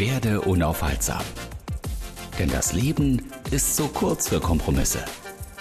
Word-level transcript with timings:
Werde 0.00 0.40
unaufhaltsam. 0.40 1.20
Denn 2.38 2.48
das 2.48 2.72
Leben 2.72 3.20
ist 3.50 3.76
so 3.76 3.86
kurz 3.86 4.30
für 4.30 4.40
Kompromisse. 4.40 5.04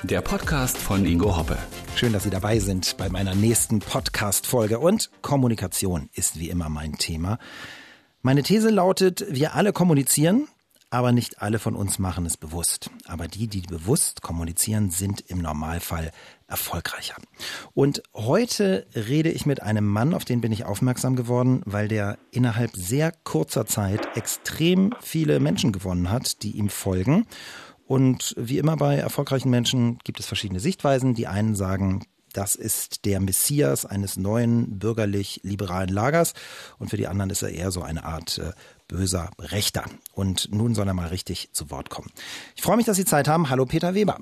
Der 0.03 0.21
Podcast 0.21 0.77
von 0.77 1.05
Ingo 1.05 1.35
Hoppe. 1.35 1.57
Schön, 1.97 2.13
dass 2.13 2.23
Sie 2.23 2.29
dabei 2.29 2.59
sind 2.59 2.95
bei 2.95 3.09
meiner 3.09 3.35
nächsten 3.35 3.79
Podcast-Folge. 3.79 4.79
Und 4.79 5.11
Kommunikation 5.21 6.07
ist 6.13 6.39
wie 6.39 6.49
immer 6.49 6.69
mein 6.69 6.93
Thema. 6.93 7.37
Meine 8.21 8.41
These 8.41 8.69
lautet, 8.69 9.25
wir 9.29 9.55
alle 9.55 9.73
kommunizieren, 9.73 10.47
aber 10.89 11.11
nicht 11.11 11.41
alle 11.41 11.59
von 11.59 11.75
uns 11.75 11.99
machen 11.99 12.25
es 12.25 12.37
bewusst. 12.37 12.89
Aber 13.07 13.27
die, 13.27 13.47
die 13.47 13.61
bewusst 13.61 14.21
kommunizieren, 14.21 14.89
sind 14.89 15.21
im 15.21 15.39
Normalfall 15.39 16.11
erfolgreicher. 16.47 17.15
Und 17.73 18.01
heute 18.13 18.87
rede 18.95 19.29
ich 19.29 19.45
mit 19.45 19.61
einem 19.61 19.85
Mann, 19.85 20.13
auf 20.13 20.25
den 20.25 20.41
bin 20.41 20.51
ich 20.51 20.65
aufmerksam 20.65 21.15
geworden, 21.15 21.61
weil 21.65 21.87
der 21.87 22.17
innerhalb 22.31 22.75
sehr 22.75 23.11
kurzer 23.23 23.65
Zeit 23.65 24.17
extrem 24.17 24.93
viele 24.99 25.39
Menschen 25.39 25.71
gewonnen 25.71 26.09
hat, 26.09 26.41
die 26.41 26.57
ihm 26.57 26.69
folgen. 26.69 27.27
Und 27.85 28.35
wie 28.37 28.57
immer 28.57 28.77
bei 28.77 28.97
erfolgreichen 28.97 29.49
Menschen 29.49 29.99
gibt 30.03 30.19
es 30.19 30.25
verschiedene 30.25 30.59
Sichtweisen. 30.59 31.15
Die 31.15 31.27
einen 31.27 31.55
sagen, 31.55 32.05
das 32.33 32.55
ist 32.55 33.05
der 33.05 33.19
Messias 33.19 33.85
eines 33.85 34.17
neuen 34.17 34.77
bürgerlich-liberalen 34.77 35.89
Lagers. 35.89 36.33
Und 36.77 36.89
für 36.89 36.97
die 36.97 37.07
anderen 37.07 37.31
ist 37.31 37.41
er 37.41 37.49
eher 37.49 37.71
so 37.71 37.81
eine 37.81 38.03
Art 38.03 38.37
äh, 38.37 38.51
böser 38.89 39.29
Rechter. 39.39 39.85
Und 40.13 40.49
nun 40.51 40.73
soll 40.73 40.87
er 40.87 40.93
mal 40.93 41.07
richtig 41.07 41.53
zu 41.53 41.71
Wort 41.71 41.89
kommen. 41.89 42.11
Ich 42.55 42.61
freue 42.61 42.75
mich, 42.75 42.85
dass 42.85 42.97
Sie 42.97 43.05
Zeit 43.05 43.29
haben. 43.29 43.49
Hallo 43.49 43.65
Peter 43.65 43.95
Weber. 43.95 44.17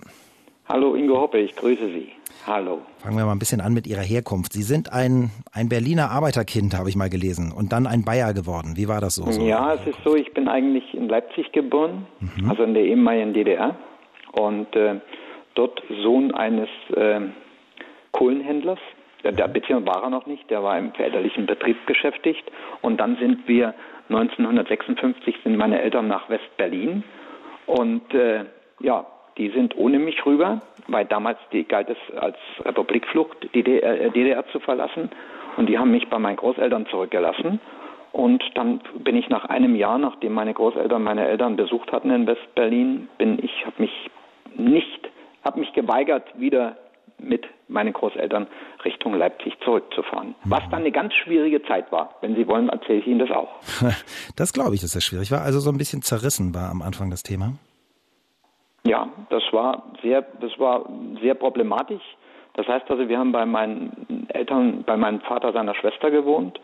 Hallo 0.70 0.95
Ingo 0.95 1.20
Hoppe, 1.20 1.39
ich 1.39 1.55
grüße 1.55 1.88
Sie. 1.88 2.12
Hallo. 2.45 2.81
Fangen 2.99 3.17
wir 3.17 3.25
mal 3.25 3.31
ein 3.31 3.39
bisschen 3.39 3.61
an 3.61 3.73
mit 3.73 3.88
Ihrer 3.88 4.02
Herkunft. 4.02 4.53
Sie 4.53 4.63
sind 4.63 4.91
ein, 4.91 5.31
ein 5.52 5.70
Berliner 5.70 6.11
Arbeiterkind, 6.11 6.77
habe 6.77 6.89
ich 6.89 6.95
mal 6.95 7.09
gelesen, 7.09 7.52
und 7.52 7.72
dann 7.72 7.88
ein 7.88 8.03
Bayer 8.03 8.34
geworden. 8.34 8.73
Wie 8.75 8.88
war 8.88 9.02
das 9.02 9.16
so? 9.16 9.30
so 9.31 9.41
ja, 9.41 9.73
es 9.73 9.88
ist 9.88 9.98
so, 10.03 10.16
ich 10.16 10.34
bin 10.34 10.48
eigentlich 10.48 10.94
in 10.94 11.08
Leipzig 11.08 11.52
geboren, 11.52 12.05
mhm. 12.20 12.49
also 12.49 12.63
in 12.63 12.73
der 12.73 12.83
ehemaligen 12.83 13.33
DDR. 13.33 13.75
Und 14.33 14.75
äh, 14.75 14.99
dort 15.55 15.81
Sohn 16.03 16.33
eines 16.33 16.70
äh, 16.95 17.22
Kohlenhändlers. 18.11 18.80
Der, 19.23 19.31
der 19.31 19.47
beziehungsweise 19.47 19.97
war 19.97 20.03
er 20.03 20.09
noch 20.09 20.25
nicht, 20.25 20.49
der 20.49 20.64
war 20.64 20.77
im 20.77 20.94
väterlichen 20.94 21.45
Betrieb 21.45 21.77
beschäftigt. 21.86 22.44
Und 22.81 22.97
dann 22.97 23.17
sind 23.17 23.47
wir 23.47 23.73
1956 24.09 25.36
sind 25.44 25.58
meine 25.58 25.81
Eltern 25.81 26.08
nach 26.08 26.30
West-Berlin 26.30 27.03
und 27.66 28.14
äh, 28.14 28.45
ja, 28.80 29.05
die 29.38 29.49
sind 29.49 29.77
ohne 29.77 29.99
mich 29.99 30.25
rüber, 30.25 30.61
weil 30.88 31.05
damals 31.05 31.38
die, 31.52 31.64
galt 31.64 31.89
es 31.89 32.17
als 32.17 32.38
Republikflucht, 32.64 33.44
die 33.53 33.64
DDR, 33.64 34.02
äh, 34.02 34.09
DDR 34.09 34.47
zu 34.47 34.59
verlassen. 34.59 35.11
Und 35.58 35.67
die 35.67 35.77
haben 35.77 35.91
mich 35.91 36.08
bei 36.08 36.19
meinen 36.19 36.38
Großeltern 36.38 36.88
zurückgelassen. 36.88 37.59
Und 38.11 38.44
dann 38.55 38.81
bin 38.99 39.16
ich 39.16 39.30
nach 39.30 39.45
einem 39.45 39.75
Jahr, 39.75 39.97
nachdem 39.97 40.33
meine 40.33 40.53
Großeltern 40.53 41.03
meine 41.03 41.27
Eltern 41.27 41.55
besucht 41.55 41.92
hatten 41.92 42.09
in 42.09 42.25
West-Berlin, 42.25 43.09
bin 43.17 43.38
ich, 43.44 43.66
habe 43.66 43.81
mich 43.81 44.09
nicht, 44.55 45.09
habe 45.44 45.59
mich 45.59 45.73
geweigert, 45.73 46.23
wieder 46.39 46.77
mit 47.19 47.45
meinen 47.68 47.94
Großeltern 47.94 48.48
Richtung 48.86 49.14
Leipzig 49.14 49.58
zurückzufahren. 49.64 50.36
Was 50.44 50.64
dann 50.70 50.82
eine 50.82 50.92
ganz 50.92 51.14
schwierige 51.14 51.62
Zeit 51.64 51.92
war. 51.92 52.16
Wenn 52.22 52.36
Sie 52.36 52.48
wollen, 52.48 52.70
erzähle 52.70 53.00
ich 53.00 53.08
Ihnen 53.08 53.20
das 53.20 53.32
auch. 53.32 53.50
Das 54.36 54.54
glaube 54.54 54.76
ich, 54.76 54.82
dass 54.82 54.92
das 54.92 55.04
schwierig 55.04 55.32
war. 55.32 55.42
Also 55.42 55.60
so 55.60 55.72
ein 55.72 55.78
bisschen 55.78 56.02
zerrissen 56.02 56.54
war 56.54 56.70
am 56.70 56.82
Anfang 56.82 57.10
das 57.10 57.23
Thema. 57.23 57.54
Ja, 58.86 59.10
das 59.30 59.44
war 59.52 59.84
sehr, 60.02 60.22
das 60.22 60.58
war 60.60 60.88
sehr 61.22 61.34
problematisch. 61.34 62.04
Das 62.54 62.68
heißt 62.68 62.90
also, 62.90 63.08
wir 63.10 63.18
haben 63.18 63.32
bei 63.32 63.45
meinen 63.45 64.28
Eltern, 64.30 64.84
bei 64.84 64.95
meinem 64.95 65.22
Vater 65.22 65.52
seiner 65.54 65.76
Schwester 65.76 66.12
gewohnt 66.12 66.60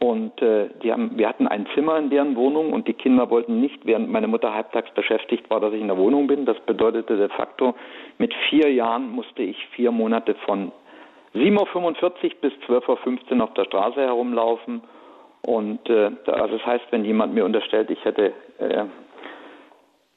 und 0.00 0.40
äh, 0.42 0.68
die 0.82 0.92
haben, 0.92 1.12
wir 1.16 1.28
hatten 1.28 1.46
ein 1.46 1.66
Zimmer 1.74 1.98
in 1.98 2.10
deren 2.10 2.36
Wohnung 2.36 2.72
und 2.72 2.88
die 2.88 2.94
Kinder 2.94 3.30
wollten 3.30 3.60
nicht, 3.60 3.86
während 3.86 4.10
meine 4.10 4.26
Mutter 4.26 4.52
halbtags 4.54 4.90
beschäftigt 4.90 5.48
war, 5.50 5.60
dass 5.60 5.72
ich 5.72 5.80
in 5.80 5.88
der 5.88 5.96
Wohnung 5.96 6.26
bin. 6.26 6.44
Das 6.44 6.58
bedeutete 6.60 7.16
de 7.16 7.28
facto, 7.28 7.74
mit 8.18 8.34
vier 8.50 8.72
Jahren 8.72 9.10
musste 9.10 9.42
ich 9.42 9.56
vier 9.68 9.92
Monate 9.92 10.34
von 10.46 10.72
7.45 11.34 12.02
Uhr 12.02 12.12
bis 12.40 12.52
12.15 12.68 13.36
Uhr 13.36 13.44
auf 13.44 13.54
der 13.54 13.64
Straße 13.64 14.00
herumlaufen. 14.00 14.82
Und 15.42 15.88
äh, 15.88 16.10
also 16.26 16.58
das 16.58 16.66
heißt, 16.66 16.84
wenn 16.90 17.04
jemand 17.04 17.34
mir 17.34 17.44
unterstellt, 17.44 17.90
ich 17.90 18.04
hätte 18.04 18.32
äh, 18.58 18.84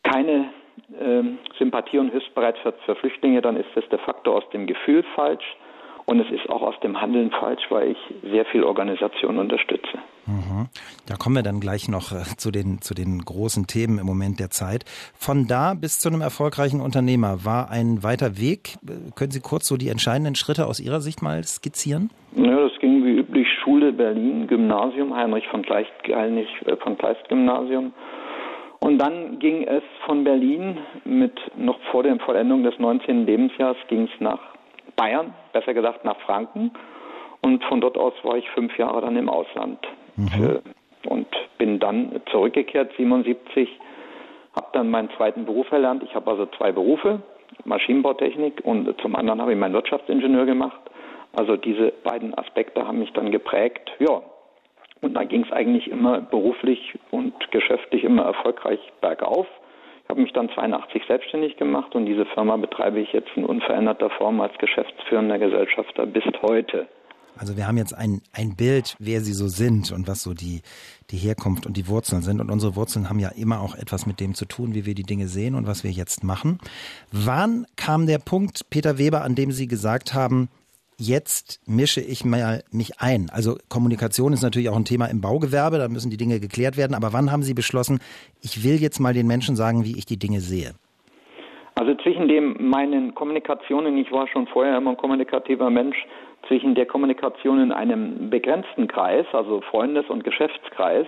keine 0.03 0.49
äh, 0.99 1.23
Sympathie 1.57 1.99
und 1.99 2.09
Hilfsbereitschaft 2.09 2.79
für 2.85 2.95
Flüchtlinge, 2.95 3.41
dann 3.41 3.57
ist 3.57 3.69
das 3.75 3.87
de 3.89 3.99
facto 3.99 4.35
aus 4.35 4.49
dem 4.51 4.67
Gefühl 4.67 5.03
falsch. 5.15 5.57
Und 6.09 6.21
es 6.21 6.31
ist 6.31 6.49
auch 6.49 6.61
aus 6.61 6.79
dem 6.79 7.01
Handeln 7.01 7.31
falsch, 7.31 7.63
weil 7.69 7.91
ich 7.91 7.97
sehr 8.31 8.45
viel 8.45 8.63
Organisation 8.63 9.37
unterstütze. 9.37 9.99
Mhm. 10.25 10.69
Da 11.05 11.15
kommen 11.15 11.35
wir 11.35 11.43
dann 11.43 11.59
gleich 11.59 11.89
noch 11.89 12.13
äh, 12.13 12.23
zu 12.37 12.49
den, 12.49 12.79
zu 12.79 12.93
den 12.93 13.19
großen 13.19 13.67
Themen 13.67 13.99
im 13.99 14.05
Moment 14.05 14.39
der 14.39 14.49
Zeit. 14.49 14.85
Von 15.13 15.47
da 15.49 15.73
bis 15.73 15.99
zu 15.99 16.07
einem 16.07 16.21
erfolgreichen 16.21 16.79
Unternehmer 16.79 17.43
war 17.43 17.69
ein 17.69 18.03
weiter 18.03 18.39
Weg. 18.39 18.77
Können 19.17 19.31
Sie 19.31 19.41
kurz 19.41 19.67
so 19.67 19.75
die 19.75 19.89
entscheidenden 19.89 20.35
Schritte 20.35 20.67
aus 20.67 20.79
Ihrer 20.79 21.01
Sicht 21.01 21.21
mal 21.21 21.43
skizzieren? 21.43 22.09
Ja, 22.37 22.55
das 22.55 22.79
ging 22.79 23.03
wie 23.03 23.17
üblich 23.17 23.47
Schule 23.61 23.91
Berlin, 23.91 24.47
Gymnasium, 24.47 25.13
Heinrich 25.13 25.47
von 25.49 25.61
Kleist, 25.61 25.91
Heinrich 26.07 26.47
äh, 26.67 26.77
von 26.77 26.97
Kleist 26.97 27.27
Gymnasium. 27.27 27.91
Und 28.79 28.97
dann 28.97 29.39
ging 29.39 29.67
es 29.67 29.83
von 30.05 30.23
Berlin 30.23 30.77
mit 31.03 31.33
noch 31.57 31.79
vor 31.91 32.03
der 32.03 32.17
Vollendung 32.19 32.63
des 32.63 32.79
19. 32.79 33.25
Lebensjahres 33.25 33.77
ging 33.89 34.03
es 34.03 34.21
nach 34.21 34.39
Bayern, 34.97 35.33
besser 35.53 35.73
gesagt 35.73 36.03
nach 36.03 36.19
Franken. 36.21 36.71
Und 37.41 37.63
von 37.65 37.79
dort 37.79 37.97
aus 37.97 38.13
war 38.23 38.35
ich 38.35 38.49
fünf 38.49 38.77
Jahre 38.77 38.99
dann 38.99 39.15
im 39.15 39.29
Ausland. 39.29 39.79
Mhm. 40.17 40.27
Für, 40.27 40.61
und 41.07 41.27
bin 41.57 41.79
dann 41.79 42.21
zurückgekehrt, 42.31 42.91
77, 42.97 43.69
habe 44.55 44.67
dann 44.73 44.89
meinen 44.89 45.09
zweiten 45.15 45.45
Beruf 45.45 45.71
erlernt. 45.71 46.03
Ich 46.03 46.15
habe 46.15 46.29
also 46.29 46.47
zwei 46.57 46.73
Berufe, 46.73 47.21
Maschinenbautechnik 47.63 48.61
und 48.65 48.93
zum 49.01 49.15
anderen 49.15 49.39
habe 49.39 49.53
ich 49.53 49.57
meinen 49.57 49.73
Wirtschaftsingenieur 49.73 50.45
gemacht. 50.45 50.79
Also 51.33 51.55
diese 51.55 51.93
beiden 52.03 52.37
Aspekte 52.37 52.85
haben 52.85 52.99
mich 52.99 53.13
dann 53.13 53.31
geprägt. 53.31 53.91
Ja, 53.99 54.21
und 55.01 55.13
da 55.13 55.23
ging 55.23 55.43
es 55.43 55.51
eigentlich 55.51 55.89
immer 55.89 56.21
beruflich 56.21 56.97
und 57.11 57.33
geschäftlich 57.51 58.03
immer 58.03 58.23
erfolgreich 58.23 58.79
bergauf. 59.01 59.47
Habe 60.09 60.21
mich 60.21 60.31
dann 60.33 60.49
82 60.49 61.03
selbstständig 61.07 61.57
gemacht 61.57 61.93
und 61.95 62.05
diese 62.05 62.25
Firma 62.25 62.57
betreibe 62.57 62.99
ich 62.99 63.11
jetzt 63.11 63.29
in 63.35 63.45
unveränderter 63.45 64.09
Form 64.11 64.39
als 64.39 64.57
geschäftsführender 64.57 65.37
Gesellschafter 65.37 66.05
bis 66.05 66.23
heute. 66.41 66.87
Also 67.39 67.55
wir 67.55 67.67
haben 67.67 67.77
jetzt 67.77 67.93
ein, 67.93 68.21
ein 68.33 68.55
Bild, 68.55 68.95
wer 68.99 69.21
sie 69.21 69.33
so 69.33 69.47
sind 69.47 69.91
und 69.91 70.07
was 70.07 70.23
so 70.23 70.33
die, 70.33 70.61
die 71.11 71.17
Herkunft 71.17 71.65
und 71.65 71.77
die 71.77 71.87
Wurzeln 71.87 72.21
sind. 72.21 72.41
Und 72.41 72.49
unsere 72.49 72.75
Wurzeln 72.75 73.09
haben 73.09 73.19
ja 73.19 73.29
immer 73.29 73.61
auch 73.61 73.75
etwas 73.75 74.05
mit 74.05 74.19
dem 74.19 74.33
zu 74.33 74.45
tun, 74.45 74.73
wie 74.73 74.85
wir 74.85 74.95
die 74.95 75.03
Dinge 75.03 75.27
sehen 75.27 75.55
und 75.55 75.67
was 75.67 75.83
wir 75.83 75.91
jetzt 75.91 76.23
machen. 76.23 76.59
Wann 77.11 77.65
kam 77.75 78.07
der 78.07 78.19
Punkt, 78.19 78.69
Peter 78.69 78.97
Weber, 78.97 79.23
an 79.23 79.35
dem 79.35 79.51
Sie 79.51 79.67
gesagt 79.67 80.13
haben, 80.13 80.49
jetzt 80.99 81.61
mische 81.67 82.01
ich 82.01 82.25
mal 82.25 82.63
mich 82.71 82.99
ein. 82.99 83.29
Also 83.31 83.57
Kommunikation 83.69 84.33
ist 84.33 84.41
natürlich 84.41 84.69
auch 84.69 84.75
ein 84.75 84.85
Thema 84.85 85.05
im 85.05 85.21
Baugewerbe, 85.21 85.77
da 85.77 85.87
müssen 85.87 86.09
die 86.09 86.17
Dinge 86.17 86.39
geklärt 86.39 86.77
werden. 86.77 86.95
Aber 86.95 87.13
wann 87.13 87.31
haben 87.31 87.43
Sie 87.43 87.53
beschlossen, 87.53 87.99
ich 88.41 88.63
will 88.63 88.81
jetzt 88.81 88.99
mal 88.99 89.13
den 89.13 89.27
Menschen 89.27 89.55
sagen, 89.55 89.83
wie 89.83 89.97
ich 89.97 90.05
die 90.05 90.17
Dinge 90.17 90.39
sehe? 90.39 90.73
Also 91.75 91.93
zwischen 91.95 92.27
dem 92.27 92.55
meinen 92.59 93.13
Kommunikationen, 93.13 93.97
ich 93.97 94.11
war 94.11 94.27
schon 94.27 94.47
vorher 94.47 94.77
immer 94.77 94.91
ein 94.91 94.97
kommunikativer 94.97 95.69
Mensch, 95.69 95.97
zwischen 96.47 96.75
der 96.75 96.85
Kommunikation 96.85 97.61
in 97.61 97.71
einem 97.71 98.29
begrenzten 98.29 98.87
Kreis, 98.87 99.25
also 99.33 99.61
Freundes- 99.61 100.09
und 100.09 100.23
Geschäftskreis, 100.23 101.05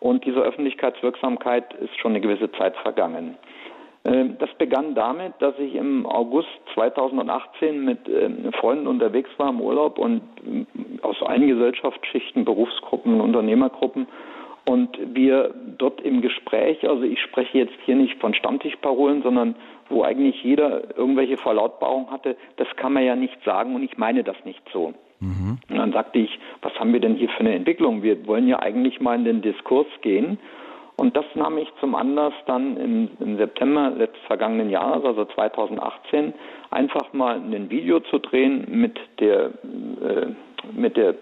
und 0.00 0.24
dieser 0.24 0.42
Öffentlichkeitswirksamkeit 0.42 1.74
ist 1.74 1.98
schon 1.98 2.12
eine 2.12 2.20
gewisse 2.20 2.50
Zeit 2.52 2.76
vergangen. 2.76 3.36
Ähm, 4.08 4.36
das 4.38 4.50
begann 4.58 4.94
damit, 4.94 5.34
dass 5.40 5.58
ich 5.58 5.74
im 5.74 6.06
August 6.06 6.48
2018 6.74 7.84
mit 7.84 8.08
ähm, 8.08 8.52
Freunden 8.52 8.86
unterwegs 8.86 9.30
war 9.36 9.50
im 9.50 9.60
Urlaub 9.60 9.98
und 9.98 10.22
ähm, 10.46 10.66
aus 11.02 11.20
allen 11.22 11.46
Gesellschaftsschichten, 11.46 12.44
Berufsgruppen, 12.44 13.20
Unternehmergruppen 13.20 14.06
und 14.68 14.98
wir 15.14 15.54
dort 15.78 16.00
im 16.00 16.20
Gespräch, 16.20 16.88
also 16.88 17.02
ich 17.02 17.20
spreche 17.20 17.58
jetzt 17.58 17.74
hier 17.84 17.96
nicht 17.96 18.20
von 18.20 18.34
Stammtischparolen, 18.34 19.22
sondern 19.22 19.54
wo 19.88 20.02
eigentlich 20.02 20.42
jeder 20.42 20.96
irgendwelche 20.96 21.38
Verlautbarung 21.38 22.10
hatte, 22.10 22.36
das 22.56 22.68
kann 22.76 22.92
man 22.92 23.04
ja 23.04 23.16
nicht 23.16 23.42
sagen 23.44 23.74
und 23.74 23.82
ich 23.82 23.96
meine 23.96 24.22
das 24.24 24.36
nicht 24.44 24.62
so. 24.72 24.92
Mhm. 25.20 25.58
Und 25.70 25.76
dann 25.76 25.92
sagte 25.92 26.18
ich, 26.18 26.38
was 26.62 26.72
haben 26.78 26.92
wir 26.92 27.00
denn 27.00 27.14
hier 27.14 27.28
für 27.30 27.40
eine 27.40 27.54
Entwicklung? 27.54 28.02
Wir 28.02 28.26
wollen 28.26 28.46
ja 28.46 28.60
eigentlich 28.60 29.00
mal 29.00 29.16
in 29.16 29.24
den 29.24 29.42
Diskurs 29.42 29.86
gehen 30.02 30.38
und 30.98 31.16
das 31.16 31.24
nahm 31.34 31.58
ich 31.58 31.68
zum 31.78 31.94
Anlass, 31.94 32.34
dann 32.46 32.76
im, 32.76 33.08
im 33.20 33.36
September 33.36 33.92
des 33.92 34.10
vergangenen 34.26 34.68
Jahres, 34.68 35.04
also 35.04 35.26
2018, 35.26 36.34
einfach 36.70 37.12
mal 37.12 37.36
ein 37.36 37.70
Video 37.70 38.00
zu 38.00 38.18
drehen 38.18 38.66
mit 38.68 38.98
der, 39.20 39.46
äh, 39.46 40.26
mit 40.72 40.96
der 40.96 41.14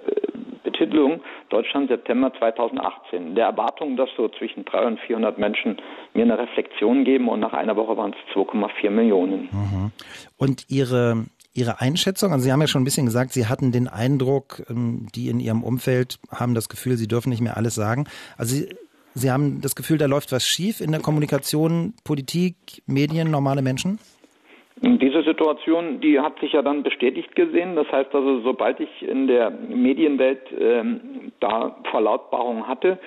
Betitelung 0.64 1.20
Deutschland 1.50 1.90
September 1.90 2.32
2018. 2.38 3.34
Der 3.34 3.48
Erwartung, 3.48 3.98
dass 3.98 4.08
so 4.16 4.28
zwischen 4.28 4.64
300 4.64 4.92
und 4.92 5.00
400 5.00 5.38
Menschen 5.38 5.76
mir 6.14 6.22
eine 6.22 6.38
Reflexion 6.38 7.04
geben 7.04 7.28
und 7.28 7.40
nach 7.40 7.52
einer 7.52 7.76
Woche 7.76 7.98
waren 7.98 8.14
es 8.14 8.34
2,4 8.34 8.88
Millionen. 8.88 9.50
Mhm. 9.52 9.92
Und 10.38 10.70
Ihre 10.70 11.26
Ihre 11.52 11.80
Einschätzung? 11.80 12.32
Also 12.32 12.44
Sie 12.44 12.52
haben 12.52 12.60
ja 12.60 12.66
schon 12.66 12.82
ein 12.82 12.84
bisschen 12.84 13.06
gesagt, 13.06 13.32
Sie 13.32 13.46
hatten 13.46 13.72
den 13.72 13.88
Eindruck, 13.88 14.62
ähm, 14.68 15.08
die 15.14 15.28
in 15.28 15.40
Ihrem 15.40 15.62
Umfeld 15.62 16.18
haben 16.30 16.54
das 16.54 16.68
Gefühl, 16.68 16.96
Sie 16.96 17.08
dürfen 17.08 17.30
nicht 17.30 17.40
mehr 17.40 17.56
alles 17.56 17.74
sagen. 17.74 18.06
Also 18.36 18.54
Sie 18.54 18.68
Sie 19.18 19.30
haben 19.30 19.62
das 19.62 19.74
Gefühl, 19.74 19.96
da 19.96 20.04
läuft 20.04 20.30
was 20.30 20.46
schief 20.46 20.82
in 20.82 20.92
der 20.92 21.00
Kommunikation, 21.00 21.94
Politik, 22.04 22.54
Medien, 22.86 23.30
normale 23.30 23.62
Menschen? 23.62 23.98
Diese 24.82 25.22
Situation, 25.22 26.02
die 26.02 26.20
hat 26.20 26.38
sich 26.38 26.52
ja 26.52 26.60
dann 26.60 26.82
bestätigt 26.82 27.34
gesehen. 27.34 27.76
Das 27.76 27.90
heißt 27.90 28.14
also, 28.14 28.42
sobald 28.42 28.78
ich 28.78 28.90
in 29.00 29.26
der 29.26 29.50
Medienwelt 29.50 30.42
ähm, 30.60 31.32
da 31.40 31.78
Verlautbarungen 31.90 32.68
hatte, 32.68 32.98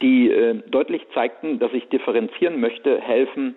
die 0.00 0.30
äh, 0.30 0.62
deutlich 0.70 1.02
zeigten, 1.12 1.58
dass 1.58 1.72
ich 1.72 1.88
differenzieren 1.88 2.60
möchte, 2.60 3.00
helfen, 3.00 3.56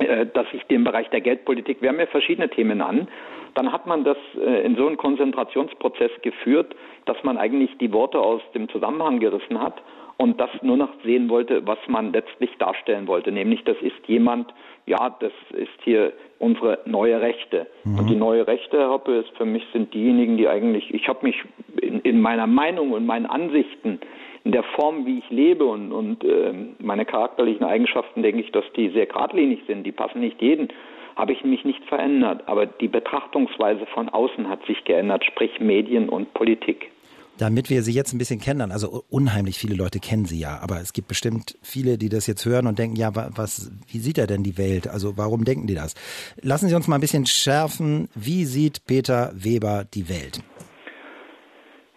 äh, 0.00 0.26
dass 0.26 0.46
ich 0.52 0.64
den 0.64 0.82
Bereich 0.82 1.08
der 1.10 1.20
Geldpolitik, 1.20 1.80
wir 1.80 1.90
haben 1.90 2.00
ja 2.00 2.06
verschiedene 2.06 2.48
Themen 2.48 2.80
an, 2.80 3.06
dann 3.54 3.70
hat 3.70 3.86
man 3.86 4.02
das 4.02 4.18
äh, 4.44 4.66
in 4.66 4.74
so 4.74 4.88
einen 4.88 4.96
Konzentrationsprozess 4.96 6.10
geführt, 6.22 6.74
dass 7.04 7.22
man 7.22 7.38
eigentlich 7.38 7.78
die 7.78 7.92
Worte 7.92 8.18
aus 8.18 8.42
dem 8.56 8.68
Zusammenhang 8.70 9.20
gerissen 9.20 9.60
hat 9.60 9.80
und 10.18 10.40
das 10.40 10.50
nur 10.62 10.76
noch 10.76 10.90
sehen 11.04 11.30
wollte, 11.30 11.64
was 11.66 11.78
man 11.86 12.12
letztlich 12.12 12.50
darstellen 12.58 13.06
wollte, 13.06 13.30
nämlich 13.30 13.62
das 13.64 13.76
ist 13.80 14.06
jemand, 14.06 14.52
ja, 14.84 15.16
das 15.20 15.32
ist 15.52 15.80
hier 15.84 16.12
unsere 16.40 16.80
neue 16.86 17.20
Rechte. 17.20 17.68
Mhm. 17.84 17.98
Und 17.98 18.10
die 18.10 18.16
neue 18.16 18.46
Rechte, 18.46 18.78
Herr 18.78 18.90
Hoppe, 18.90 19.14
ist 19.14 19.30
für 19.36 19.44
mich 19.44 19.62
sind 19.72 19.94
diejenigen, 19.94 20.36
die 20.36 20.48
eigentlich, 20.48 20.92
ich 20.92 21.08
habe 21.08 21.24
mich 21.24 21.36
in, 21.80 22.00
in, 22.00 22.20
meiner 22.20 22.48
Meinung 22.48 22.92
und 22.92 23.06
meinen 23.06 23.26
Ansichten, 23.26 24.00
in 24.44 24.52
der 24.52 24.64
Form, 24.64 25.06
wie 25.06 25.18
ich 25.18 25.30
lebe 25.30 25.64
und, 25.64 25.92
und 25.92 26.24
äh, 26.24 26.52
meine 26.78 27.04
charakterlichen 27.04 27.64
Eigenschaften, 27.64 28.22
denke 28.22 28.40
ich, 28.40 28.50
dass 28.50 28.64
die 28.74 28.88
sehr 28.88 29.06
geradlinig 29.06 29.60
sind, 29.68 29.84
die 29.84 29.92
passen 29.92 30.20
nicht 30.20 30.42
jeden, 30.42 30.68
habe 31.14 31.32
ich 31.32 31.44
mich 31.44 31.64
nicht 31.64 31.84
verändert. 31.84 32.42
Aber 32.46 32.66
die 32.66 32.88
Betrachtungsweise 32.88 33.86
von 33.86 34.08
außen 34.08 34.48
hat 34.48 34.64
sich 34.66 34.82
geändert, 34.84 35.24
sprich 35.24 35.60
Medien 35.60 36.08
und 36.08 36.34
Politik 36.34 36.90
damit 37.38 37.70
wir 37.70 37.82
Sie 37.82 37.92
jetzt 37.92 38.12
ein 38.12 38.18
bisschen 38.18 38.40
kennenlernen. 38.40 38.72
Also 38.72 39.04
unheimlich 39.08 39.58
viele 39.58 39.74
Leute 39.74 40.00
kennen 40.00 40.26
Sie 40.26 40.38
ja, 40.38 40.58
aber 40.60 40.80
es 40.80 40.92
gibt 40.92 41.08
bestimmt 41.08 41.56
viele, 41.62 41.98
die 41.98 42.08
das 42.08 42.26
jetzt 42.26 42.44
hören 42.44 42.66
und 42.66 42.78
denken, 42.78 42.96
ja, 42.96 43.10
was, 43.14 43.70
wie 43.90 43.98
sieht 43.98 44.18
er 44.18 44.26
denn 44.26 44.42
die 44.42 44.58
Welt? 44.58 44.88
Also 44.88 45.16
warum 45.16 45.44
denken 45.44 45.66
die 45.66 45.74
das? 45.74 45.94
Lassen 46.42 46.68
Sie 46.68 46.74
uns 46.74 46.88
mal 46.88 46.96
ein 46.96 47.00
bisschen 47.00 47.26
schärfen. 47.26 48.08
Wie 48.14 48.44
sieht 48.44 48.84
Peter 48.86 49.30
Weber 49.34 49.84
die 49.94 50.08
Welt? 50.08 50.40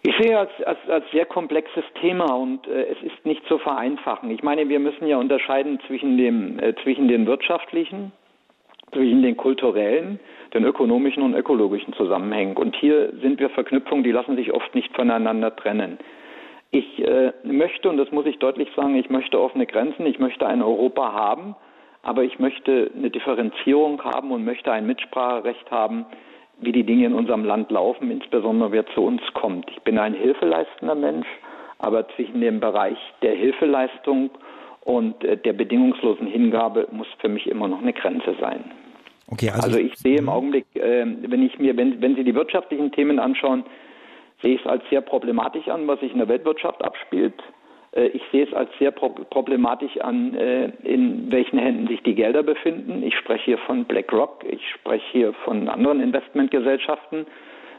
Ich 0.04 0.14
sehe 0.20 0.36
als, 0.36 0.50
als, 0.66 0.78
als 0.88 1.04
sehr 1.12 1.26
komplexes 1.26 1.84
Thema 2.00 2.34
und 2.34 2.66
äh, 2.66 2.86
es 2.86 3.00
ist 3.02 3.24
nicht 3.24 3.46
zu 3.46 3.58
vereinfachen. 3.58 4.30
Ich 4.30 4.42
meine, 4.42 4.68
wir 4.68 4.80
müssen 4.80 5.06
ja 5.06 5.16
unterscheiden 5.16 5.78
zwischen 5.86 6.18
dem, 6.18 6.58
äh, 6.58 6.74
zwischen 6.82 7.06
den 7.06 7.26
wirtschaftlichen, 7.26 8.10
zwischen 8.92 9.22
den 9.22 9.36
kulturellen, 9.36 10.20
den 10.54 10.64
ökonomischen 10.64 11.22
und 11.22 11.34
ökologischen 11.34 11.94
Zusammenhängen. 11.94 12.56
Und 12.56 12.76
hier 12.76 13.12
sind 13.20 13.40
wir 13.40 13.50
Verknüpfungen, 13.50 14.04
die 14.04 14.12
lassen 14.12 14.36
sich 14.36 14.52
oft 14.52 14.74
nicht 14.74 14.94
voneinander 14.94 15.54
trennen. 15.56 15.98
Ich 16.70 17.06
äh, 17.06 17.32
möchte, 17.42 17.88
und 17.88 17.96
das 17.96 18.10
muss 18.12 18.26
ich 18.26 18.38
deutlich 18.38 18.68
sagen, 18.74 18.96
ich 18.96 19.10
möchte 19.10 19.40
offene 19.40 19.66
Grenzen, 19.66 20.06
ich 20.06 20.18
möchte 20.18 20.46
ein 20.46 20.62
Europa 20.62 21.12
haben, 21.12 21.54
aber 22.02 22.24
ich 22.24 22.38
möchte 22.38 22.90
eine 22.96 23.10
Differenzierung 23.10 24.02
haben 24.02 24.30
und 24.30 24.44
möchte 24.44 24.72
ein 24.72 24.86
Mitspracherecht 24.86 25.70
haben, 25.70 26.06
wie 26.60 26.72
die 26.72 26.84
Dinge 26.84 27.06
in 27.06 27.14
unserem 27.14 27.44
Land 27.44 27.70
laufen, 27.70 28.10
insbesondere 28.10 28.72
wer 28.72 28.86
zu 28.86 29.02
uns 29.02 29.22
kommt. 29.34 29.70
Ich 29.70 29.82
bin 29.82 29.98
ein 29.98 30.14
hilfeleistender 30.14 30.94
Mensch, 30.94 31.26
aber 31.78 32.08
zwischen 32.10 32.40
dem 32.40 32.60
Bereich 32.60 32.98
der 33.22 33.34
Hilfeleistung 33.34 34.30
und 34.84 35.22
äh, 35.24 35.36
der 35.36 35.52
bedingungslosen 35.52 36.26
Hingabe 36.26 36.88
muss 36.90 37.08
für 37.18 37.28
mich 37.28 37.46
immer 37.46 37.68
noch 37.68 37.82
eine 37.82 37.92
Grenze 37.92 38.34
sein. 38.40 38.64
Okay, 39.32 39.48
also, 39.48 39.62
also 39.62 39.78
ich 39.78 39.96
sehe 39.96 40.18
im 40.18 40.24
mhm. 40.24 40.30
Augenblick, 40.30 40.66
äh, 40.74 41.06
wenn 41.06 41.42
ich 41.42 41.58
mir, 41.58 41.74
wenn, 41.76 42.02
wenn 42.02 42.16
Sie 42.16 42.24
die 42.24 42.34
wirtschaftlichen 42.34 42.92
Themen 42.92 43.18
anschauen, 43.18 43.64
sehe 44.42 44.56
ich 44.56 44.60
es 44.60 44.66
als 44.66 44.82
sehr 44.90 45.00
problematisch 45.00 45.68
an, 45.68 45.86
was 45.86 46.00
sich 46.00 46.12
in 46.12 46.18
der 46.18 46.28
Weltwirtschaft 46.28 46.84
abspielt. 46.84 47.34
Äh, 47.92 48.08
ich 48.08 48.22
sehe 48.30 48.44
es 48.44 48.52
als 48.52 48.68
sehr 48.78 48.90
problematisch 48.90 49.98
an, 50.00 50.34
äh, 50.34 50.66
in 50.82 51.32
welchen 51.32 51.58
Händen 51.58 51.88
sich 51.88 52.02
die 52.02 52.14
Gelder 52.14 52.42
befinden. 52.42 53.02
Ich 53.02 53.16
spreche 53.16 53.44
hier 53.44 53.58
von 53.58 53.86
BlackRock, 53.86 54.44
ich 54.46 54.68
spreche 54.68 55.06
hier 55.12 55.32
von 55.44 55.66
anderen 55.68 56.00
Investmentgesellschaften. 56.00 57.26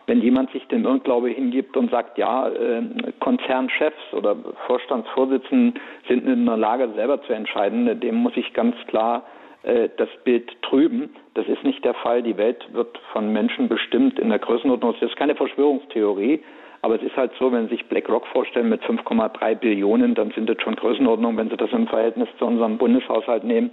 Wenn 0.08 0.22
jemand 0.22 0.52
sich 0.52 0.68
dem 0.68 0.86
Irrglaube 0.86 1.30
hingibt 1.30 1.78
und 1.78 1.92
sagt, 1.92 2.18
ja, 2.18 2.50
äh, 2.50 2.82
Konzernchefs 3.20 4.12
oder 4.14 4.36
Vorstandsvorsitzenden 4.66 5.80
sind 6.08 6.28
in 6.28 6.48
der 6.48 6.58
Lage, 6.58 6.90
selber 6.96 7.22
zu 7.22 7.32
entscheiden, 7.32 8.00
dem 8.00 8.16
muss 8.16 8.36
ich 8.36 8.54
ganz 8.54 8.76
klar 8.88 9.24
äh, 9.62 9.90
das 9.98 10.10
Bild 10.24 10.52
trüben. 10.64 11.12
Das 11.34 11.48
ist 11.48 11.64
nicht 11.64 11.84
der 11.84 11.94
Fall. 11.96 12.22
Die 12.22 12.38
Welt 12.38 12.66
wird 12.74 12.98
von 13.12 13.32
Menschen 13.34 13.68
bestimmt 13.68 14.20
in 14.20 14.30
der 14.30 14.40
Größenordnung. 14.40 14.94
Das 15.00 15.10
ist 15.10 15.18
keine 15.18 15.36
Verschwörungstheorie. 15.36 16.44
Aber 16.82 16.96
es 16.96 17.02
ist 17.02 17.16
halt 17.16 17.32
so, 17.40 17.52
wenn 17.52 17.70
Sie 17.70 17.76
sich 17.76 17.86
BlackRock 17.88 18.28
vorstellen 18.28 18.70
mit 18.70 18.84
5,3 18.84 19.56
Billionen, 19.56 20.16
dann 20.16 20.32
sind 20.32 20.50
das 20.50 20.58
schon 20.62 20.76
Größenordnungen. 20.76 21.38
Wenn 21.38 21.50
Sie 21.50 21.58
das 21.58 21.72
im 21.72 21.88
Verhältnis 21.88 22.28
zu 22.38 22.46
unserem 22.46 22.78
Bundeshaushalt 22.78 23.46
nehmen, 23.46 23.72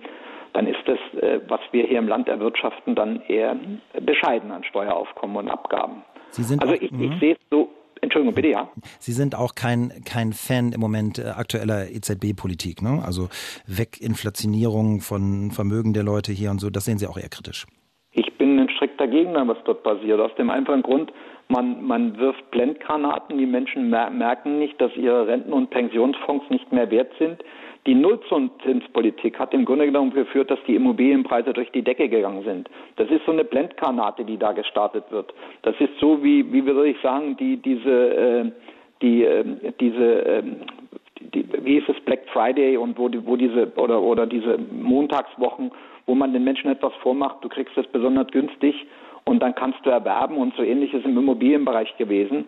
dann 0.53 0.67
ist 0.67 0.79
das, 0.87 0.99
äh, 1.21 1.41
was 1.49 1.61
wir 1.73 1.85
hier 1.85 1.99
im 1.99 2.09
Land 2.09 2.29
erwirtschaften, 2.29 2.95
dann 2.95 3.21
eher 3.29 3.57
bescheiden 4.01 4.51
an 4.53 4.65
Steueraufkommen 4.65 5.37
und 5.37 5.49
Abgaben. 5.49 6.03
also 6.61 6.75
ich, 6.75 6.85
ich 6.85 6.93
mhm. 6.93 7.19
sehe 7.19 7.33
es 7.33 7.39
so 7.51 7.69
Entschuldigung, 8.03 8.35
bitte, 8.35 8.49
ja. 8.49 8.71
Sie 8.99 9.13
sind 9.13 9.35
auch 9.35 9.55
kein, 9.55 9.93
kein 10.05 10.33
Fan 10.33 10.73
im 10.73 10.81
Moment 10.81 11.19
äh, 11.19 11.29
aktueller 11.29 11.91
EZB-Politik, 11.91 12.83
ne? 12.83 13.03
Also 13.05 13.29
Weginflationierung 13.67 15.01
von 15.01 15.51
Vermögen 15.51 15.93
der 15.93 16.03
Leute 16.03 16.33
hier 16.33 16.51
und 16.51 16.61
so, 16.61 16.71
das 16.71 16.85
sehen 16.85 16.99
Sie 16.99 17.07
auch 17.07 17.19
eher 17.19 17.29
kritisch. 17.29 17.67
Ich 18.13 18.33
bin 18.39 18.59
ein 18.59 18.69
strikter 18.71 19.07
Gegner, 19.07 19.47
was 19.47 19.59
dort 19.65 19.83
passiert. 19.83 20.19
Aus 20.19 20.35
dem 20.37 20.51
einfachen 20.51 20.83
Grund, 20.83 21.13
man, 21.49 21.85
man 21.85 22.17
wirft 22.19 22.51
Blendgranaten, 22.51 23.39
die 23.39 23.47
Menschen 23.47 23.91
merken 23.91 24.59
nicht, 24.59 24.81
dass 24.81 24.95
ihre 24.97 25.27
Renten- 25.27 25.53
und 25.53 25.71
Pensionsfonds 25.71 26.49
nicht 26.51 26.73
mehr 26.73 26.91
wert 26.91 27.13
sind. 27.19 27.43
Die 27.87 27.95
Nullzinspolitik 27.95 29.39
hat 29.39 29.55
im 29.55 29.65
Grunde 29.65 29.87
genommen 29.87 30.13
geführt, 30.13 30.51
dass 30.51 30.59
die 30.67 30.75
Immobilienpreise 30.75 31.55
durch 31.55 31.71
die 31.73 31.83
Decke 31.83 32.09
gegangen 32.09 32.45
sind. 32.45 32.69
Das 32.97 33.09
ist 33.11 33.25
so 33.25 33.33
eine 33.33 33.45
Blendgranate, 33.45 34.25
die 34.25 34.37
da 34.37 34.53
gestartet 34.53 35.05
wird. 35.11 35.33
Das 35.63 35.75
ist 35.81 35.99
so 35.99 36.23
wie, 36.23 36.53
wie 36.53 36.65
würde 36.67 36.89
ich 36.89 37.01
sagen, 37.01 37.37
die, 37.39 37.57
diese, 37.57 37.91
äh, 37.91 38.51
die, 39.01 39.25
äh, 39.25 39.73
diese, 39.81 40.25
äh, 40.27 40.43
die, 41.35 41.47
wie 41.65 41.79
ist 41.79 41.89
es 41.89 41.99
Black 42.05 42.29
Friday 42.33 42.77
und 42.77 42.99
wo, 42.99 43.09
die, 43.09 43.25
wo 43.27 43.37
diese, 43.37 43.73
oder, 43.77 44.03
oder 44.03 44.27
diese 44.27 44.59
Montagswochen, 44.59 45.71
wo 46.05 46.15
man 46.15 46.35
den 46.35 46.45
Menschen 46.45 46.71
etwas 46.71 46.93
vormacht, 47.03 47.43
du 47.43 47.49
kriegst 47.49 47.77
das 47.77 47.87
besonders 47.87 48.27
günstig 48.29 48.75
und 49.25 49.41
dann 49.43 49.55
kannst 49.55 49.79
du 49.87 49.91
erwerben 49.91 50.37
und 50.37 50.55
so 50.55 50.63
ähnliches 50.63 51.05
im 51.05 51.17
Immobilienbereich 51.17 51.97
gewesen. 51.97 52.45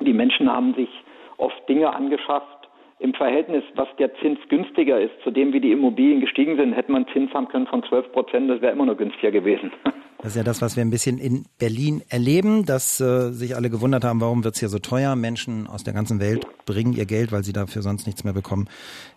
Die 0.00 0.12
Menschen 0.12 0.52
haben 0.52 0.74
sich 0.74 0.90
oft 1.38 1.68
Dinge 1.68 1.94
angeschafft, 1.94 2.57
im 3.00 3.14
Verhältnis, 3.14 3.64
was 3.74 3.88
der 3.98 4.14
Zins 4.16 4.38
günstiger 4.48 5.00
ist, 5.00 5.12
zu 5.22 5.30
dem, 5.30 5.52
wie 5.52 5.60
die 5.60 5.72
Immobilien 5.72 6.20
gestiegen 6.20 6.56
sind, 6.56 6.72
hätte 6.72 6.92
man 6.92 7.06
Zins 7.08 7.32
haben 7.32 7.48
können 7.48 7.66
von 7.66 7.82
12 7.82 8.12
Prozent, 8.12 8.50
das 8.50 8.60
wäre 8.60 8.72
immer 8.72 8.86
noch 8.86 8.96
günstiger 8.96 9.30
gewesen. 9.30 9.72
Das 10.20 10.32
ist 10.32 10.36
ja 10.36 10.42
das, 10.42 10.60
was 10.60 10.74
wir 10.74 10.84
ein 10.84 10.90
bisschen 10.90 11.16
in 11.16 11.44
Berlin 11.58 12.02
erleben, 12.08 12.66
dass 12.66 12.98
äh, 12.98 13.30
sich 13.30 13.54
alle 13.54 13.70
gewundert 13.70 14.02
haben, 14.02 14.20
warum 14.20 14.42
wird 14.42 14.56
es 14.56 14.58
hier 14.58 14.68
so 14.68 14.80
teuer. 14.80 15.14
Menschen 15.14 15.68
aus 15.68 15.84
der 15.84 15.94
ganzen 15.94 16.18
Welt 16.18 16.44
bringen 16.66 16.92
ihr 16.92 17.06
Geld, 17.06 17.30
weil 17.30 17.44
sie 17.44 17.52
dafür 17.52 17.82
sonst 17.82 18.04
nichts 18.04 18.24
mehr 18.24 18.32
bekommen, 18.32 18.68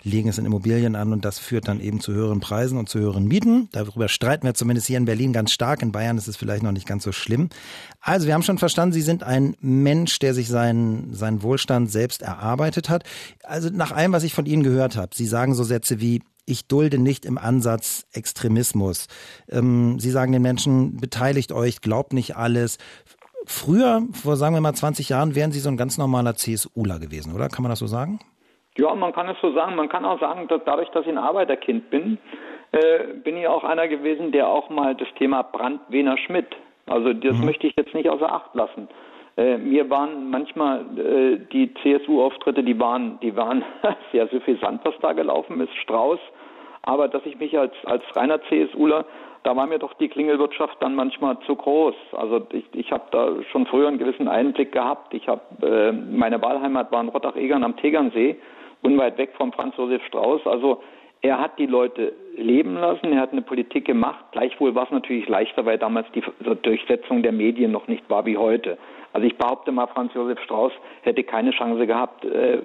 legen 0.04 0.30
es 0.30 0.38
in 0.38 0.46
Immobilien 0.46 0.96
an 0.96 1.12
und 1.12 1.26
das 1.26 1.40
führt 1.40 1.68
dann 1.68 1.82
eben 1.82 2.02
zu 2.02 2.14
höheren 2.14 2.40
Preisen 2.40 2.78
und 2.78 2.88
zu 2.88 3.00
höheren 3.00 3.28
Mieten. 3.28 3.68
Darüber 3.72 4.10
streiten 4.10 4.46
wir 4.46 4.54
zumindest 4.54 4.86
hier 4.86 4.98
in 4.98 5.06
Berlin 5.06 5.34
ganz 5.34 5.52
stark. 5.52 5.82
In 5.82 5.92
Bayern 5.92 6.20
ist 6.20 6.28
es 6.28 6.38
vielleicht 6.38 6.62
noch 6.62 6.72
nicht 6.72 6.86
ganz 6.86 7.04
so 7.04 7.12
schlimm. 7.12 7.50
Also 8.00 8.28
wir 8.28 8.36
haben 8.36 8.44
schon 8.44 8.60
verstanden, 8.60 8.94
Sie 8.94 9.02
sind 9.02 9.24
ein 9.24 9.58
Mensch, 9.60 10.20
der 10.20 10.36
sich 10.36 10.50
seinen, 10.50 11.16
seinen 11.16 11.42
Wohlstand 11.42 11.92
selbst 11.92 12.22
erarbeitet 12.22 12.90
hat. 12.90 13.06
Also 13.42 13.70
nach 13.72 13.92
allem, 13.92 14.12
was 14.12 14.24
ich 14.24 14.36
von 14.36 14.46
Ihnen 14.46 14.62
gehört 14.62 14.98
habe, 14.98 15.16
Sie 15.16 15.26
sagen 15.26 15.56
so 15.56 15.64
Sätze 15.64 16.00
wie, 16.00 16.22
ich 16.46 16.68
dulde 16.68 16.98
nicht 16.98 17.26
im 17.26 17.38
Ansatz 17.38 18.08
Extremismus. 18.14 19.08
Ähm, 19.50 20.00
Sie 20.00 20.10
sagen 20.10 20.32
den 20.32 20.42
Menschen, 20.42 20.98
beteiligt 20.98 21.52
euch, 21.52 21.82
glaubt 21.82 22.14
nicht 22.14 22.36
alles. 22.36 22.78
Früher, 23.46 24.02
vor 24.12 24.36
sagen 24.36 24.56
wir 24.56 24.62
mal 24.62 24.74
20 24.74 25.10
Jahren, 25.10 25.36
wären 25.36 25.52
Sie 25.52 25.60
so 25.60 25.70
ein 25.70 25.78
ganz 25.78 25.98
normaler 25.98 26.36
CSUler 26.36 27.00
gewesen, 27.00 27.34
oder? 27.34 27.50
Kann 27.50 27.64
man 27.64 27.70
das 27.70 27.80
so 27.80 27.88
sagen? 27.88 28.20
Ja, 28.78 28.94
man 28.96 29.14
kann 29.14 29.28
es 29.30 29.38
so 29.42 29.54
sagen. 29.54 29.76
Man 29.76 29.90
kann 29.90 30.06
auch 30.06 30.20
sagen, 30.20 30.48
dass 30.48 30.62
dadurch, 30.66 30.90
dass 30.90 31.04
ich 31.04 31.10
ein 31.10 31.18
Arbeiterkind 31.18 31.90
bin, 31.90 32.18
äh, 32.72 33.14
bin 33.24 33.36
ich 33.36 33.48
auch 33.48 33.64
einer 33.64 33.88
gewesen, 33.88 34.32
der 34.32 34.48
auch 34.48 34.70
mal 34.70 34.96
das 34.96 35.08
Thema 35.18 35.42
Brand-Wener 35.44 36.18
Schmidt, 36.18 36.48
also 36.88 37.14
das 37.14 37.38
mhm. 37.38 37.46
möchte 37.46 37.68
ich 37.68 37.74
jetzt 37.76 37.94
nicht 37.94 38.10
außer 38.10 38.32
Acht 38.32 38.54
lassen. 38.56 38.88
Äh, 39.42 39.58
mir 39.58 39.90
waren 39.90 40.30
manchmal 40.30 40.82
äh, 40.98 41.40
die 41.52 41.74
CSU-Auftritte, 41.82 42.64
die 42.64 42.80
waren, 42.80 43.20
die 43.22 43.36
waren 43.36 43.64
sehr 44.12 44.28
suffisant, 44.28 44.82
was 44.84 44.94
da 45.02 45.14
gelaufen 45.14 45.60
ist, 45.62 45.74
Strauß. 45.78 46.20
Aber 46.84 47.08
dass 47.08 47.26
ich 47.26 47.40
mich 47.40 47.58
als, 47.58 47.74
als 47.86 48.04
reiner 48.16 48.40
CSUler, 48.44 49.06
da 49.44 49.56
war 49.56 49.66
mir 49.66 49.80
doch 49.80 49.94
die 49.96 50.10
Klingelwirtschaft 50.10 50.78
dann 50.80 50.94
manchmal 50.94 51.40
zu 51.48 51.56
groß. 51.56 51.96
Also 52.12 52.46
ich, 52.52 52.66
ich 52.74 52.92
habe 52.92 53.06
da 53.10 53.30
schon 53.52 53.66
früher 53.66 53.88
einen 53.88 53.98
gewissen 53.98 54.28
Einblick 54.28 54.72
gehabt. 54.72 55.12
Ich 55.16 55.28
habe 55.28 55.42
äh, 55.66 55.92
meine 55.92 56.40
Wahlheimat 56.40 56.92
war 56.92 57.02
in 57.02 57.10
Rottach-Egern 57.10 57.64
am 57.64 57.78
Tegernsee, 57.78 58.36
unweit 58.84 59.18
weg 59.18 59.34
vom 59.38 59.52
Franz 59.54 59.76
Josef 59.76 60.06
Strauß. 60.06 60.46
Also 60.46 60.84
er 61.24 61.40
hat 61.40 61.58
die 61.58 61.66
Leute 61.66 62.14
leben 62.38 62.76
lassen, 62.76 63.14
er 63.14 63.22
hat 63.22 63.32
eine 63.32 63.42
Politik 63.42 63.86
gemacht. 63.86 64.24
Gleichwohl 64.32 64.76
war 64.76 64.86
es 64.86 64.92
natürlich 64.92 65.28
leichter, 65.28 65.66
weil 65.66 65.78
damals 65.78 66.08
die 66.14 66.24
Durchsetzung 66.64 67.24
der 67.24 67.32
Medien 67.32 67.72
noch 67.72 67.88
nicht 67.88 68.10
war 68.10 68.26
wie 68.26 68.38
heute. 68.38 68.78
Also 69.14 69.28
ich 69.28 69.38
behaupte 69.38 69.72
mal, 69.72 69.88
Franz 69.88 70.14
Josef 70.14 70.40
Strauß 70.44 70.72
hätte 71.02 71.24
keine 71.24 71.52
Chance 71.52 71.86
gehabt, 71.86 72.24
äh, 72.24 72.60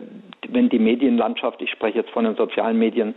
wenn 0.49 0.68
die 0.68 0.78
Medienlandschaft, 0.78 1.61
ich 1.61 1.70
spreche 1.70 1.99
jetzt 1.99 2.11
von 2.11 2.25
den 2.25 2.37
sozialen 2.37 2.78
Medien, 2.78 3.14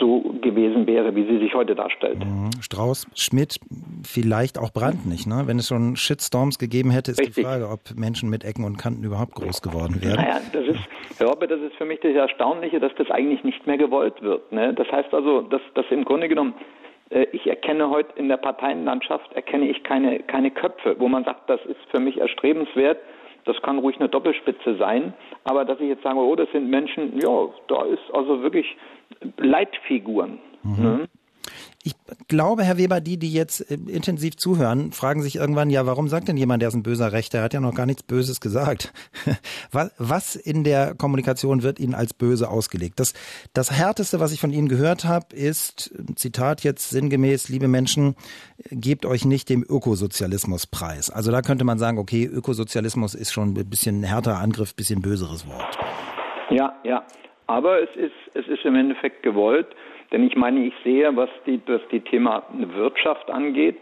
so 0.00 0.34
gewesen 0.42 0.86
wäre, 0.86 1.14
wie 1.14 1.24
sie 1.24 1.38
sich 1.38 1.54
heute 1.54 1.76
darstellt. 1.76 2.18
Mhm. 2.18 2.50
Strauß, 2.60 3.06
Schmidt, 3.14 3.60
vielleicht 4.02 4.58
auch 4.58 4.72
Brandt 4.72 5.06
nicht. 5.06 5.26
Ne? 5.26 5.44
Wenn 5.46 5.58
es 5.58 5.68
schon 5.68 5.94
Shitstorms 5.94 6.58
gegeben 6.58 6.90
hätte, 6.90 7.12
ist 7.12 7.20
Richtig. 7.20 7.36
die 7.36 7.42
Frage, 7.42 7.68
ob 7.68 7.80
Menschen 7.96 8.28
mit 8.28 8.44
Ecken 8.44 8.64
und 8.64 8.76
Kanten 8.76 9.04
überhaupt 9.04 9.34
groß 9.34 9.62
geworden 9.62 10.02
wären. 10.02 10.16
Naja, 10.16 10.40
das 10.52 10.66
ist, 10.66 10.80
Herr 11.18 11.28
Hoppe, 11.28 11.46
das 11.46 11.60
ist 11.60 11.76
für 11.76 11.84
mich 11.84 12.00
das 12.00 12.12
Erstaunliche, 12.12 12.80
dass 12.80 12.92
das 12.98 13.08
eigentlich 13.10 13.44
nicht 13.44 13.66
mehr 13.68 13.78
gewollt 13.78 14.20
wird. 14.20 14.50
Ne? 14.50 14.74
Das 14.74 14.90
heißt 14.90 15.14
also, 15.14 15.42
dass, 15.42 15.62
dass 15.78 15.86
im 15.90 16.04
Grunde 16.04 16.28
genommen 16.28 16.54
äh, 17.10 17.26
ich 17.32 17.46
erkenne 17.46 17.88
heute 17.88 18.18
in 18.18 18.28
der 18.28 18.36
Parteienlandschaft 18.36 19.32
erkenne 19.32 19.68
ich 19.68 19.84
keine, 19.84 20.18
keine 20.20 20.50
Köpfe, 20.50 20.96
wo 20.98 21.08
man 21.08 21.24
sagt, 21.24 21.48
das 21.48 21.64
ist 21.66 21.78
für 21.90 22.00
mich 22.00 22.18
erstrebenswert. 22.18 22.98
Das 23.44 23.56
kann 23.62 23.78
ruhig 23.78 23.98
eine 23.98 24.08
Doppelspitze 24.08 24.76
sein, 24.76 25.14
aber 25.44 25.64
dass 25.64 25.80
ich 25.80 25.88
jetzt 25.88 26.02
sage, 26.02 26.18
oh, 26.18 26.34
das 26.34 26.50
sind 26.52 26.68
Menschen, 26.68 27.18
ja, 27.18 27.48
da 27.68 27.84
ist 27.84 28.02
also 28.12 28.42
wirklich 28.42 28.76
Leitfiguren. 29.38 30.38
Mhm. 30.64 30.82
Ne? 30.82 31.08
Ich 31.84 31.94
glaube, 32.26 32.64
Herr 32.64 32.76
Weber, 32.76 33.00
die, 33.00 33.18
die 33.18 33.32
jetzt 33.32 33.70
äh, 33.70 33.74
intensiv 33.74 34.36
zuhören, 34.36 34.92
fragen 34.92 35.22
sich 35.22 35.36
irgendwann, 35.36 35.70
ja, 35.70 35.86
warum 35.86 36.08
sagt 36.08 36.28
denn 36.28 36.36
jemand, 36.36 36.60
der 36.60 36.68
ist 36.68 36.74
ein 36.74 36.82
böser 36.82 37.12
Rechter? 37.12 37.38
Er 37.38 37.44
hat 37.44 37.54
ja 37.54 37.60
noch 37.60 37.74
gar 37.74 37.86
nichts 37.86 38.02
Böses 38.02 38.40
gesagt. 38.40 38.92
Was 39.98 40.36
in 40.36 40.64
der 40.64 40.94
Kommunikation 40.94 41.62
wird 41.62 41.78
Ihnen 41.78 41.94
als 41.94 42.14
böse 42.14 42.50
ausgelegt? 42.50 43.00
Das, 43.00 43.14
das 43.52 43.70
Härteste, 43.70 44.20
was 44.20 44.32
ich 44.32 44.40
von 44.40 44.52
Ihnen 44.52 44.68
gehört 44.68 45.04
habe, 45.04 45.34
ist, 45.34 45.94
Zitat 46.16 46.62
jetzt 46.64 46.90
sinngemäß, 46.90 47.48
liebe 47.48 47.68
Menschen, 47.68 48.16
gebt 48.70 49.06
euch 49.06 49.24
nicht 49.24 49.48
dem 49.48 49.62
Ökosozialismus 49.62 50.66
preis. 50.66 51.10
Also 51.10 51.30
da 51.30 51.42
könnte 51.42 51.64
man 51.64 51.78
sagen, 51.78 51.98
okay, 51.98 52.24
Ökosozialismus 52.24 53.14
ist 53.14 53.32
schon 53.32 53.54
ein 53.56 53.70
bisschen 53.70 54.02
härter 54.02 54.38
Angriff, 54.38 54.74
bisschen 54.74 55.02
böseres 55.02 55.46
Wort. 55.46 55.78
Ja, 56.50 56.74
ja. 56.84 57.04
Aber 57.46 57.82
es 57.82 57.88
ist, 57.96 58.12
es 58.34 58.46
ist 58.46 58.64
im 58.64 58.74
Endeffekt 58.74 59.22
gewollt. 59.22 59.68
Denn 60.12 60.26
ich 60.26 60.36
meine, 60.36 60.64
ich 60.64 60.74
sehe, 60.84 61.14
was 61.16 61.30
die, 61.46 61.60
was 61.66 61.82
die 61.90 62.00
Thema 62.00 62.44
Wirtschaft 62.74 63.30
angeht. 63.30 63.78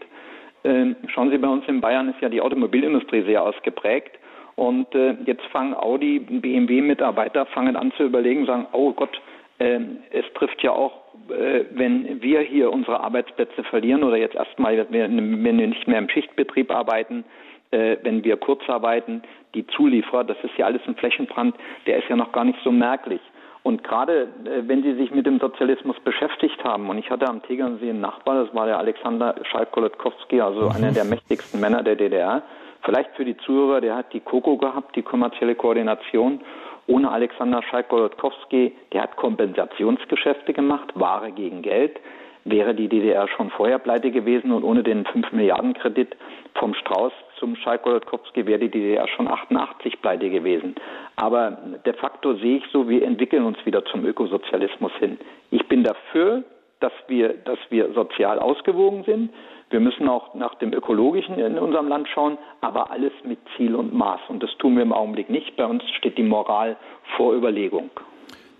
Äh, 0.63 0.95
schauen 1.07 1.29
Sie, 1.31 1.37
bei 1.37 1.47
uns 1.47 1.65
in 1.67 1.81
Bayern 1.81 2.09
ist 2.09 2.21
ja 2.21 2.29
die 2.29 2.41
Automobilindustrie 2.41 3.23
sehr 3.23 3.43
ausgeprägt. 3.43 4.17
Und 4.55 4.93
äh, 4.95 5.15
jetzt 5.25 5.45
fangen 5.51 5.75
Audi, 5.75 6.19
BMW-Mitarbeiter 6.19 7.45
fangen 7.47 7.75
an 7.75 7.91
zu 7.95 8.03
überlegen, 8.03 8.45
sagen, 8.45 8.65
oh 8.71 8.91
Gott, 8.91 9.21
äh, 9.59 9.79
es 10.11 10.25
trifft 10.33 10.61
ja 10.63 10.71
auch, 10.71 10.93
äh, 11.29 11.65
wenn 11.71 12.21
wir 12.21 12.41
hier 12.41 12.71
unsere 12.71 12.99
Arbeitsplätze 12.99 13.63
verlieren 13.63 14.03
oder 14.03 14.17
jetzt 14.17 14.35
erstmal, 14.35 14.85
wenn 14.89 15.43
wir 15.43 15.53
nicht 15.53 15.87
mehr 15.87 15.99
im 15.99 16.09
Schichtbetrieb 16.09 16.71
arbeiten, 16.71 17.23
äh, 17.71 17.97
wenn 18.03 18.23
wir 18.23 18.37
kurz 18.37 18.67
arbeiten, 18.67 19.21
die 19.53 19.65
Zulieferer, 19.67 20.23
das 20.23 20.37
ist 20.43 20.57
ja 20.57 20.65
alles 20.65 20.81
ein 20.87 20.95
Flächenbrand, 20.95 21.55
der 21.85 21.97
ist 21.97 22.09
ja 22.09 22.15
noch 22.15 22.31
gar 22.31 22.43
nicht 22.43 22.59
so 22.63 22.71
merklich. 22.71 23.21
Und 23.67 23.83
gerade 23.83 24.29
äh, 24.45 24.65
wenn 24.65 24.81
Sie 24.81 24.93
sich 24.93 25.11
mit 25.11 25.25
dem 25.25 25.39
Sozialismus 25.39 25.97
beschäftigt 25.99 26.63
haben, 26.63 26.89
und 26.89 26.99
ich 26.99 27.09
hatte 27.09 27.27
am 27.27 27.43
Tegernsee 27.43 27.89
einen 27.89 27.99
Nachbar, 27.99 28.45
das 28.45 28.55
war 28.55 28.65
der 28.65 28.77
Alexander 28.77 29.35
Schalk-Kolotkowski, 29.43 30.39
also 30.39 30.69
mhm. 30.69 30.71
einer 30.71 30.91
der 30.93 31.03
mächtigsten 31.03 31.59
Männer 31.59 31.83
der 31.83 31.97
DDR. 31.97 32.43
Vielleicht 32.83 33.09
für 33.17 33.25
die 33.25 33.35
Zuhörer, 33.35 33.81
der 33.81 33.97
hat 33.97 34.13
die 34.13 34.21
KOKO 34.21 34.55
gehabt, 34.55 34.95
die 34.95 35.01
kommerzielle 35.01 35.55
Koordination. 35.55 36.39
Ohne 36.87 37.11
Alexander 37.11 37.61
Schalk-Kolotkowski, 37.61 38.73
der 38.93 39.01
hat 39.01 39.17
Kompensationsgeschäfte 39.17 40.53
gemacht, 40.53 40.93
Ware 40.95 41.33
gegen 41.33 41.61
Geld 41.61 41.99
wäre 42.45 42.73
die 42.73 42.87
DDR 42.87 43.27
schon 43.27 43.49
vorher 43.49 43.77
pleite 43.77 44.09
gewesen 44.09 44.53
und 44.53 44.63
ohne 44.63 44.81
den 44.81 45.03
5 45.03 45.33
Milliarden 45.33 45.73
Kredit 45.73 46.15
vom 46.53 46.73
Strauß 46.73 47.11
zum 47.39 47.55
Schalk-Golodkowski 47.55 48.45
wäre 48.45 48.59
die 48.59 48.69
DDR 48.69 49.07
schon 49.07 49.27
88 49.27 50.01
pleite 50.01 50.29
gewesen. 50.29 50.75
Aber 51.15 51.57
de 51.85 51.93
facto 51.93 52.35
sehe 52.35 52.57
ich 52.57 52.63
so, 52.71 52.87
wir 52.89 53.03
entwickeln 53.03 53.43
uns 53.43 53.57
wieder 53.65 53.83
zum 53.85 54.05
Ökosozialismus 54.05 54.91
hin. 54.99 55.17
Ich 55.51 55.67
bin 55.67 55.83
dafür, 55.83 56.43
dass 56.79 56.93
wir, 57.07 57.33
dass 57.33 57.59
wir 57.69 57.93
sozial 57.93 58.39
ausgewogen 58.39 59.03
sind. 59.03 59.31
Wir 59.69 59.79
müssen 59.79 60.07
auch 60.07 60.33
nach 60.33 60.55
dem 60.55 60.71
Ökologischen 60.73 61.39
in 61.39 61.57
unserem 61.57 61.87
Land 61.87 62.07
schauen, 62.07 62.37
aber 62.61 62.91
alles 62.91 63.11
mit 63.23 63.39
Ziel 63.55 63.75
und 63.75 63.93
Maß. 63.93 64.21
Und 64.29 64.41
das 64.41 64.51
tun 64.59 64.75
wir 64.75 64.83
im 64.83 64.93
Augenblick 64.93 65.29
nicht. 65.29 65.57
Bei 65.57 65.65
uns 65.65 65.83
steht 65.97 66.17
die 66.17 66.23
Moral 66.23 66.77
vor 67.17 67.33
Überlegung. 67.33 67.89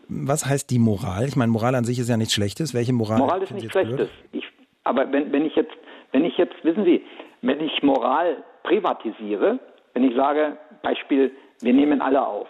Was 0.09 0.45
heißt 0.45 0.69
die 0.69 0.79
Moral? 0.79 1.25
Ich 1.27 1.35
meine, 1.35 1.51
Moral 1.51 1.75
an 1.75 1.83
sich 1.83 1.99
ist 1.99 2.09
ja 2.09 2.17
nichts 2.17 2.33
Schlechtes. 2.33 2.73
Welche 2.73 2.93
Moral? 2.93 3.19
Moral 3.19 3.41
ist 3.41 3.53
nichts 3.53 3.71
Schlechtes. 3.71 4.09
Ich, 4.31 4.45
aber 4.83 5.11
wenn, 5.11 5.31
wenn 5.31 5.45
ich 5.45 5.55
jetzt, 5.55 5.75
wenn 6.11 6.25
ich 6.25 6.37
jetzt, 6.37 6.55
wissen 6.63 6.85
Sie, 6.85 7.03
wenn 7.41 7.61
ich 7.61 7.83
Moral 7.83 8.43
privatisiere, 8.67 9.59
wenn 9.93 10.03
ich 10.03 10.15
sage, 10.15 10.57
Beispiel, 10.83 11.31
wir 11.61 11.73
nehmen 11.73 12.01
alle 12.01 12.25
auf. 12.25 12.47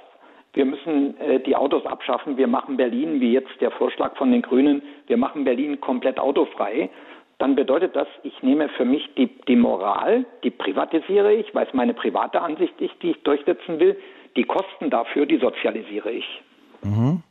Wir 0.54 0.66
müssen 0.66 1.16
äh, 1.20 1.40
die 1.40 1.56
Autos 1.56 1.86
abschaffen. 1.86 2.38
Wir 2.38 2.48
machen 2.48 2.78
Berlin, 2.78 3.22
wie 3.22 3.32
jetzt 3.32 3.62
der 3.62 3.72
Vorschlag 3.72 4.18
von 4.18 4.32
den 4.32 4.42
Grünen, 4.42 4.82
wir 5.06 5.18
machen 5.18 5.44
Berlin 5.44 5.80
komplett 5.80 6.20
autofrei. 6.20 6.90
Dann 7.38 7.56
bedeutet 7.56 7.96
das, 7.96 8.08
ich 8.24 8.42
nehme 8.42 8.68
für 8.70 8.86
mich 8.86 9.08
die, 9.16 9.30
die 9.48 9.56
Moral, 9.56 10.26
die 10.44 10.50
privatisiere 10.50 11.34
ich, 11.34 11.54
weil 11.54 11.68
es 11.68 11.74
meine 11.74 11.94
private 11.94 12.42
Ansicht 12.42 12.74
ist, 12.82 12.96
die 13.04 13.12
ich 13.12 13.22
durchsetzen 13.22 13.80
will. 13.80 13.96
Die 14.36 14.44
Kosten 14.44 14.90
dafür, 14.90 15.28
die 15.28 15.38
sozialisiere 15.38 16.12
ich. 16.12 16.26
Mhm. 16.82 17.22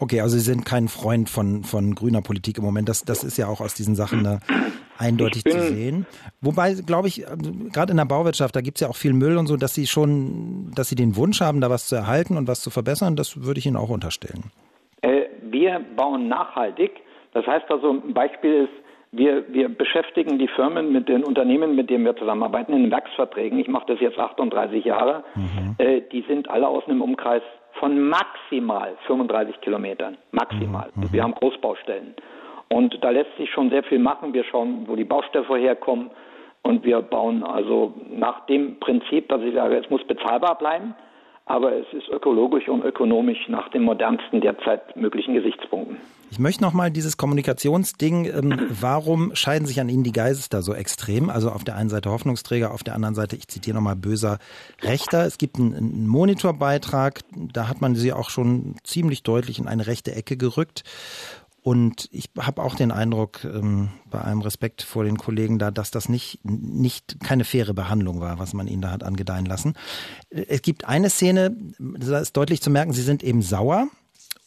Okay, 0.00 0.20
also 0.20 0.36
Sie 0.36 0.42
sind 0.42 0.66
kein 0.66 0.88
Freund 0.88 1.30
von, 1.30 1.62
von 1.62 1.94
grüner 1.94 2.22
Politik 2.22 2.58
im 2.58 2.64
Moment. 2.64 2.88
Das, 2.88 3.04
das 3.04 3.22
ist 3.22 3.36
ja 3.36 3.46
auch 3.46 3.60
aus 3.60 3.74
diesen 3.74 3.94
Sachen 3.94 4.24
da 4.24 4.40
eindeutig 4.98 5.44
zu 5.44 5.60
sehen. 5.60 6.06
Wobei, 6.40 6.74
glaube 6.74 7.08
ich, 7.08 7.28
also 7.28 7.52
gerade 7.72 7.90
in 7.90 7.96
der 7.96 8.04
Bauwirtschaft, 8.04 8.54
da 8.56 8.60
gibt 8.60 8.76
es 8.76 8.80
ja 8.82 8.88
auch 8.88 8.96
viel 8.96 9.12
Müll 9.12 9.36
und 9.36 9.46
so, 9.46 9.56
dass 9.56 9.74
Sie 9.74 9.86
schon, 9.86 10.70
dass 10.74 10.88
Sie 10.88 10.94
den 10.94 11.16
Wunsch 11.16 11.40
haben, 11.40 11.60
da 11.60 11.70
was 11.70 11.86
zu 11.86 11.96
erhalten 11.96 12.36
und 12.36 12.48
was 12.48 12.60
zu 12.60 12.70
verbessern, 12.70 13.16
das 13.16 13.44
würde 13.44 13.58
ich 13.58 13.66
Ihnen 13.66 13.76
auch 13.76 13.90
unterstellen. 13.90 14.50
Äh, 15.02 15.24
wir 15.42 15.80
bauen 15.96 16.28
nachhaltig. 16.28 16.92
Das 17.32 17.46
heißt 17.46 17.70
also, 17.70 17.90
ein 17.90 18.14
Beispiel 18.14 18.64
ist, 18.64 18.84
wir, 19.12 19.44
wir 19.52 19.68
beschäftigen 19.68 20.38
die 20.38 20.48
Firmen 20.48 20.92
mit 20.92 21.08
den 21.08 21.22
Unternehmen, 21.22 21.76
mit 21.76 21.88
denen 21.88 22.04
wir 22.04 22.16
zusammenarbeiten, 22.16 22.72
in 22.72 22.90
Werksverträgen. 22.90 23.60
Ich 23.60 23.68
mache 23.68 23.86
das 23.86 24.00
jetzt 24.00 24.18
38 24.18 24.84
Jahre. 24.84 25.22
Mhm. 25.34 25.76
Äh, 25.78 26.00
die 26.12 26.24
sind 26.26 26.50
alle 26.50 26.66
aus 26.66 26.84
einem 26.86 27.00
Umkreis 27.00 27.42
von 27.78 28.08
maximal 28.08 28.96
35 29.06 29.60
Kilometern. 29.60 30.16
Maximal. 30.32 30.90
Mhm. 30.94 31.12
Wir 31.12 31.22
haben 31.22 31.34
Großbaustellen. 31.34 32.14
Und 32.68 33.02
da 33.02 33.10
lässt 33.10 33.36
sich 33.36 33.50
schon 33.50 33.70
sehr 33.70 33.82
viel 33.84 33.98
machen. 33.98 34.32
Wir 34.32 34.44
schauen, 34.44 34.84
wo 34.86 34.96
die 34.96 35.04
Baustoffe 35.04 35.56
herkommen. 35.56 36.10
Und 36.62 36.84
wir 36.84 37.02
bauen 37.02 37.42
also 37.42 37.94
nach 38.10 38.46
dem 38.46 38.80
Prinzip, 38.80 39.28
dass 39.28 39.42
ich 39.42 39.54
sage, 39.54 39.76
es 39.76 39.90
muss 39.90 40.04
bezahlbar 40.06 40.56
bleiben 40.56 40.94
aber 41.46 41.72
es 41.76 41.86
ist 41.92 42.08
ökologisch 42.08 42.68
und 42.68 42.84
ökonomisch 42.84 43.48
nach 43.48 43.68
den 43.70 43.82
modernsten 43.82 44.40
derzeit 44.40 44.96
möglichen 44.96 45.34
Gesichtspunkten. 45.34 45.98
Ich 46.30 46.38
möchte 46.38 46.62
noch 46.62 46.72
mal 46.72 46.90
dieses 46.90 47.16
Kommunikationsding, 47.16 48.24
ähm, 48.24 48.66
warum 48.80 49.34
scheiden 49.34 49.66
sich 49.66 49.80
an 49.80 49.88
Ihnen 49.88 50.04
die 50.04 50.12
Geister 50.12 50.62
so 50.62 50.72
extrem? 50.72 51.28
Also 51.28 51.50
auf 51.50 51.62
der 51.62 51.76
einen 51.76 51.90
Seite 51.90 52.10
Hoffnungsträger, 52.10 52.72
auf 52.72 52.82
der 52.82 52.94
anderen 52.94 53.14
Seite, 53.14 53.36
ich 53.36 53.46
zitiere 53.46 53.76
noch 53.76 53.82
mal 53.82 53.94
böser 53.94 54.38
Rechter. 54.82 55.26
Es 55.26 55.36
gibt 55.36 55.56
einen, 55.56 55.74
einen 55.74 56.06
Monitorbeitrag, 56.08 57.20
da 57.36 57.68
hat 57.68 57.80
man 57.82 57.94
sie 57.94 58.12
auch 58.12 58.30
schon 58.30 58.76
ziemlich 58.82 59.22
deutlich 59.22 59.58
in 59.58 59.68
eine 59.68 59.86
rechte 59.86 60.14
Ecke 60.14 60.36
gerückt. 60.36 60.82
Und 61.64 62.10
ich 62.12 62.28
habe 62.38 62.62
auch 62.62 62.74
den 62.74 62.90
Eindruck, 62.90 63.42
ähm, 63.44 63.88
bei 64.10 64.20
allem 64.20 64.42
Respekt 64.42 64.82
vor 64.82 65.02
den 65.02 65.16
Kollegen 65.16 65.58
da, 65.58 65.70
dass 65.70 65.90
das 65.90 66.10
nicht, 66.10 66.40
nicht 66.44 67.20
keine 67.20 67.44
faire 67.44 67.72
Behandlung 67.72 68.20
war, 68.20 68.38
was 68.38 68.52
man 68.52 68.66
ihnen 68.66 68.82
da 68.82 68.90
hat 68.90 69.02
angedeihen 69.02 69.46
lassen. 69.46 69.72
Es 70.28 70.60
gibt 70.60 70.84
eine 70.84 71.08
Szene, 71.08 71.56
da 71.78 72.18
ist 72.18 72.36
deutlich 72.36 72.60
zu 72.60 72.68
merken, 72.68 72.92
sie 72.92 73.00
sind 73.00 73.22
eben 73.22 73.40
sauer 73.40 73.88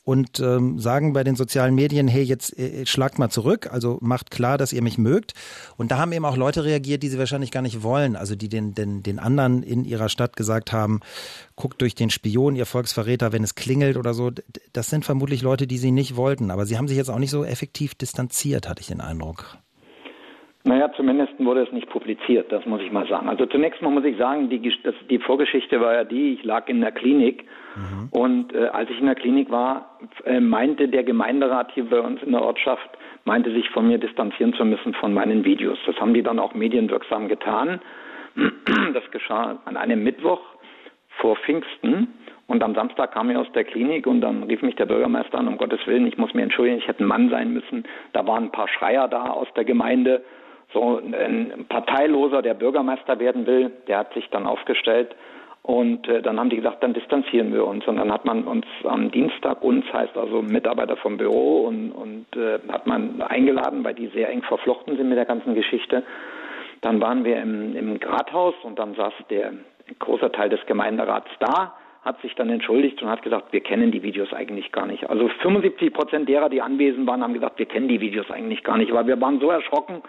und 0.08 0.40
ähm, 0.40 0.80
sagen 0.80 1.12
bei 1.12 1.26
den 1.26 1.36
sozialen 1.36 1.76
Medien, 1.76 2.08
hey, 2.08 2.24
jetzt 2.24 2.58
äh, 2.58 2.86
schlagt 2.86 3.20
mal 3.20 3.30
zurück, 3.30 3.68
also 3.70 3.98
macht 4.00 4.32
klar, 4.32 4.58
dass 4.58 4.72
ihr 4.72 4.82
mich 4.82 4.98
mögt. 4.98 5.34
Und 5.76 5.92
da 5.92 5.98
haben 5.98 6.14
eben 6.14 6.24
auch 6.24 6.38
Leute 6.38 6.64
reagiert, 6.64 7.04
die 7.04 7.10
sie 7.10 7.20
wahrscheinlich 7.20 7.52
gar 7.52 7.62
nicht 7.62 7.84
wollen, 7.84 8.16
also 8.16 8.34
die 8.34 8.48
den, 8.48 8.74
den, 8.74 9.04
den 9.04 9.20
anderen 9.20 9.64
in 9.64 9.84
ihrer 9.84 10.08
Stadt 10.08 10.38
gesagt 10.38 10.72
haben, 10.72 11.02
guckt 11.58 11.82
durch 11.82 11.94
den 11.94 12.10
Spion, 12.10 12.56
ihr 12.56 12.66
Volksverräter, 12.66 13.34
wenn 13.34 13.44
es 13.44 13.56
klingelt 13.56 13.98
oder 13.98 14.14
so. 14.14 14.32
Das 14.72 14.90
sind 14.90 15.04
vermutlich 15.04 15.42
Leute, 15.42 15.68
die 15.68 15.78
sie 15.78 15.92
nicht 15.92 16.16
wollten, 16.16 16.52
aber 16.52 16.66
sie 16.66 16.78
haben 16.78 16.88
sich 16.88 16.96
jetzt 16.96 17.10
auch 17.10 17.20
nicht 17.20 17.32
so 17.32 17.44
effektiv 17.44 17.94
distanziert, 17.94 18.70
hatte 18.70 18.80
ich 18.80 18.88
den 18.88 19.02
Eindruck. 19.02 19.58
Naja, 20.68 20.92
zumindest 20.98 21.34
wurde 21.40 21.64
es 21.64 21.72
nicht 21.72 21.90
publiziert, 21.90 22.52
das 22.52 22.66
muss 22.66 22.82
ich 22.82 22.92
mal 22.92 23.08
sagen. 23.08 23.30
Also 23.30 23.46
zunächst 23.46 23.82
mal 23.82 23.90
muss 23.90 24.04
ich 24.04 24.18
sagen, 24.18 24.50
die, 24.50 24.62
das, 24.84 24.96
die 25.10 25.18
Vorgeschichte 25.18 25.80
war 25.80 25.94
ja 25.94 26.04
die, 26.04 26.34
ich 26.34 26.44
lag 26.44 26.68
in 26.68 26.82
der 26.82 26.92
Klinik 26.92 27.46
mhm. 27.76 28.10
und 28.12 28.54
äh, 28.54 28.68
als 28.68 28.90
ich 28.90 29.00
in 29.00 29.06
der 29.06 29.16
Klinik 29.16 29.50
war, 29.50 29.98
äh, 30.26 30.42
meinte 30.42 30.90
der 30.90 31.06
Gemeinderat 31.06 31.72
hier 31.74 31.86
bei 31.86 32.02
uns 32.02 32.22
in 32.22 32.34
der 32.34 32.42
Ortschaft, 32.42 32.90
meinte 33.24 33.50
sich 33.54 33.70
von 33.70 33.88
mir 33.88 33.98
distanzieren 33.98 34.54
zu 34.56 34.66
müssen 34.66 34.94
von 34.96 35.14
meinen 35.14 35.46
Videos. 35.46 35.80
Das 35.86 35.96
haben 36.02 36.14
die 36.14 36.24
dann 36.24 36.38
auch 36.38 36.54
medienwirksam 36.54 37.30
getan. 37.30 37.80
Das 38.94 39.10
geschah 39.12 39.58
an 39.66 39.78
einem 39.78 40.04
Mittwoch 40.04 40.42
vor 41.20 41.36
Pfingsten 41.38 42.10
Und 42.48 42.64
am 42.64 42.76
Samstag 42.76 43.14
kam 43.14 43.30
ich 43.30 43.38
aus 43.38 43.52
der 43.54 43.64
Klinik 43.64 44.08
und 44.08 44.22
dann 44.22 44.44
rief 44.44 44.62
mich 44.62 44.76
der 44.76 44.86
Bürgermeister 44.86 45.38
an, 45.38 45.48
um 45.48 45.58
Gottes 45.58 45.86
Willen, 45.86 46.08
ich 46.08 46.18
muss 46.18 46.34
mir 46.34 46.44
entschuldigen, 46.44 46.78
ich 46.78 46.88
hätte 46.88 47.04
ein 47.04 47.08
Mann 47.08 47.30
sein 47.30 47.52
müssen. 47.52 47.84
Da 48.14 48.26
waren 48.26 48.46
ein 48.46 48.52
paar 48.52 48.68
Schreier 48.68 49.08
da 49.08 49.28
aus 49.30 49.48
der 49.56 49.66
Gemeinde. 49.66 50.24
So 50.74 50.98
ein 50.98 51.66
Parteiloser, 51.70 52.42
der 52.42 52.54
Bürgermeister 52.54 53.20
werden 53.20 53.46
will, 53.48 53.72
der 53.88 54.00
hat 54.00 54.14
sich 54.14 54.30
dann 54.30 54.46
aufgestellt 54.46 55.16
und 55.68 56.08
äh, 56.08 56.22
dann 56.22 56.40
haben 56.40 56.50
die 56.50 56.56
gesagt, 56.56 56.82
dann 56.82 56.94
distanzieren 56.94 57.54
wir 57.54 57.68
uns. 57.68 57.86
Und 57.88 57.98
dann 57.98 58.10
hat 58.10 58.24
man 58.24 58.46
uns 58.46 58.66
am 58.86 59.12
Dienstag, 59.12 59.62
uns 59.62 59.84
heißt 59.92 60.18
also 60.18 60.42
Mitarbeiter 60.42 60.96
vom 60.96 61.18
Büro 61.18 61.66
und, 61.68 61.92
und 61.92 62.26
äh, 62.38 62.60
hat 62.70 62.88
man 62.88 63.22
eingeladen, 63.22 63.84
weil 63.84 63.94
die 63.94 64.08
sehr 64.08 64.30
eng 64.30 64.44
verflochten 64.44 64.96
sind 64.96 65.10
mit 65.10 65.18
der 65.18 65.26
ganzen 65.26 65.56
Geschichte. 65.56 66.04
Dann 66.80 67.02
waren 67.02 67.26
wir 67.26 67.42
im, 67.42 67.76
im 67.76 68.00
Rathaus 68.02 68.56
und 68.64 68.80
dann 68.80 68.96
saß 68.96 69.14
der 69.30 69.52
großer 70.00 70.32
Teil 70.32 70.48
des 70.48 70.66
Gemeinderats 70.68 71.30
da, 71.42 71.74
hat 72.02 72.22
sich 72.22 72.34
dann 72.36 72.50
entschuldigt 72.50 73.02
und 73.02 73.10
hat 73.10 73.22
gesagt, 73.22 73.52
wir 73.52 73.60
kennen 73.60 73.92
die 73.92 74.04
Videos 74.04 74.32
eigentlich 74.32 74.72
gar 74.72 74.86
nicht. 74.86 75.10
Also 75.10 75.28
75 75.42 75.92
Prozent 75.92 76.30
derer, 76.30 76.48
die 76.48 76.62
anwesend 76.62 77.06
waren, 77.08 77.22
haben 77.22 77.34
gesagt, 77.34 77.60
wir 77.60 77.66
kennen 77.66 77.90
die 77.90 78.00
Videos 78.00 78.32
eigentlich 78.32 78.64
gar 78.64 78.78
nicht, 78.78 78.94
weil 78.94 79.08
wir 79.08 79.20
waren 79.20 79.42
so 79.42 79.52
erschrocken 79.52 80.02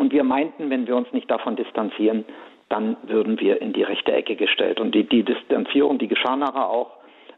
und 0.00 0.14
wir 0.14 0.24
meinten, 0.24 0.70
wenn 0.70 0.86
wir 0.86 0.96
uns 0.96 1.12
nicht 1.12 1.30
davon 1.30 1.56
distanzieren, 1.56 2.24
dann 2.70 2.96
würden 3.02 3.38
wir 3.38 3.60
in 3.60 3.74
die 3.74 3.82
rechte 3.82 4.12
Ecke 4.12 4.34
gestellt. 4.34 4.80
Und 4.80 4.94
die, 4.94 5.04
die 5.04 5.22
Distanzierung, 5.22 5.98
die 5.98 6.08
geschah 6.08 6.36
nachher 6.36 6.70
auch 6.70 6.92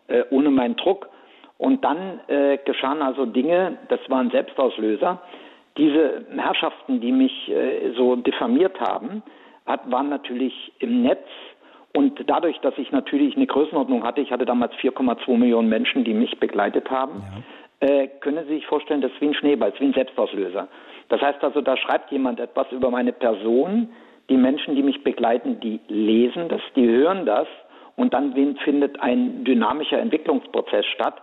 äh, 0.06 0.22
ohne 0.30 0.50
meinen 0.50 0.76
Druck. 0.76 1.08
Und 1.58 1.82
dann 1.84 2.20
äh, 2.28 2.58
geschahen 2.64 3.02
also 3.02 3.26
Dinge, 3.26 3.78
das 3.88 3.98
waren 4.08 4.30
Selbstauslöser. 4.30 5.20
Diese 5.76 6.24
Herrschaften, 6.36 7.00
die 7.00 7.10
mich 7.10 7.48
äh, 7.48 7.90
so 7.96 8.14
diffamiert 8.14 8.78
haben, 8.80 9.24
hat, 9.66 9.90
waren 9.90 10.08
natürlich 10.08 10.72
im 10.78 11.02
Netz. 11.02 11.26
Und 11.94 12.22
dadurch, 12.28 12.60
dass 12.60 12.78
ich 12.78 12.92
natürlich 12.92 13.34
eine 13.34 13.48
Größenordnung 13.48 14.04
hatte, 14.04 14.20
ich 14.20 14.30
hatte 14.30 14.44
damals 14.44 14.72
4,2 14.74 15.36
Millionen 15.36 15.68
Menschen, 15.68 16.04
die 16.04 16.14
mich 16.14 16.38
begleitet 16.38 16.88
haben, 16.92 17.24
ja. 17.82 17.88
äh, 17.88 18.06
können 18.20 18.46
Sie 18.46 18.54
sich 18.54 18.66
vorstellen, 18.66 19.00
das 19.00 19.10
ist 19.10 19.20
wie 19.20 19.26
ein 19.26 19.34
Schneeball, 19.34 19.70
das 19.70 19.80
ist 19.80 19.80
wie 19.80 19.90
ein 19.90 19.94
Selbstauslöser. 19.94 20.68
Das 21.08 21.20
heißt 21.20 21.42
also, 21.42 21.60
da 21.60 21.76
schreibt 21.76 22.10
jemand 22.10 22.40
etwas 22.40 22.70
über 22.72 22.90
meine 22.90 23.12
Person, 23.12 23.90
die 24.28 24.36
Menschen, 24.36 24.74
die 24.74 24.82
mich 24.82 25.02
begleiten, 25.04 25.60
die 25.60 25.80
lesen 25.88 26.48
das, 26.48 26.60
die 26.76 26.86
hören 26.86 27.26
das 27.26 27.46
und 27.96 28.14
dann 28.14 28.34
findet 28.64 29.00
ein 29.00 29.44
dynamischer 29.44 29.98
Entwicklungsprozess 29.98 30.86
statt, 30.86 31.20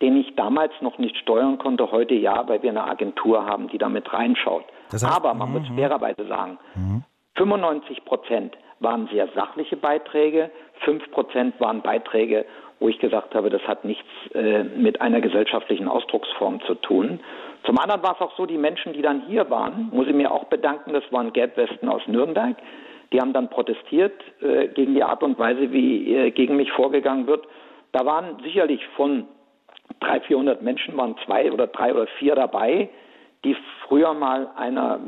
den 0.00 0.16
ich 0.16 0.34
damals 0.34 0.72
noch 0.80 0.98
nicht 0.98 1.16
steuern 1.16 1.58
konnte, 1.58 1.90
heute 1.90 2.14
ja, 2.14 2.46
weil 2.48 2.62
wir 2.62 2.70
eine 2.70 2.84
Agentur 2.84 3.46
haben, 3.46 3.68
die 3.68 3.78
damit 3.78 4.12
reinschaut. 4.12 4.64
Das 4.90 5.04
heißt, 5.04 5.16
Aber 5.16 5.32
man 5.32 5.52
muss 5.52 5.68
mhm. 5.70 5.76
fairerweise 5.76 6.26
sagen, 6.26 6.58
95 7.36 8.00
mhm. 8.00 8.04
Prozent 8.04 8.58
waren 8.80 9.08
sehr 9.12 9.28
sachliche 9.34 9.76
Beiträge, 9.76 10.50
5 10.80 11.10
Prozent 11.12 11.60
waren 11.60 11.82
Beiträge, 11.82 12.44
wo 12.80 12.88
ich 12.88 12.98
gesagt 12.98 13.34
habe, 13.36 13.48
das 13.48 13.62
hat 13.62 13.84
nichts 13.84 14.08
äh, 14.34 14.64
mit 14.64 15.00
einer 15.00 15.20
gesellschaftlichen 15.20 15.86
Ausdrucksform 15.86 16.60
zu 16.66 16.74
tun, 16.74 17.20
zum 17.64 17.78
anderen 17.78 18.02
war 18.02 18.14
es 18.14 18.20
auch 18.20 18.36
so, 18.36 18.46
die 18.46 18.58
Menschen, 18.58 18.92
die 18.92 19.02
dann 19.02 19.22
hier 19.26 19.48
waren, 19.50 19.90
muss 19.92 20.06
ich 20.06 20.14
mir 20.14 20.30
auch 20.30 20.44
bedanken, 20.44 20.92
das 20.92 21.04
waren 21.12 21.32
Gelbwesten 21.32 21.88
aus 21.88 22.02
Nürnberg, 22.06 22.56
die 23.12 23.20
haben 23.20 23.32
dann 23.32 23.50
protestiert 23.50 24.14
äh, 24.40 24.68
gegen 24.68 24.94
die 24.94 25.04
Art 25.04 25.22
und 25.22 25.38
Weise, 25.38 25.70
wie 25.70 26.14
äh, 26.14 26.30
gegen 26.30 26.56
mich 26.56 26.72
vorgegangen 26.72 27.26
wird. 27.26 27.46
Da 27.92 28.04
waren 28.06 28.38
sicherlich 28.42 28.84
von 28.96 29.26
300, 30.00 30.26
400 30.26 30.62
Menschen, 30.62 30.96
waren 30.96 31.16
zwei 31.24 31.52
oder 31.52 31.66
drei 31.66 31.92
oder 31.92 32.06
vier 32.18 32.34
dabei, 32.34 32.88
die 33.44 33.56
früher 33.86 34.14
mal 34.14 34.48
einer, 34.56 35.00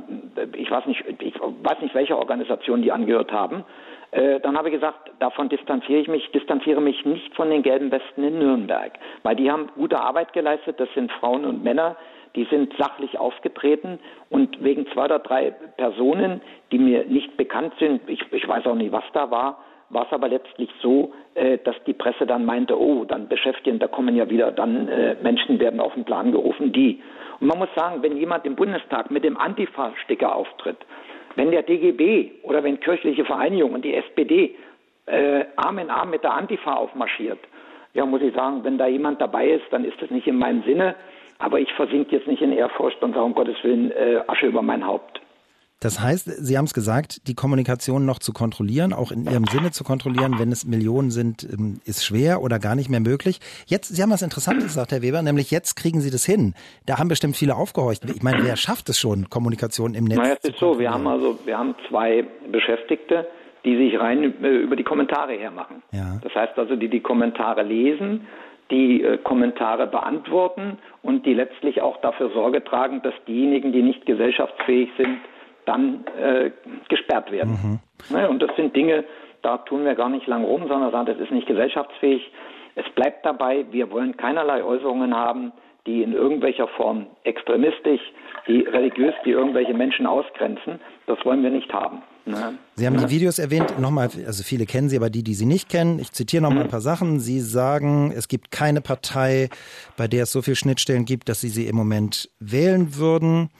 ich 0.56 0.70
weiß 0.70 0.86
nicht, 0.86 1.04
ich 1.20 1.34
weiß 1.40 1.80
nicht, 1.80 1.94
welcher 1.94 2.18
Organisation 2.18 2.82
die 2.82 2.92
angehört 2.92 3.32
haben. 3.32 3.64
Äh, 4.10 4.40
dann 4.40 4.56
habe 4.56 4.68
ich 4.68 4.74
gesagt, 4.74 5.10
davon 5.18 5.48
distanziere 5.48 6.00
ich 6.00 6.08
mich, 6.08 6.30
distanziere 6.32 6.80
mich 6.80 7.04
nicht 7.04 7.34
von 7.34 7.50
den 7.50 7.62
gelben 7.62 7.90
Westen 7.90 8.22
in 8.22 8.38
Nürnberg, 8.38 8.92
weil 9.22 9.36
die 9.36 9.50
haben 9.50 9.68
gute 9.76 9.98
Arbeit 9.98 10.32
geleistet. 10.32 10.78
Das 10.78 10.88
sind 10.94 11.10
Frauen 11.12 11.44
und 11.44 11.64
Männer, 11.64 11.96
die 12.36 12.44
sind 12.44 12.72
sachlich 12.78 13.18
aufgetreten 13.18 13.98
und 14.30 14.62
wegen 14.62 14.86
zwei 14.92 15.04
oder 15.04 15.20
drei 15.20 15.50
Personen, 15.76 16.40
die 16.72 16.78
mir 16.78 17.04
nicht 17.04 17.36
bekannt 17.36 17.74
sind, 17.78 18.02
ich, 18.08 18.20
ich 18.32 18.46
weiß 18.46 18.66
auch 18.66 18.74
nicht, 18.74 18.92
was 18.92 19.04
da 19.12 19.30
war, 19.30 19.58
war 19.90 20.06
es 20.06 20.12
aber 20.12 20.28
letztlich 20.28 20.70
so, 20.82 21.12
äh, 21.34 21.58
dass 21.58 21.76
die 21.86 21.92
Presse 21.92 22.26
dann 22.26 22.44
meinte, 22.44 22.78
oh, 22.78 23.04
dann 23.04 23.28
beschäftigen, 23.28 23.78
da 23.78 23.86
kommen 23.86 24.16
ja 24.16 24.28
wieder 24.28 24.50
dann 24.50 24.88
äh, 24.88 25.16
Menschen 25.22 25.60
werden 25.60 25.80
auf 25.80 25.94
den 25.94 26.04
Plan 26.04 26.32
gerufen, 26.32 26.72
die. 26.72 27.00
Und 27.40 27.48
man 27.48 27.58
muss 27.58 27.68
sagen, 27.76 28.02
wenn 28.02 28.16
jemand 28.16 28.44
im 28.46 28.56
Bundestag 28.56 29.10
mit 29.10 29.24
dem 29.24 29.36
Antifa-Sticker 29.36 30.34
auftritt, 30.34 30.78
wenn 31.36 31.50
der 31.50 31.62
DGB 31.62 32.30
oder 32.42 32.62
wenn 32.64 32.80
kirchliche 32.80 33.24
Vereinigungen 33.24 33.76
und 33.76 33.84
die 33.84 33.94
SPD 33.94 34.54
äh, 35.06 35.44
Arm 35.56 35.78
in 35.78 35.90
Arm 35.90 36.10
mit 36.10 36.22
der 36.22 36.34
Antifa 36.34 36.74
aufmarschiert, 36.74 37.38
ja, 37.92 38.04
muss 38.04 38.22
ich 38.22 38.34
sagen, 38.34 38.64
wenn 38.64 38.76
da 38.76 38.86
jemand 38.86 39.20
dabei 39.20 39.50
ist, 39.50 39.64
dann 39.70 39.84
ist 39.84 40.00
das 40.02 40.10
nicht 40.10 40.26
in 40.26 40.36
meinem 40.36 40.64
Sinne. 40.64 40.96
Aber 41.38 41.60
ich 41.60 41.72
versinke 41.72 42.16
jetzt 42.16 42.26
nicht 42.26 42.42
in 42.42 42.52
Ehrfurcht 42.52 43.02
und 43.02 43.12
sage 43.12 43.24
um 43.24 43.34
Gottes 43.34 43.56
Willen 43.62 43.90
äh, 43.90 44.20
Asche 44.26 44.46
über 44.46 44.62
mein 44.62 44.86
Haupt. 44.86 45.20
Das 45.84 46.00
heißt, 46.00 46.46
Sie 46.46 46.56
haben 46.56 46.64
es 46.64 46.72
gesagt, 46.72 47.28
die 47.28 47.34
Kommunikation 47.34 48.06
noch 48.06 48.18
zu 48.18 48.32
kontrollieren, 48.32 48.94
auch 48.94 49.12
in 49.12 49.26
Ihrem 49.26 49.44
Sinne 49.44 49.70
zu 49.70 49.84
kontrollieren, 49.84 50.38
wenn 50.38 50.50
es 50.50 50.64
Millionen 50.64 51.10
sind, 51.10 51.44
ähm, 51.44 51.78
ist 51.84 52.06
schwer 52.06 52.40
oder 52.40 52.58
gar 52.58 52.74
nicht 52.74 52.88
mehr 52.88 53.00
möglich. 53.00 53.38
Jetzt, 53.66 53.94
Sie 53.94 54.02
haben 54.02 54.10
was 54.10 54.22
Interessantes 54.22 54.64
gesagt, 54.64 54.92
Herr 54.92 55.02
Weber, 55.02 55.20
nämlich 55.20 55.50
jetzt 55.50 55.74
kriegen 55.74 56.00
Sie 56.00 56.10
das 56.10 56.24
hin. 56.24 56.54
Da 56.86 56.98
haben 56.98 57.08
bestimmt 57.08 57.36
viele 57.36 57.54
aufgehorcht. 57.54 58.02
Ich 58.08 58.22
meine, 58.22 58.44
wer 58.44 58.56
schafft 58.56 58.88
es 58.88 58.98
schon, 58.98 59.28
Kommunikation 59.28 59.94
im 59.94 60.04
Netz? 60.04 60.16
Naja, 60.16 60.36
es 60.42 60.48
ist 60.48 60.58
so, 60.58 60.78
wir 60.78 60.90
haben 60.90 61.06
also, 61.06 61.38
wir 61.44 61.58
haben 61.58 61.74
zwei 61.90 62.24
Beschäftigte, 62.50 63.26
die 63.66 63.76
sich 63.76 64.00
rein 64.00 64.42
äh, 64.42 64.48
über 64.56 64.76
die 64.76 64.84
Kommentare 64.84 65.34
hermachen. 65.34 65.82
Ja. 65.92 66.18
Das 66.22 66.34
heißt 66.34 66.58
also, 66.58 66.76
die 66.76 66.88
die 66.88 67.00
Kommentare 67.00 67.62
lesen 67.62 68.26
die 68.70 69.02
äh, 69.02 69.18
Kommentare 69.18 69.86
beantworten 69.86 70.78
und 71.02 71.26
die 71.26 71.34
letztlich 71.34 71.82
auch 71.82 72.00
dafür 72.00 72.30
Sorge 72.30 72.64
tragen, 72.64 73.02
dass 73.02 73.14
diejenigen, 73.26 73.72
die 73.72 73.82
nicht 73.82 74.06
gesellschaftsfähig 74.06 74.90
sind, 74.96 75.18
dann 75.66 76.04
äh, 76.20 76.50
gesperrt 76.88 77.30
werden. 77.30 77.80
Mhm. 78.10 78.16
Ne, 78.16 78.28
und 78.28 78.42
das 78.42 78.54
sind 78.56 78.74
Dinge, 78.76 79.04
da 79.42 79.58
tun 79.58 79.84
wir 79.84 79.94
gar 79.94 80.08
nicht 80.08 80.26
lang 80.26 80.44
rum, 80.44 80.66
sondern 80.68 80.90
sagen, 80.90 81.06
das 81.06 81.18
ist 81.18 81.30
nicht 81.30 81.46
gesellschaftsfähig. 81.46 82.30
Es 82.74 82.88
bleibt 82.94 83.24
dabei, 83.24 83.66
wir 83.70 83.90
wollen 83.90 84.16
keinerlei 84.16 84.64
Äußerungen 84.64 85.14
haben, 85.14 85.52
die 85.86 86.02
in 86.02 86.12
irgendwelcher 86.12 86.66
Form 86.68 87.06
extremistisch, 87.24 88.00
die 88.46 88.60
religiös, 88.60 89.14
die 89.24 89.30
irgendwelche 89.30 89.74
Menschen 89.74 90.06
ausgrenzen. 90.06 90.80
Das 91.06 91.22
wollen 91.24 91.42
wir 91.42 91.50
nicht 91.50 91.72
haben. 91.72 92.02
Ne? 92.26 92.58
Sie 92.76 92.86
haben 92.86 92.96
die 92.96 93.10
Videos 93.10 93.38
erwähnt, 93.38 93.78
nochmal, 93.78 94.10
also 94.26 94.42
viele 94.42 94.66
kennen 94.66 94.88
sie, 94.88 94.96
aber 94.96 95.10
die, 95.10 95.22
die 95.22 95.34
sie 95.34 95.46
nicht 95.46 95.68
kennen, 95.68 95.98
ich 95.98 96.12
zitiere 96.12 96.42
nochmal 96.42 96.60
mhm. 96.60 96.64
ein 96.64 96.70
paar 96.70 96.80
Sachen. 96.80 97.20
Sie 97.20 97.40
sagen, 97.40 98.12
es 98.16 98.28
gibt 98.28 98.50
keine 98.50 98.80
Partei, 98.80 99.50
bei 99.96 100.08
der 100.08 100.24
es 100.24 100.32
so 100.32 100.42
viele 100.42 100.56
Schnittstellen 100.56 101.04
gibt, 101.04 101.28
dass 101.28 101.40
sie 101.40 101.50
sie 101.50 101.66
im 101.66 101.76
Moment 101.76 102.30
wählen 102.40 102.96
würden. 102.96 103.50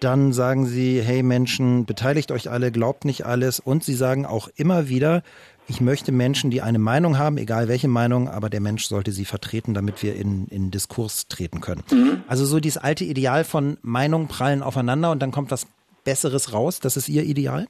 Dann 0.00 0.32
sagen 0.32 0.66
sie, 0.66 1.00
hey 1.00 1.22
Menschen, 1.22 1.86
beteiligt 1.86 2.32
euch 2.32 2.50
alle, 2.50 2.72
glaubt 2.72 3.04
nicht 3.04 3.24
alles. 3.24 3.60
Und 3.60 3.84
sie 3.84 3.94
sagen 3.94 4.26
auch 4.26 4.48
immer 4.56 4.88
wieder, 4.88 5.22
ich 5.68 5.80
möchte 5.80 6.10
Menschen, 6.10 6.50
die 6.50 6.60
eine 6.60 6.80
Meinung 6.80 7.18
haben, 7.18 7.38
egal 7.38 7.68
welche 7.68 7.86
Meinung, 7.88 8.28
aber 8.28 8.50
der 8.50 8.60
Mensch 8.60 8.86
sollte 8.86 9.12
sie 9.12 9.24
vertreten, 9.24 9.74
damit 9.74 10.02
wir 10.02 10.16
in, 10.16 10.48
in 10.48 10.72
Diskurs 10.72 11.28
treten 11.28 11.60
können. 11.60 11.84
Mhm. 11.90 12.24
Also 12.26 12.44
so 12.44 12.58
dieses 12.58 12.82
alte 12.82 13.04
Ideal 13.04 13.44
von 13.44 13.78
Meinungen 13.82 14.26
prallen 14.26 14.62
aufeinander 14.62 15.12
und 15.12 15.20
dann 15.20 15.30
kommt 15.30 15.50
was 15.50 15.66
Besseres 16.04 16.52
raus, 16.52 16.80
das 16.80 16.96
ist 16.96 17.08
Ihr 17.08 17.22
Ideal? 17.22 17.68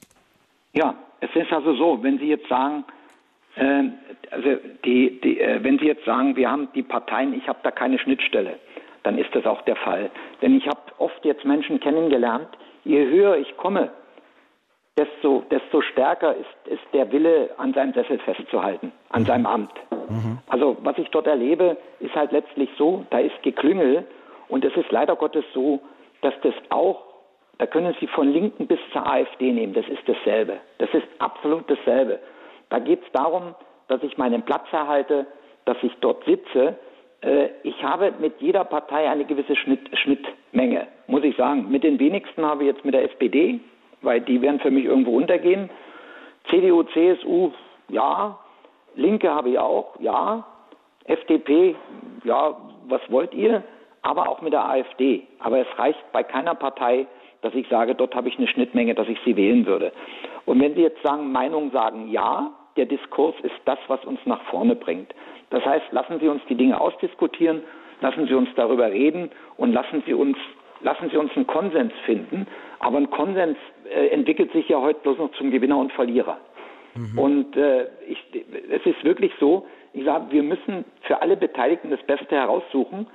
Ja, 0.73 0.95
es 1.21 1.33
ist 1.35 1.51
also 1.53 1.73
so, 1.75 2.03
wenn 2.03 2.17
Sie 2.19 2.27
jetzt 2.27 2.47
sagen, 2.49 2.83
äh, 3.55 3.83
also 4.31 4.57
die, 4.83 5.21
die, 5.21 5.39
äh, 5.39 5.63
wenn 5.63 5.79
Sie 5.79 5.85
jetzt 5.85 6.05
sagen, 6.05 6.35
wir 6.35 6.49
haben 6.49 6.67
die 6.73 6.83
Parteien, 6.83 7.33
ich 7.33 7.47
habe 7.47 7.59
da 7.63 7.71
keine 7.71 7.99
Schnittstelle, 7.99 8.59
dann 9.03 9.17
ist 9.17 9.33
das 9.33 9.45
auch 9.45 9.61
der 9.63 9.75
Fall. 9.75 10.09
Denn 10.41 10.57
ich 10.57 10.67
habe 10.67 10.81
oft 10.97 11.23
jetzt 11.23 11.45
Menschen 11.45 11.79
kennengelernt, 11.79 12.49
je 12.83 13.05
höher 13.05 13.37
ich 13.37 13.55
komme, 13.57 13.91
desto, 14.97 15.43
desto 15.49 15.81
stärker 15.81 16.35
ist, 16.35 16.67
ist 16.67 16.83
der 16.93 17.11
Wille, 17.11 17.51
an 17.57 17.73
seinem 17.73 17.93
Sessel 17.93 18.19
festzuhalten, 18.19 18.91
an 19.09 19.21
mhm. 19.21 19.25
seinem 19.25 19.45
Amt. 19.45 19.73
Mhm. 19.91 20.39
Also 20.47 20.77
was 20.81 20.97
ich 20.97 21.09
dort 21.09 21.27
erlebe, 21.27 21.77
ist 21.99 22.15
halt 22.15 22.31
letztlich 22.31 22.69
so, 22.77 23.05
da 23.09 23.19
ist 23.19 23.41
Geklüngel 23.43 24.05
und 24.49 24.65
es 24.65 24.75
ist 24.75 24.91
leider 24.91 25.15
Gottes 25.15 25.45
so, 25.53 25.79
dass 26.21 26.33
das 26.41 26.53
auch 26.69 27.12
da 27.59 27.67
können 27.67 27.95
Sie 27.99 28.07
von 28.07 28.31
Linken 28.31 28.67
bis 28.67 28.79
zur 28.91 29.05
AfD 29.05 29.51
nehmen. 29.51 29.73
Das 29.73 29.87
ist 29.87 30.01
dasselbe. 30.07 30.57
Das 30.79 30.89
ist 30.93 31.07
absolut 31.19 31.69
dasselbe. 31.69 32.19
Da 32.69 32.79
geht 32.79 33.03
es 33.03 33.11
darum, 33.11 33.55
dass 33.87 34.01
ich 34.03 34.17
meinen 34.17 34.41
Platz 34.41 34.65
erhalte, 34.71 35.27
dass 35.65 35.77
ich 35.83 35.93
dort 36.01 36.23
sitze. 36.25 36.75
Äh, 37.21 37.49
ich 37.63 37.83
habe 37.83 38.13
mit 38.19 38.41
jeder 38.41 38.63
Partei 38.63 39.09
eine 39.09 39.25
gewisse 39.25 39.55
Schnitt, 39.55 39.81
Schnittmenge, 39.97 40.87
muss 41.07 41.23
ich 41.23 41.35
sagen. 41.35 41.69
Mit 41.69 41.83
den 41.83 41.99
wenigsten 41.99 42.43
habe 42.43 42.63
ich 42.63 42.71
jetzt 42.71 42.83
mit 42.83 42.95
der 42.95 43.03
SPD, 43.03 43.59
weil 44.01 44.21
die 44.21 44.41
werden 44.41 44.59
für 44.59 44.71
mich 44.71 44.85
irgendwo 44.85 45.15
untergehen. 45.15 45.69
CDU, 46.49 46.83
CSU, 46.83 47.51
ja. 47.89 48.37
Linke 48.95 49.33
habe 49.33 49.49
ich 49.49 49.59
auch, 49.59 49.99
ja. 49.99 50.45
FDP, 51.05 51.75
ja, 52.23 52.55
was 52.87 53.01
wollt 53.09 53.33
ihr? 53.33 53.63
Aber 54.01 54.29
auch 54.29 54.41
mit 54.41 54.53
der 54.53 54.67
AfD. 54.67 55.27
Aber 55.39 55.59
es 55.59 55.67
reicht 55.77 55.99
bei 56.11 56.23
keiner 56.23 56.55
Partei, 56.55 57.07
dass 57.43 57.53
ich 57.53 57.67
sage, 57.67 57.93
dort 57.93 58.15
habe 58.15 58.29
ich 58.29 58.37
eine 58.37 58.47
Schnittmenge, 58.47 58.95
dass 58.95 59.07
ich 59.07 59.19
sie 59.25 59.35
wählen 59.35 59.65
würde. 59.65 59.91
Und 60.45 60.61
wenn 60.61 60.75
Sie 60.75 60.81
jetzt 60.81 61.01
sagen, 61.03 61.31
Meinungen 61.31 61.71
sagen 61.71 62.09
ja, 62.09 62.51
der 62.75 62.85
Diskurs 62.85 63.35
ist 63.43 63.55
das, 63.65 63.77
was 63.87 64.03
uns 64.05 64.19
nach 64.25 64.41
vorne 64.43 64.75
bringt. 64.75 65.13
Das 65.49 65.63
heißt, 65.63 65.85
lassen 65.91 66.19
Sie 66.19 66.27
uns 66.27 66.41
die 66.49 66.55
Dinge 66.55 66.79
ausdiskutieren, 66.79 67.61
lassen 68.01 68.27
Sie 68.27 68.33
uns 68.33 68.49
darüber 68.55 68.91
reden 68.91 69.29
und 69.57 69.73
lassen 69.73 70.01
Sie 70.05 70.13
uns, 70.13 70.37
lassen 70.81 71.09
Sie 71.11 71.17
uns 71.17 71.35
einen 71.35 71.45
Konsens 71.45 71.93
finden. 72.05 72.47
Aber 72.79 72.97
ein 72.97 73.09
Konsens 73.09 73.57
äh, 73.93 74.07
entwickelt 74.07 74.51
sich 74.51 74.67
ja 74.69 74.81
heute 74.81 74.99
bloß 75.01 75.17
noch 75.17 75.31
zum 75.33 75.51
Gewinner 75.51 75.77
und 75.77 75.91
Verlierer. 75.91 76.37
Mhm. 76.95 77.19
Und 77.19 77.57
äh, 77.57 77.87
ich, 78.07 78.17
es 78.69 78.85
ist 78.85 79.03
wirklich 79.03 79.31
so, 79.39 79.67
ich 79.93 80.05
sage, 80.05 80.25
wir 80.31 80.43
müssen 80.43 80.85
für 81.01 81.21
alle 81.21 81.37
Beteiligten 81.37 81.91
das 81.91 82.01
Beste 82.03 82.35
heraussuchen. 82.35 83.07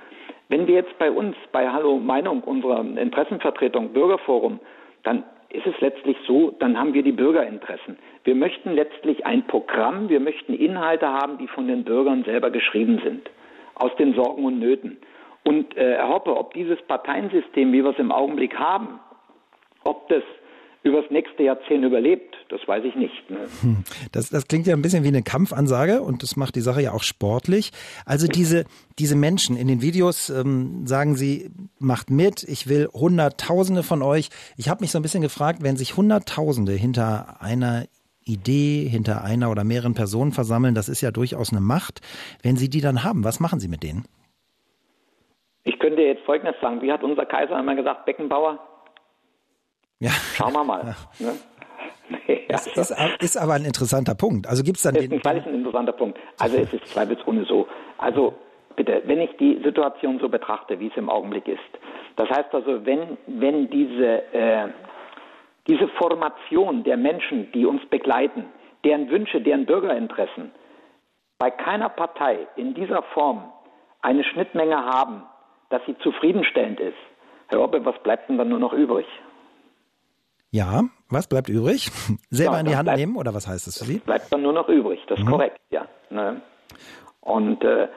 Wenn 0.49 0.65
wir 0.65 0.73
jetzt 0.75 0.97
bei 0.97 1.11
uns, 1.11 1.35
bei 1.51 1.69
Hallo 1.69 1.97
Meinung, 1.97 2.41
unserer 2.41 2.81
Interessenvertretung, 2.81 3.93
Bürgerforum, 3.93 4.59
dann 5.03 5.23
ist 5.49 5.65
es 5.65 5.79
letztlich 5.79 6.17
so, 6.27 6.51
dann 6.59 6.77
haben 6.77 6.93
wir 6.93 7.03
die 7.03 7.11
Bürgerinteressen. 7.11 7.97
Wir 8.23 8.35
möchten 8.35 8.73
letztlich 8.73 9.25
ein 9.27 9.45
Programm, 9.45 10.09
wir 10.09 10.19
möchten 10.19 10.53
Inhalte 10.53 11.07
haben, 11.07 11.37
die 11.37 11.47
von 11.47 11.67
den 11.67 11.83
Bürgern 11.83 12.23
selber 12.23 12.49
geschrieben 12.49 12.99
sind, 13.03 13.29
aus 13.75 13.95
den 13.97 14.13
Sorgen 14.15 14.43
und 14.43 14.59
Nöten. 14.59 14.97
Und 15.43 15.77
äh, 15.77 15.95
Herr 15.95 16.09
Hoppe, 16.09 16.35
ob 16.35 16.53
dieses 16.55 16.81
Parteiensystem, 16.83 17.71
wie 17.71 17.83
wir 17.83 17.91
es 17.91 17.99
im 17.99 18.11
Augenblick 18.11 18.57
haben, 18.57 18.99
ob 19.83 20.09
das 20.09 20.23
übers 20.83 21.05
nächste 21.09 21.43
Jahrzehnt 21.43 21.83
überlebt, 21.83 22.35
das 22.49 22.65
weiß 22.65 22.83
ich 22.85 22.95
nicht. 22.95 23.29
Ne? 23.29 23.39
Hm. 23.61 23.83
Das, 24.11 24.29
das 24.29 24.47
klingt 24.47 24.65
ja 24.65 24.75
ein 24.75 24.81
bisschen 24.81 25.03
wie 25.03 25.09
eine 25.09 25.23
Kampfansage 25.23 26.01
und 26.01 26.23
das 26.23 26.35
macht 26.37 26.55
die 26.55 26.61
Sache 26.61 26.81
ja 26.81 26.93
auch 26.93 27.03
sportlich. 27.03 27.71
Also 28.05 28.27
diese, 28.27 28.63
diese 28.97 29.15
Menschen 29.15 29.57
in 29.57 29.67
den 29.67 29.81
Videos 29.81 30.29
ähm, 30.29 30.87
sagen 30.87 31.15
sie, 31.15 31.51
macht 31.79 32.09
mit, 32.09 32.43
ich 32.43 32.69
will 32.69 32.87
Hunderttausende 32.93 33.83
von 33.83 34.01
euch. 34.01 34.29
Ich 34.57 34.69
habe 34.69 34.81
mich 34.81 34.91
so 34.91 34.99
ein 34.99 35.01
bisschen 35.01 35.21
gefragt, 35.21 35.59
wenn 35.61 35.75
sich 35.75 35.97
Hunderttausende 35.97 36.71
hinter 36.71 37.41
einer 37.41 37.85
Idee, 38.23 38.87
hinter 38.87 39.23
einer 39.23 39.51
oder 39.51 39.63
mehreren 39.63 39.95
Personen 39.95 40.31
versammeln, 40.31 40.75
das 40.75 40.87
ist 40.87 41.01
ja 41.01 41.11
durchaus 41.11 41.51
eine 41.51 41.61
Macht. 41.61 41.99
Wenn 42.43 42.55
Sie 42.55 42.69
die 42.69 42.81
dann 42.81 43.03
haben, 43.03 43.23
was 43.23 43.39
machen 43.39 43.59
Sie 43.59 43.67
mit 43.67 43.83
denen? 43.83 44.05
Ich 45.63 45.77
könnte 45.79 46.01
jetzt 46.01 46.23
Folgendes 46.23 46.55
sagen. 46.61 46.81
Wie 46.81 46.91
hat 46.91 47.03
unser 47.03 47.25
Kaiser 47.25 47.55
einmal 47.55 47.75
gesagt, 47.75 48.05
Beckenbauer, 48.05 48.59
ja. 49.99 50.11
Schauen 50.35 50.53
wir 50.53 50.63
mal. 50.63 50.95
Ja. 51.19 51.27
Ne? 51.27 51.33
Das 52.47 52.65
ist, 52.65 52.95
ist, 53.19 53.37
aber 53.37 53.53
ein 53.53 53.65
interessanter 53.65 54.15
Punkt. 54.15 54.47
Also 54.47 54.63
gibt 54.63 54.77
es 54.77 54.83
dann 54.83 54.95
den. 54.95 55.21
Das 55.21 55.35
ist 55.35 55.45
ein 55.45 55.53
interessanter 55.53 55.91
Punkt. 55.91 56.17
Also 56.39 56.57
es 56.57 56.73
ist 56.73 56.87
zweifelsohne 56.87 57.45
so. 57.45 57.67
Also 57.99 58.33
bitte, 58.75 59.03
wenn 59.05 59.21
ich 59.21 59.29
die 59.37 59.61
Situation 59.63 60.19
so 60.19 60.27
betrachte, 60.27 60.79
wie 60.79 60.87
es 60.87 60.97
im 60.97 61.09
Augenblick 61.09 61.47
ist, 61.47 61.59
das 62.15 62.27
heißt 62.29 62.53
also, 62.53 62.85
wenn, 62.85 63.17
wenn 63.27 63.69
diese, 63.69 64.33
äh, 64.33 64.69
diese 65.67 65.87
Formation 65.99 66.83
der 66.83 66.97
Menschen, 66.97 67.51
die 67.51 67.65
uns 67.65 67.85
begleiten, 67.89 68.45
deren 68.83 69.09
Wünsche, 69.09 69.41
deren 69.41 69.65
Bürgerinteressen 69.65 70.51
bei 71.37 71.51
keiner 71.51 71.89
Partei 71.89 72.47
in 72.55 72.73
dieser 72.73 73.03
Form 73.13 73.51
eine 74.01 74.23
Schnittmenge 74.23 74.75
haben, 74.75 75.23
dass 75.69 75.81
sie 75.85 75.97
zufriedenstellend 75.99 76.79
ist, 76.79 76.97
Herr 77.47 77.61
Oppe, 77.61 77.83
was 77.85 77.97
bleibt 78.03 78.29
denn 78.29 78.37
dann 78.37 78.49
nur 78.49 78.59
noch 78.59 78.73
übrig? 78.73 79.05
Ja, 80.51 80.83
was 81.09 81.27
bleibt 81.27 81.49
übrig? 81.49 81.89
Selber 82.29 82.53
ja, 82.53 82.59
in 82.59 82.65
die 82.65 82.75
Hand 82.75 82.85
bleibt, 82.85 82.99
nehmen 82.99 83.15
oder 83.15 83.33
was 83.33 83.47
heißt 83.47 83.67
das 83.67 83.77
für 83.77 83.85
Sie? 83.85 83.99
Bleibt 83.99 84.31
dann 84.31 84.41
nur 84.41 84.53
noch 84.53 84.67
übrig, 84.67 84.99
das 85.07 85.19
ist 85.19 85.25
mhm. 85.25 85.31
korrekt, 85.31 85.59
ja. 85.69 85.85
Ne? 86.09 86.41
Und 87.21 87.63
äh, 87.63 87.87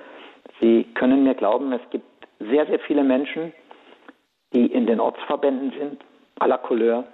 Sie 0.60 0.84
können 0.94 1.24
mir 1.24 1.34
glauben, 1.34 1.72
es 1.72 1.80
gibt 1.90 2.04
sehr, 2.38 2.66
sehr 2.66 2.78
viele 2.80 3.04
Menschen, 3.04 3.52
die 4.52 4.66
in 4.66 4.86
den 4.86 5.00
Ortsverbänden 5.00 5.72
sind, 5.78 6.04
aller 6.38 6.58
Couleur, 6.58 7.04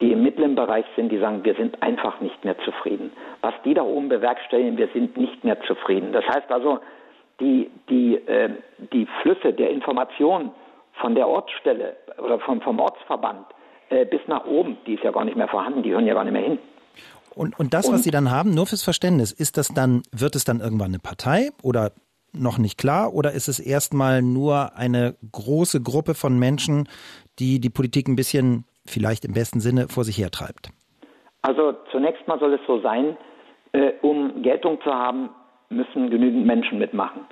die 0.00 0.12
im 0.12 0.22
mittleren 0.22 0.54
Bereich 0.54 0.86
sind, 0.96 1.12
die 1.12 1.18
sagen, 1.18 1.44
wir 1.44 1.54
sind 1.54 1.82
einfach 1.82 2.20
nicht 2.20 2.42
mehr 2.44 2.56
zufrieden. 2.64 3.12
Was 3.42 3.54
die 3.64 3.74
da 3.74 3.82
oben 3.82 4.08
bewerkstelligen, 4.08 4.78
wir 4.78 4.88
sind 4.94 5.16
nicht 5.16 5.44
mehr 5.44 5.60
zufrieden. 5.62 6.12
Das 6.12 6.24
heißt 6.26 6.50
also, 6.50 6.80
die, 7.38 7.70
die, 7.88 8.14
äh, 8.14 8.50
die 8.92 9.06
Flüsse 9.20 9.52
der 9.52 9.70
Information 9.70 10.52
von 10.94 11.14
der 11.14 11.28
Ortsstelle 11.28 11.96
oder 12.18 12.38
vom, 12.40 12.60
vom 12.60 12.80
Ortsverband, 12.80 13.46
äh, 13.90 14.04
bis 14.06 14.20
nach 14.26 14.46
oben, 14.46 14.78
die 14.86 14.94
ist 14.94 15.04
ja 15.04 15.10
gar 15.10 15.24
nicht 15.24 15.36
mehr 15.36 15.48
vorhanden, 15.48 15.82
die 15.82 15.90
hören 15.92 16.06
ja 16.06 16.14
gar 16.14 16.24
nicht 16.24 16.32
mehr 16.32 16.42
hin. 16.42 16.58
Und, 17.34 17.58
und 17.58 17.74
das, 17.74 17.90
was 17.92 18.02
Sie 18.02 18.10
dann 18.10 18.30
haben, 18.30 18.54
nur 18.54 18.66
fürs 18.66 18.82
Verständnis, 18.82 19.32
ist 19.32 19.56
das 19.56 19.68
dann, 19.68 20.02
wird 20.12 20.34
es 20.34 20.44
dann 20.44 20.60
irgendwann 20.60 20.88
eine 20.88 20.98
Partei 20.98 21.50
oder 21.62 21.92
noch 22.32 22.58
nicht 22.58 22.78
klar 22.78 23.14
oder 23.14 23.32
ist 23.32 23.48
es 23.48 23.58
erstmal 23.58 24.22
nur 24.22 24.76
eine 24.76 25.16
große 25.32 25.82
Gruppe 25.82 26.14
von 26.14 26.38
Menschen, 26.38 26.88
die 27.38 27.60
die 27.60 27.70
Politik 27.70 28.08
ein 28.08 28.16
bisschen, 28.16 28.64
vielleicht 28.86 29.24
im 29.24 29.34
besten 29.34 29.60
Sinne, 29.60 29.88
vor 29.88 30.04
sich 30.04 30.18
hertreibt? 30.18 30.70
Also 31.42 31.74
zunächst 31.90 32.26
mal 32.28 32.38
soll 32.38 32.54
es 32.54 32.60
so 32.66 32.80
sein, 32.80 33.16
äh, 33.72 33.92
um 34.02 34.42
Geltung 34.42 34.80
zu 34.82 34.92
haben, 34.92 35.30
müssen 35.70 36.10
genügend 36.10 36.46
Menschen 36.46 36.78
mitmachen. 36.78 37.22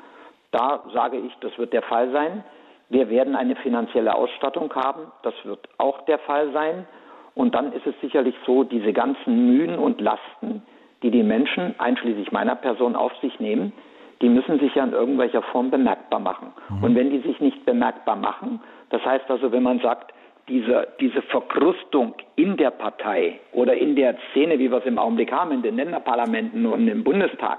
Da 0.53 0.85
sage 0.94 1.18
ich, 1.18 1.33
das 1.40 1.57
wird 1.59 1.73
der 1.73 1.83
Fall 1.83 2.11
sein. 2.12 2.44
Wir 2.90 3.11
werden 3.11 3.35
eine 3.35 3.57
finanzielle 3.57 4.14
Ausstattung 4.14 4.72
haben. 4.74 5.12
Das 5.22 5.35
wird 5.44 5.68
auch 5.79 6.05
der 6.07 6.18
Fall 6.20 6.53
sein. 6.53 6.87
Und 7.35 7.55
dann 7.55 7.72
ist 7.72 7.87
es 7.87 7.94
sicherlich 8.01 8.35
so, 8.46 8.64
diese 8.64 8.92
ganzen 8.92 9.46
Mühen 9.46 9.79
und 9.79 10.01
Lasten, 10.01 10.62
die 11.03 11.11
die 11.11 11.22
Menschen, 11.22 11.74
einschließlich 11.79 12.33
meiner 12.33 12.57
Person, 12.57 12.96
auf 12.96 13.14
sich 13.20 13.38
nehmen, 13.38 13.72
die 14.20 14.29
müssen 14.29 14.59
sich 14.59 14.74
ja 14.74 14.85
in 14.85 14.92
irgendwelcher 14.92 15.42
Form 15.42 15.70
bemerkbar 15.70 16.18
machen. 16.18 16.53
Mhm. 16.68 16.83
Und 16.83 16.94
wenn 16.96 17.11
die 17.11 17.20
sich 17.20 17.38
nicht 17.40 17.64
bemerkbar 17.64 18.16
machen, 18.16 18.61
das 18.90 19.05
heißt 19.05 19.31
also, 19.31 19.53
wenn 19.53 19.62
man 19.62 19.79
sagt, 19.81 20.12
diese, 20.48 20.88
diese 20.98 21.22
Verkrustung 21.22 22.14
in 22.37 22.57
der 22.57 22.70
Partei 22.70 23.38
oder 23.53 23.74
in 23.74 23.94
der 23.94 24.16
Szene, 24.31 24.59
wie 24.59 24.70
wir 24.70 24.79
es 24.79 24.87
im 24.87 24.98
Augenblick 24.98 25.31
haben, 25.31 25.53
in 25.53 25.62
den 25.62 25.77
Länderparlamenten 25.77 26.66
und 26.66 26.88
im 26.88 27.05
Bundestag, 27.05 27.59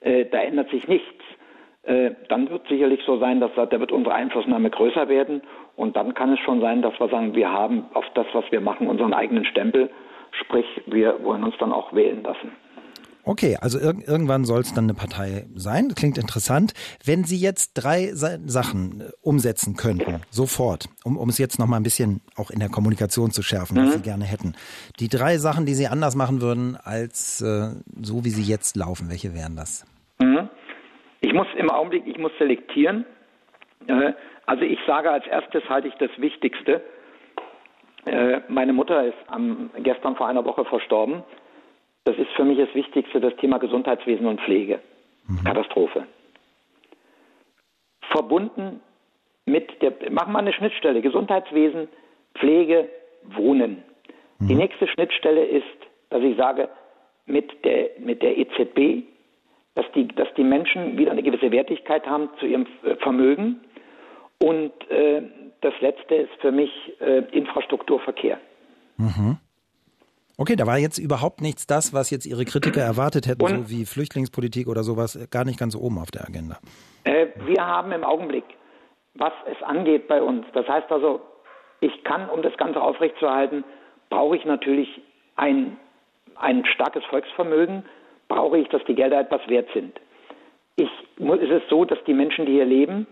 äh, 0.00 0.26
da 0.26 0.38
ändert 0.38 0.68
sich 0.70 0.86
nichts. 0.88 1.17
Äh, 1.88 2.10
dann 2.28 2.50
wird 2.50 2.68
sicherlich 2.68 3.00
so 3.06 3.18
sein, 3.18 3.40
dass 3.40 3.50
da 3.54 3.80
wird 3.80 3.92
unsere 3.92 4.14
Einflussnahme 4.14 4.68
größer 4.68 5.08
werden 5.08 5.40
und 5.74 5.96
dann 5.96 6.12
kann 6.12 6.34
es 6.34 6.38
schon 6.40 6.60
sein, 6.60 6.82
dass 6.82 6.92
wir 7.00 7.08
sagen, 7.08 7.34
wir 7.34 7.50
haben 7.50 7.86
auf 7.94 8.04
das, 8.14 8.26
was 8.34 8.44
wir 8.50 8.60
machen, 8.60 8.88
unseren 8.88 9.14
eigenen 9.14 9.46
Stempel, 9.46 9.88
sprich, 10.32 10.66
wir 10.84 11.22
wollen 11.22 11.42
uns 11.44 11.54
dann 11.58 11.72
auch 11.72 11.94
wählen 11.94 12.22
lassen. 12.22 12.52
Okay, 13.24 13.56
also 13.58 13.78
ir 13.78 13.94
irgendwann 14.06 14.44
soll 14.44 14.60
es 14.60 14.74
dann 14.74 14.84
eine 14.84 14.94
Partei 14.94 15.46
sein. 15.54 15.94
Klingt 15.94 16.18
interessant. 16.18 16.74
Wenn 17.04 17.24
Sie 17.24 17.36
jetzt 17.36 17.72
drei 17.74 18.12
Sa 18.12 18.36
Sachen 18.44 19.00
äh, 19.00 19.04
umsetzen 19.22 19.74
könnten, 19.76 20.20
sofort, 20.28 20.90
um, 21.04 21.16
um 21.16 21.30
es 21.30 21.38
jetzt 21.38 21.58
noch 21.58 21.66
mal 21.66 21.76
ein 21.76 21.82
bisschen 21.82 22.20
auch 22.36 22.50
in 22.50 22.58
der 22.58 22.68
Kommunikation 22.68 23.30
zu 23.30 23.42
schärfen, 23.42 23.78
mhm. 23.78 23.86
was 23.86 23.94
Sie 23.94 24.02
gerne 24.02 24.24
hätten. 24.24 24.54
Die 25.00 25.08
drei 25.08 25.38
Sachen, 25.38 25.64
die 25.64 25.74
Sie 25.74 25.88
anders 25.88 26.16
machen 26.16 26.42
würden, 26.42 26.76
als 26.76 27.40
äh, 27.40 27.70
so 28.02 28.26
wie 28.26 28.30
sie 28.30 28.42
jetzt 28.42 28.76
laufen, 28.76 29.08
welche 29.08 29.34
wären 29.34 29.56
das? 29.56 29.86
Ich 31.20 31.32
muss 31.32 31.46
im 31.56 31.70
Augenblick, 31.70 32.06
ich 32.06 32.18
muss 32.18 32.32
selektieren. 32.38 33.04
Äh, 33.86 34.12
also 34.46 34.62
ich 34.62 34.78
sage 34.86 35.10
als 35.10 35.26
erstes 35.26 35.68
halte 35.68 35.88
ich 35.88 35.94
das 35.94 36.10
Wichtigste. 36.16 36.82
Äh, 38.06 38.40
meine 38.48 38.72
Mutter 38.72 39.04
ist 39.04 39.18
am, 39.26 39.70
gestern 39.78 40.16
vor 40.16 40.28
einer 40.28 40.44
Woche 40.44 40.64
verstorben. 40.64 41.22
Das 42.04 42.16
ist 42.16 42.30
für 42.36 42.44
mich 42.44 42.58
das 42.58 42.74
Wichtigste, 42.74 43.20
das 43.20 43.36
Thema 43.36 43.58
Gesundheitswesen 43.58 44.26
und 44.26 44.40
Pflege. 44.40 44.80
Mhm. 45.26 45.44
Katastrophe. 45.44 46.06
Verbunden 48.10 48.80
mit 49.44 49.82
der, 49.82 49.92
machen 50.10 50.32
wir 50.32 50.38
eine 50.38 50.52
Schnittstelle, 50.52 51.02
Gesundheitswesen, 51.02 51.88
Pflege, 52.34 52.88
Wohnen. 53.24 53.82
Mhm. 54.38 54.48
Die 54.48 54.54
nächste 54.54 54.86
Schnittstelle 54.86 55.44
ist, 55.44 55.64
dass 56.10 56.22
ich 56.22 56.36
sage, 56.36 56.68
mit 57.26 57.64
der, 57.64 57.90
mit 57.98 58.22
der 58.22 58.38
EZB 58.38 59.04
dass 59.78 59.86
die, 59.94 60.08
dass 60.08 60.26
die 60.36 60.42
Menschen 60.42 60.98
wieder 60.98 61.12
eine 61.12 61.22
gewisse 61.22 61.52
Wertigkeit 61.52 62.04
haben 62.04 62.28
zu 62.40 62.46
ihrem 62.46 62.66
äh, 62.82 62.96
Vermögen. 62.96 63.60
Und 64.42 64.72
äh, 64.90 65.22
das 65.60 65.72
Letzte 65.80 66.16
ist 66.16 66.32
für 66.40 66.50
mich 66.50 66.70
äh, 67.00 67.18
Infrastrukturverkehr. 67.30 68.38
Mhm. 68.96 69.38
Okay, 70.36 70.56
da 70.56 70.66
war 70.66 70.78
jetzt 70.78 70.98
überhaupt 70.98 71.40
nichts 71.40 71.66
das, 71.68 71.94
was 71.94 72.10
jetzt 72.10 72.26
Ihre 72.26 72.44
Kritiker 72.44 72.80
erwartet 72.80 73.28
hätten, 73.28 73.42
Und, 73.42 73.68
so 73.68 73.70
wie 73.70 73.86
Flüchtlingspolitik 73.86 74.66
oder 74.66 74.82
sowas, 74.82 75.16
gar 75.30 75.44
nicht 75.44 75.60
ganz 75.60 75.76
oben 75.76 75.98
auf 75.98 76.10
der 76.10 76.22
Agenda. 76.22 76.58
Äh, 77.04 77.28
wir 77.46 77.64
haben 77.64 77.92
im 77.92 78.02
Augenblick, 78.02 78.44
was 79.14 79.32
es 79.48 79.62
angeht 79.62 80.08
bei 80.08 80.20
uns, 80.20 80.44
das 80.54 80.66
heißt 80.66 80.90
also, 80.90 81.20
ich 81.80 82.02
kann, 82.02 82.28
um 82.30 82.42
das 82.42 82.56
Ganze 82.56 82.80
aufrechtzuerhalten, 82.80 83.62
brauche 84.10 84.36
ich 84.36 84.44
natürlich 84.44 84.88
ein, 85.36 85.76
ein 86.34 86.64
starkes 86.66 87.04
Volksvermögen, 87.04 87.84
brauche 88.28 88.58
ich, 88.58 88.68
dass 88.68 88.84
die 88.84 88.94
Gelder 88.94 89.20
etwas 89.20 89.40
wert 89.48 89.68
sind. 89.74 89.98
Ich, 90.76 90.90
ist 91.18 91.50
es 91.50 91.62
so, 91.68 91.84
dass 91.84 91.98
die 92.06 92.14
Menschen, 92.14 92.46
die 92.46 92.52
hier 92.52 92.64
leben, 92.64 93.06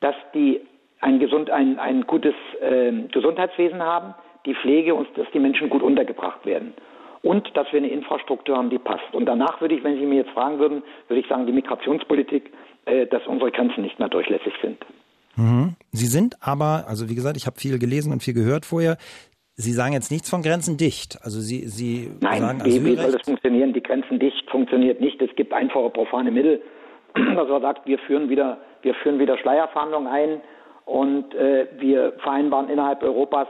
dass 0.00 0.14
die 0.34 0.60
ein, 1.00 1.18
gesund, 1.18 1.50
ein, 1.50 1.78
ein 1.78 2.02
gutes 2.02 2.34
äh, 2.60 2.92
Gesundheitswesen 3.12 3.82
haben, 3.82 4.14
die 4.44 4.54
Pflege 4.54 4.94
und 4.94 5.08
dass 5.16 5.26
die 5.32 5.38
Menschen 5.38 5.70
gut 5.70 5.82
untergebracht 5.82 6.44
werden. 6.44 6.74
Und 7.22 7.50
dass 7.56 7.66
wir 7.72 7.78
eine 7.78 7.88
Infrastruktur 7.88 8.56
haben, 8.56 8.70
die 8.70 8.78
passt. 8.78 9.12
Und 9.12 9.26
danach 9.26 9.60
würde 9.60 9.74
ich, 9.74 9.82
wenn 9.82 9.98
Sie 9.98 10.06
mir 10.06 10.16
jetzt 10.16 10.30
fragen 10.30 10.58
würden, 10.58 10.82
würde 11.08 11.20
ich 11.20 11.26
sagen, 11.26 11.46
die 11.46 11.52
Migrationspolitik, 11.52 12.52
äh, 12.84 13.06
dass 13.06 13.26
unsere 13.26 13.50
Grenzen 13.50 13.82
nicht 13.82 13.98
mehr 13.98 14.08
durchlässig 14.08 14.52
sind. 14.62 14.78
Mhm. 15.36 15.74
Sie 15.92 16.06
sind 16.06 16.36
aber, 16.40 16.84
also 16.86 17.08
wie 17.08 17.14
gesagt, 17.14 17.36
ich 17.36 17.46
habe 17.46 17.58
viel 17.58 17.78
gelesen 17.78 18.12
und 18.12 18.22
viel 18.22 18.34
gehört 18.34 18.64
vorher, 18.64 18.96
Sie 19.58 19.72
sagen 19.72 19.94
jetzt 19.94 20.10
nichts 20.10 20.28
von 20.28 20.42
Grenzen 20.42 20.76
dicht. 20.76 21.18
Also 21.22 21.40
Sie, 21.40 21.66
Sie 21.66 22.10
Nein, 22.20 22.40
sagen 22.40 22.64
wie, 22.64 22.84
wie 22.84 22.96
soll 22.96 23.12
das 23.12 23.22
funktionieren? 23.22 23.72
Die 23.72 23.82
Grenzen 23.82 24.18
dicht 24.18 24.48
funktioniert 24.50 25.00
nicht. 25.00 25.20
Es 25.22 25.34
gibt 25.34 25.52
einfache 25.54 25.88
profane 25.90 26.30
Mittel, 26.30 26.60
dass 27.14 27.48
man 27.48 27.62
sagt, 27.62 27.86
wir 27.86 27.98
führen 28.00 28.28
wieder, 28.28 28.58
wir 28.82 28.94
führen 28.96 29.18
wieder 29.18 29.38
Schleierverhandlungen 29.38 30.08
ein 30.08 30.40
und 30.84 31.34
äh, 31.34 31.66
wir 31.78 32.12
vereinbaren 32.22 32.68
innerhalb 32.68 33.02
Europas 33.02 33.48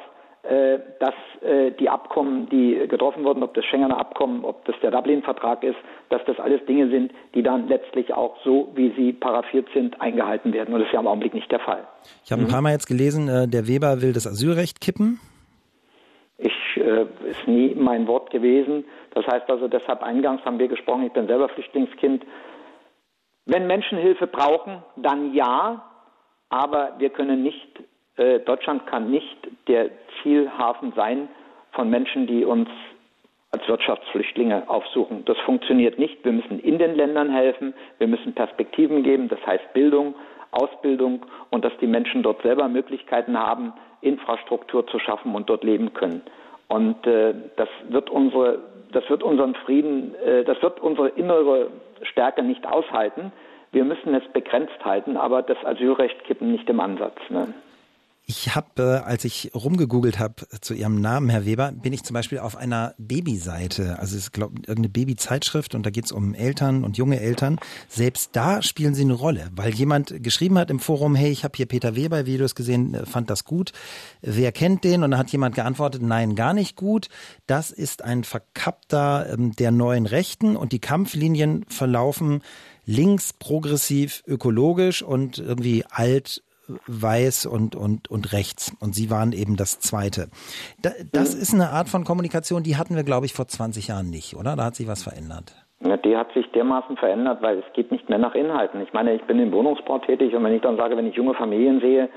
äh, 0.49 0.79
dass 1.01 1.15
äh, 1.43 1.73
die 1.73 1.89
Abkommen, 1.89 2.49
die 2.51 2.87
getroffen 2.87 3.25
wurden, 3.25 3.43
ob 3.43 3.55
das 3.55 3.65
Schengener 3.65 3.99
Abkommen, 3.99 4.45
ob 4.45 4.65
das 4.67 4.77
der 4.81 4.93
Dublin-Vertrag 4.93 5.65
ist, 5.65 5.75
dass 6.09 6.21
das 6.25 6.39
alles 6.39 6.65
Dinge 6.67 6.89
sind, 6.89 7.11
die 7.35 7.43
dann 7.43 7.67
letztlich 7.67 8.15
auch 8.15 8.37
so, 8.45 8.73
wie 8.77 8.93
sie 8.97 9.13
paraffiert 9.13 9.67
sind, 9.75 10.01
eingehalten 10.01 10.53
werden. 10.53 10.73
Und 10.73 10.81
das 10.83 10.89
ist 10.89 10.95
ja 10.95 11.01
im 11.01 11.09
Augenblick 11.09 11.35
nicht 11.35 11.51
der 11.51 11.59
Fall. 11.59 11.85
Ich 12.25 12.31
habe 12.31 12.43
ein 12.43 12.49
paar 12.49 12.63
Mal 12.63 12.71
jetzt 12.71 12.87
gelesen, 12.87 13.29
äh, 13.29 13.49
der 13.49 13.67
Weber 13.67 14.03
will 14.03 14.13
das 14.13 14.29
Asylrecht 14.29 14.81
kippen. 14.81 15.19
Ich 16.39 16.77
äh, 16.77 17.07
ist 17.29 17.47
nie 17.47 17.75
mein 17.75 18.07
Wort 18.07 18.31
gewesen. 18.31 18.85
Das 19.15 19.27
heißt 19.27 19.49
also, 19.49 19.69
deshalb 19.69 20.03
eingangs 20.03 20.45
haben 20.45 20.59
wir 20.59 20.69
gesprochen, 20.69 21.07
ich 21.07 21.13
bin 21.13 21.27
selber 21.27 21.49
Flüchtlingskind. 21.49 22.25
Wenn 23.47 23.67
Menschen 23.67 23.99
Hilfe 23.99 24.27
brauchen, 24.27 24.83
dann 24.97 25.33
ja, 25.33 25.85
aber 26.51 26.95
wir 26.99 27.11
können 27.11 27.43
nicht 27.43 27.81
äh, 28.17 28.41
Deutschland 28.41 28.87
kann 28.87 29.11
nicht 29.11 29.37
der 29.69 29.91
Zielhafen 30.23 30.93
sein 30.97 31.29
von 31.73 31.91
Menschen, 31.91 32.27
die 32.27 32.45
uns 32.45 32.69
als 33.51 33.67
Wirtschaftsflüchtlinge 33.69 34.69
aufsuchen. 34.69 35.25
Das 35.25 35.39
funktioniert 35.39 35.99
nicht. 35.99 36.25
Wir 36.25 36.33
müssen 36.33 36.59
in 36.59 36.79
den 36.79 36.95
Ländern 36.95 37.31
helfen. 37.31 37.75
Wir 37.99 38.07
müssen 38.07 38.35
Perspektiven 38.35 39.03
geben. 39.03 39.29
Das 39.29 39.45
heißt 39.47 39.73
Bildung, 39.73 40.15
Ausbildung 40.51 41.25
und 41.51 41.65
dass 41.65 41.77
die 41.81 41.87
Menschen 41.87 42.23
dort 42.23 42.43
selber 42.43 42.69
Möglichkeiten 42.69 43.39
haben, 43.39 43.73
Infrastruktur 44.01 44.87
zu 44.87 44.99
schaffen 44.99 45.35
und 45.35 45.49
dort 45.49 45.65
leben 45.65 45.95
können. 45.95 46.23
Und 46.69 47.07
äh, 47.07 47.35
das 47.57 47.69
wird 47.89 48.11
unsere, 48.11 48.59
das 48.93 49.09
wird 49.09 49.23
unseren 49.23 49.55
Frieden, 49.55 50.15
äh, 50.17 50.45
das 50.45 50.61
wird 50.63 50.81
unsere 50.81 51.09
innere 51.11 51.69
Stärke 52.03 52.43
nicht 52.43 52.67
aushalten. 52.67 53.33
Wir 53.73 53.85
müssen 53.85 54.15
es 54.15 54.27
begrenzt 54.33 54.85
halten, 54.85 55.17
aber 55.17 55.43
das 55.43 55.59
Asylrecht 55.65 56.25
kippen 56.25 56.51
nicht 56.53 56.69
im 56.69 56.81
Ansatz. 56.81 57.19
Ne? 57.29 57.55
Ich 58.29 58.57
habe, 58.57 58.83
äh, 58.83 59.07
als 59.07 59.25
ich 59.25 59.53
rumgegoogelt 59.55 60.19
habe 60.19 60.49
zu 60.61 60.75
Ihrem 60.75 61.01
Namen, 61.01 61.29
Herr 61.29 61.47
Weber, 61.47 61.71
bin 61.71 61.93
ich 61.93 62.03
zum 62.03 62.15
Beispiel 62.15 62.41
auf 62.41 62.57
einer 62.57 62.93
Babyseite, 62.99 64.01
also 64.01 64.17
es 64.17 64.25
ist 64.25 64.33
glaube 64.33 64.55
irgendeine 64.63 64.89
Babyzeitschrift 64.89 65.77
und 65.77 65.87
da 65.87 65.91
geht 65.91 66.07
es 66.07 66.13
um 66.13 66.35
Eltern 66.35 66.83
und 66.83 66.99
junge 66.99 67.21
Eltern. 67.21 67.61
Selbst 67.89 68.31
da 68.33 68.63
spielen 68.63 68.97
Sie 68.97 69.03
eine 69.03 69.13
Rolle, 69.13 69.49
weil 69.55 69.73
jemand 69.73 70.25
geschrieben 70.25 70.59
hat 70.59 70.71
im 70.71 70.81
Forum, 70.81 71.15
hey, 71.15 71.31
ich 71.31 71.45
habe 71.45 71.57
hier 71.57 71.67
Peter 71.67 71.95
Weber 71.95 72.27
Videos 72.27 72.57
gesehen, 72.57 72.95
äh, 72.95 73.07
fand 73.07 73.31
das 73.31 73.45
gut. 73.45 73.71
Wer 74.23 74.51
kennt 74.51 74.83
den? 74.83 75.05
Und 75.05 75.13
dann 75.13 75.21
hat 75.21 75.31
jemand 75.31 75.55
geantwortet, 75.55 76.03
nein, 76.03 76.35
gar 76.35 76.53
nicht 76.53 76.75
gut. 76.75 77.09
Das 77.47 77.71
ist 77.71 78.03
ein 78.03 78.25
Verkappter 78.25 79.33
ähm, 79.33 79.55
der 79.55 79.71
neuen 79.71 80.05
Rechten 80.05 80.57
und 80.57 80.73
die 80.73 80.81
Kampflinien 80.81 81.65
verlaufen 81.69 82.43
links, 82.87 83.33
progressiv, 83.33 84.23
ökologisch 84.27 85.03
und 85.03 85.39
irgendwie 85.39 85.85
alt 85.91 86.43
weiß 86.87 87.47
und, 87.47 87.77
und, 87.77 88.11
und 88.11 88.33
rechts. 88.33 88.77
Und 88.81 88.95
Sie 88.95 89.11
waren 89.11 89.33
eben 89.33 89.57
das 89.57 89.81
Zweite. 89.81 90.29
das 91.13 91.35
ist 91.35 91.55
eine 91.55 91.71
Art 91.71 91.89
von 91.89 92.05
Kommunikation, 92.05 92.63
die 92.63 92.77
hatten 92.77 92.97
wir, 92.97 93.05
glaube 93.05 93.27
ich, 93.27 93.33
vor 93.33 93.47
20 93.47 93.89
Jahren 93.89 94.11
nicht, 94.11 94.37
oder? 94.37 94.57
Da 94.57 94.65
hat 94.65 94.77
sich 94.77 94.89
was 94.89 95.03
verändert. 95.03 95.55
Ja, 95.81 95.97
die 95.97 96.17
hat 96.17 96.33
sich 96.33 96.51
dermaßen 96.53 96.97
verändert, 96.97 97.43
weil 97.43 97.59
es 97.59 97.73
geht 97.75 97.93
nicht 97.93 98.09
mehr 98.09 98.19
nach 98.19 98.35
Inhalten. 98.35 98.81
Ich 98.81 98.93
meine, 98.93 99.15
ich 99.15 99.23
bin 99.25 99.39
im 99.39 99.53
Wohnungsbau 99.53 99.99
tätig 99.99 100.35
und 100.35 100.43
wenn 100.43 100.55
ich 100.55 100.63
dann 100.63 100.77
sage, 100.77 100.97
wenn 100.97 101.07
ich 101.07 101.15
junge 101.15 101.35
Familien 101.35 101.81
sehe, 101.81 102.09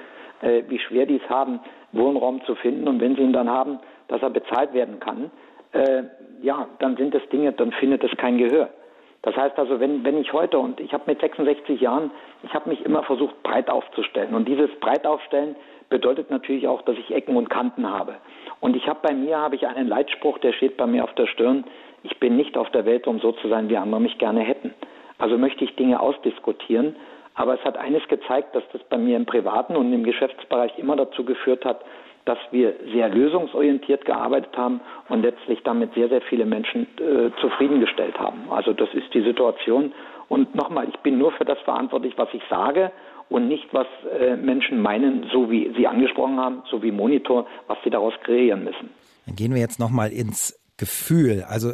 äh, 0.41 0.63
wie 0.69 0.79
schwer 0.79 1.05
die 1.05 1.17
es 1.17 1.29
haben, 1.29 1.59
Wohnraum 1.91 2.41
zu 2.45 2.55
finden 2.55 2.87
und 2.87 3.01
wenn 3.01 3.15
sie 3.15 3.21
ihn 3.21 3.33
dann 3.33 3.49
haben, 3.49 3.79
dass 4.07 4.21
er 4.21 4.29
bezahlt 4.29 4.73
werden 4.73 4.99
kann, 4.99 5.29
äh, 5.73 6.03
ja, 6.41 6.67
dann 6.79 6.95
sind 6.95 7.13
das 7.13 7.21
Dinge, 7.31 7.51
dann 7.51 7.71
findet 7.73 8.03
es 8.03 8.11
kein 8.17 8.37
Gehör. 8.37 8.69
Das 9.21 9.35
heißt 9.35 9.57
also, 9.59 9.79
wenn, 9.79 10.05
wenn 10.05 10.17
ich 10.17 10.31
heute, 10.31 10.59
und 10.59 10.79
ich 10.79 10.93
habe 10.93 11.03
mit 11.07 11.19
66 11.19 11.81
Jahren, 11.81 12.11
ich 12.43 12.53
habe 12.53 12.69
mich 12.69 12.85
immer 12.85 13.03
versucht, 13.03 13.41
breit 13.43 13.69
aufzustellen. 13.69 14.33
Und 14.33 14.47
dieses 14.47 14.69
Breitaufstellen 14.79 15.55
bedeutet 15.89 16.29
natürlich 16.29 16.67
auch, 16.67 16.81
dass 16.83 16.97
ich 16.97 17.11
Ecken 17.11 17.35
und 17.35 17.49
Kanten 17.49 17.89
habe. 17.89 18.15
Und 18.61 18.75
ich 18.75 18.87
habe 18.87 18.99
bei 19.01 19.13
mir, 19.13 19.37
habe 19.37 19.55
ich 19.55 19.67
einen 19.67 19.87
Leitspruch, 19.87 20.37
der 20.37 20.53
steht 20.53 20.77
bei 20.77 20.85
mir 20.85 21.03
auf 21.03 21.13
der 21.15 21.27
Stirn, 21.27 21.65
ich 22.03 22.17
bin 22.19 22.37
nicht 22.37 22.57
auf 22.57 22.69
der 22.71 22.85
Welt, 22.85 23.07
um 23.07 23.19
so 23.19 23.33
zu 23.33 23.49
sein, 23.49 23.69
wie 23.69 23.75
andere 23.75 23.99
mich 23.99 24.17
gerne 24.19 24.41
hätten. 24.41 24.73
Also 25.17 25.37
möchte 25.37 25.65
ich 25.65 25.75
Dinge 25.75 25.99
ausdiskutieren. 25.99 26.95
Aber 27.35 27.55
es 27.55 27.63
hat 27.63 27.77
eines 27.77 28.05
gezeigt, 28.07 28.55
dass 28.55 28.63
das 28.71 28.81
bei 28.83 28.97
mir 28.97 29.15
im 29.15 29.25
privaten 29.25 29.75
und 29.75 29.93
im 29.93 30.03
Geschäftsbereich 30.03 30.77
immer 30.77 30.95
dazu 30.95 31.23
geführt 31.23 31.65
hat, 31.65 31.81
dass 32.25 32.37
wir 32.51 32.75
sehr 32.93 33.09
lösungsorientiert 33.09 34.05
gearbeitet 34.05 34.55
haben 34.55 34.81
und 35.09 35.21
letztlich 35.21 35.59
damit 35.63 35.93
sehr, 35.93 36.09
sehr 36.09 36.21
viele 36.21 36.45
Menschen 36.45 36.87
äh, 36.97 37.31
zufriedengestellt 37.41 38.19
haben. 38.19 38.51
Also 38.51 38.73
das 38.73 38.89
ist 38.93 39.13
die 39.13 39.21
Situation. 39.21 39.93
Und 40.27 40.53
nochmal, 40.55 40.87
ich 40.87 40.97
bin 40.99 41.17
nur 41.17 41.31
für 41.31 41.45
das 41.45 41.57
verantwortlich, 41.59 42.13
was 42.17 42.29
ich 42.33 42.43
sage 42.49 42.91
und 43.29 43.47
nicht, 43.47 43.73
was 43.73 43.87
äh, 44.19 44.35
Menschen 44.35 44.81
meinen, 44.81 45.29
so 45.31 45.49
wie 45.49 45.73
Sie 45.75 45.87
angesprochen 45.87 46.37
haben, 46.37 46.63
so 46.69 46.81
wie 46.83 46.91
Monitor, 46.91 47.47
was 47.67 47.77
sie 47.83 47.89
daraus 47.89 48.13
kreieren 48.23 48.63
müssen. 48.63 48.89
Dann 49.25 49.35
gehen 49.35 49.53
wir 49.53 49.61
jetzt 49.61 49.79
nochmal 49.79 50.11
ins 50.11 50.59
Gefühl. 50.77 51.43
Also 51.47 51.73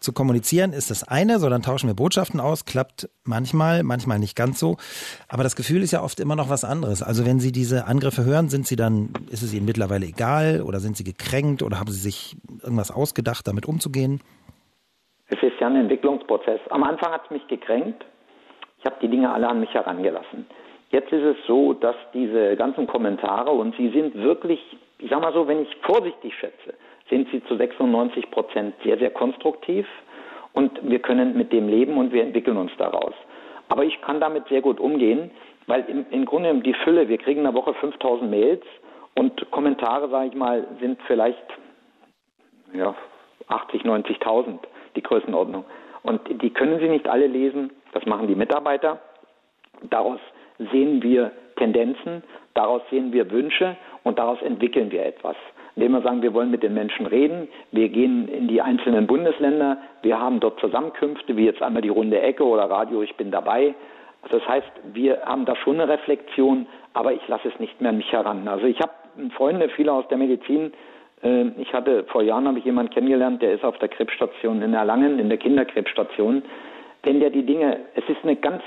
zu 0.00 0.12
kommunizieren 0.12 0.72
ist 0.72 0.90
das 0.90 1.06
eine, 1.06 1.38
so 1.38 1.48
dann 1.48 1.62
tauschen 1.62 1.88
wir 1.88 1.94
Botschaften 1.94 2.40
aus, 2.40 2.64
klappt 2.64 3.08
manchmal, 3.24 3.82
manchmal 3.82 4.18
nicht 4.18 4.36
ganz 4.36 4.58
so. 4.58 4.76
Aber 5.28 5.42
das 5.42 5.56
Gefühl 5.56 5.82
ist 5.82 5.92
ja 5.92 6.02
oft 6.02 6.20
immer 6.20 6.36
noch 6.36 6.50
was 6.50 6.64
anderes. 6.64 7.02
Also 7.02 7.26
wenn 7.26 7.40
Sie 7.40 7.52
diese 7.52 7.86
Angriffe 7.86 8.24
hören, 8.24 8.48
sind 8.48 8.66
Sie 8.66 8.76
dann, 8.76 9.10
ist 9.30 9.42
es 9.42 9.52
Ihnen 9.54 9.66
mittlerweile 9.66 10.06
egal 10.06 10.62
oder 10.62 10.80
sind 10.80 10.96
Sie 10.96 11.04
gekränkt 11.04 11.62
oder 11.62 11.80
haben 11.80 11.90
Sie 11.90 12.00
sich 12.00 12.36
irgendwas 12.62 12.90
ausgedacht, 12.90 13.46
damit 13.46 13.66
umzugehen? 13.66 14.20
Es 15.28 15.42
ist 15.42 15.60
ja 15.60 15.66
ein 15.66 15.76
Entwicklungsprozess. 15.76 16.60
Am 16.70 16.82
Anfang 16.84 17.12
hat 17.12 17.22
es 17.26 17.30
mich 17.30 17.46
gekränkt. 17.48 18.04
Ich 18.78 18.84
habe 18.84 18.96
die 19.02 19.08
Dinge 19.08 19.32
alle 19.32 19.48
an 19.48 19.60
mich 19.60 19.74
herangelassen. 19.74 20.46
Jetzt 20.90 21.12
ist 21.12 21.22
es 21.22 21.36
so, 21.46 21.74
dass 21.74 21.96
diese 22.14 22.56
ganzen 22.56 22.86
Kommentare, 22.86 23.50
und 23.50 23.76
sie 23.76 23.90
sind 23.90 24.14
wirklich, 24.14 24.60
ich 24.98 25.10
sag 25.10 25.20
mal 25.20 25.34
so, 25.34 25.46
wenn 25.46 25.62
ich 25.62 25.68
vorsichtig 25.82 26.32
schätze, 26.34 26.74
sind 27.10 27.28
sie 27.30 27.42
zu 27.44 27.56
96 27.56 28.30
Prozent 28.30 28.74
sehr, 28.84 28.98
sehr 28.98 29.10
konstruktiv 29.10 29.86
und 30.52 30.78
wir 30.82 30.98
können 30.98 31.36
mit 31.36 31.52
dem 31.52 31.68
leben 31.68 31.96
und 31.96 32.12
wir 32.12 32.22
entwickeln 32.22 32.56
uns 32.56 32.72
daraus. 32.78 33.14
Aber 33.68 33.84
ich 33.84 34.00
kann 34.00 34.20
damit 34.20 34.48
sehr 34.48 34.60
gut 34.60 34.80
umgehen, 34.80 35.30
weil 35.66 35.84
im, 35.88 36.06
im 36.10 36.24
Grunde 36.24 36.54
die 36.56 36.74
Fülle, 36.74 37.08
wir 37.08 37.18
kriegen 37.18 37.40
in 37.40 37.44
der 37.44 37.54
Woche 37.54 37.74
5000 37.74 38.30
Mails 38.30 38.64
und 39.14 39.50
Kommentare, 39.50 40.08
sage 40.08 40.28
ich 40.28 40.34
mal, 40.34 40.66
sind 40.80 41.00
vielleicht 41.06 41.44
ja, 42.72 42.94
80, 43.48 43.82
90.000 43.82 44.58
die 44.96 45.02
Größenordnung. 45.02 45.64
Und 46.02 46.20
die 46.42 46.50
können 46.50 46.78
Sie 46.80 46.88
nicht 46.88 47.08
alle 47.08 47.26
lesen, 47.26 47.70
das 47.92 48.06
machen 48.06 48.28
die 48.28 48.34
Mitarbeiter. 48.34 49.00
Daraus 49.90 50.20
sehen 50.72 51.02
wir 51.02 51.32
Tendenzen, 51.56 52.22
daraus 52.54 52.82
sehen 52.90 53.12
wir 53.12 53.30
Wünsche 53.30 53.76
und 54.04 54.18
daraus 54.18 54.40
entwickeln 54.42 54.90
wir 54.90 55.04
etwas 55.04 55.36
indem 55.78 55.92
wir 55.92 56.02
sagen, 56.02 56.22
wir 56.22 56.34
wollen 56.34 56.50
mit 56.50 56.64
den 56.64 56.74
Menschen 56.74 57.06
reden. 57.06 57.46
Wir 57.70 57.88
gehen 57.88 58.26
in 58.26 58.48
die 58.48 58.60
einzelnen 58.60 59.06
Bundesländer. 59.06 59.78
Wir 60.02 60.18
haben 60.18 60.40
dort 60.40 60.58
Zusammenkünfte, 60.58 61.36
wie 61.36 61.44
jetzt 61.44 61.62
einmal 61.62 61.82
die 61.82 61.88
Runde 61.88 62.20
Ecke 62.20 62.44
oder 62.44 62.68
Radio 62.68 63.00
Ich 63.02 63.14
bin 63.14 63.30
dabei. 63.30 63.76
Das 64.28 64.46
heißt, 64.48 64.66
wir 64.92 65.22
haben 65.24 65.44
da 65.44 65.54
schon 65.54 65.80
eine 65.80 65.88
Reflexion, 65.88 66.66
aber 66.94 67.12
ich 67.12 67.26
lasse 67.28 67.46
es 67.46 67.60
nicht 67.60 67.80
mehr 67.80 67.90
an 67.90 67.98
mich 67.98 68.10
heran. 68.10 68.48
Also 68.48 68.66
ich 68.66 68.80
habe 68.80 68.90
Freunde, 69.36 69.68
viele 69.68 69.92
aus 69.92 70.08
der 70.08 70.18
Medizin. 70.18 70.72
Äh, 71.22 71.44
ich 71.58 71.72
hatte 71.72 72.02
vor 72.08 72.22
Jahren 72.22 72.48
habe 72.48 72.58
ich 72.58 72.64
jemanden 72.64 72.92
kennengelernt, 72.92 73.40
der 73.40 73.52
ist 73.52 73.64
auf 73.64 73.78
der 73.78 73.88
Krebsstation 73.88 74.60
in 74.62 74.74
Erlangen, 74.74 75.20
in 75.20 75.28
der 75.28 75.38
Kinderkrebsstation. 75.38 76.42
Wenn 77.04 77.20
der 77.20 77.30
die 77.30 77.46
Dinge, 77.46 77.78
es 77.94 78.02
ist 78.08 78.24
eine 78.24 78.34
ganz 78.34 78.64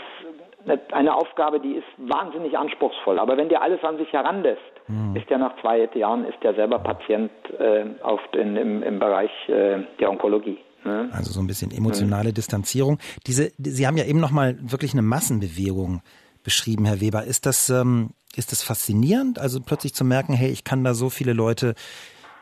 eine 0.91 1.15
Aufgabe, 1.15 1.59
die 1.59 1.73
ist 1.73 1.87
wahnsinnig 1.97 2.57
anspruchsvoll. 2.57 3.19
Aber 3.19 3.37
wenn 3.37 3.49
der 3.49 3.61
alles 3.61 3.83
an 3.83 3.97
sich 3.97 4.11
heranlässt, 4.13 4.61
mhm. 4.87 5.15
ist 5.15 5.29
der 5.29 5.37
nach 5.37 5.59
zwei 5.61 5.89
Jahren 5.93 6.25
ist 6.25 6.41
der 6.43 6.53
selber 6.53 6.79
Patient 6.79 7.31
äh, 7.59 7.85
auf 8.03 8.19
den, 8.33 8.55
im, 8.55 8.83
im 8.83 8.99
Bereich 8.99 9.31
äh, 9.47 9.83
der 9.99 10.09
Onkologie. 10.09 10.57
Ne? 10.83 11.09
Also 11.13 11.31
so 11.31 11.39
ein 11.39 11.47
bisschen 11.47 11.71
emotionale 11.71 12.29
mhm. 12.29 12.33
Distanzierung. 12.33 12.99
Diese, 13.27 13.51
Sie 13.57 13.87
haben 13.87 13.97
ja 13.97 14.05
eben 14.05 14.19
noch 14.19 14.31
mal 14.31 14.57
wirklich 14.61 14.93
eine 14.93 15.01
Massenbewegung 15.01 16.01
beschrieben, 16.43 16.85
Herr 16.85 17.01
Weber. 17.01 17.23
Ist 17.23 17.45
das 17.45 17.69
ähm, 17.69 18.11
ist 18.35 18.51
das 18.51 18.63
faszinierend? 18.63 19.39
Also 19.39 19.59
plötzlich 19.61 19.93
zu 19.93 20.05
merken, 20.05 20.33
hey, 20.33 20.51
ich 20.51 20.63
kann 20.63 20.83
da 20.83 20.93
so 20.93 21.09
viele 21.09 21.33
Leute 21.33 21.75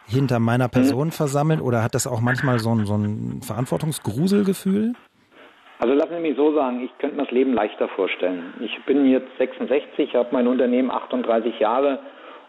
hinter 0.05 0.39
meiner 0.39 0.67
mhm. 0.67 0.71
Person 0.71 1.07
mhm. 1.07 1.11
versammeln 1.11 1.61
oder 1.61 1.83
hat 1.83 1.95
das 1.95 2.07
auch 2.07 2.21
manchmal 2.21 2.59
so 2.59 2.73
ein, 2.73 2.85
so 2.85 2.95
ein 2.95 3.41
Verantwortungsgruselgefühl? 3.41 4.93
Also 5.79 5.93
lassen 5.93 6.15
Sie 6.15 6.21
mich 6.21 6.35
so 6.35 6.53
sagen, 6.53 6.81
ich 6.83 6.97
könnte 6.97 7.15
mir 7.15 7.23
das 7.23 7.31
Leben 7.31 7.53
leichter 7.53 7.87
vorstellen. 7.87 8.53
Ich 8.59 8.83
bin 8.83 9.09
jetzt 9.09 9.29
66, 9.37 10.13
habe 10.13 10.29
mein 10.31 10.47
Unternehmen 10.47 10.91
38 10.91 11.57
Jahre 11.59 11.99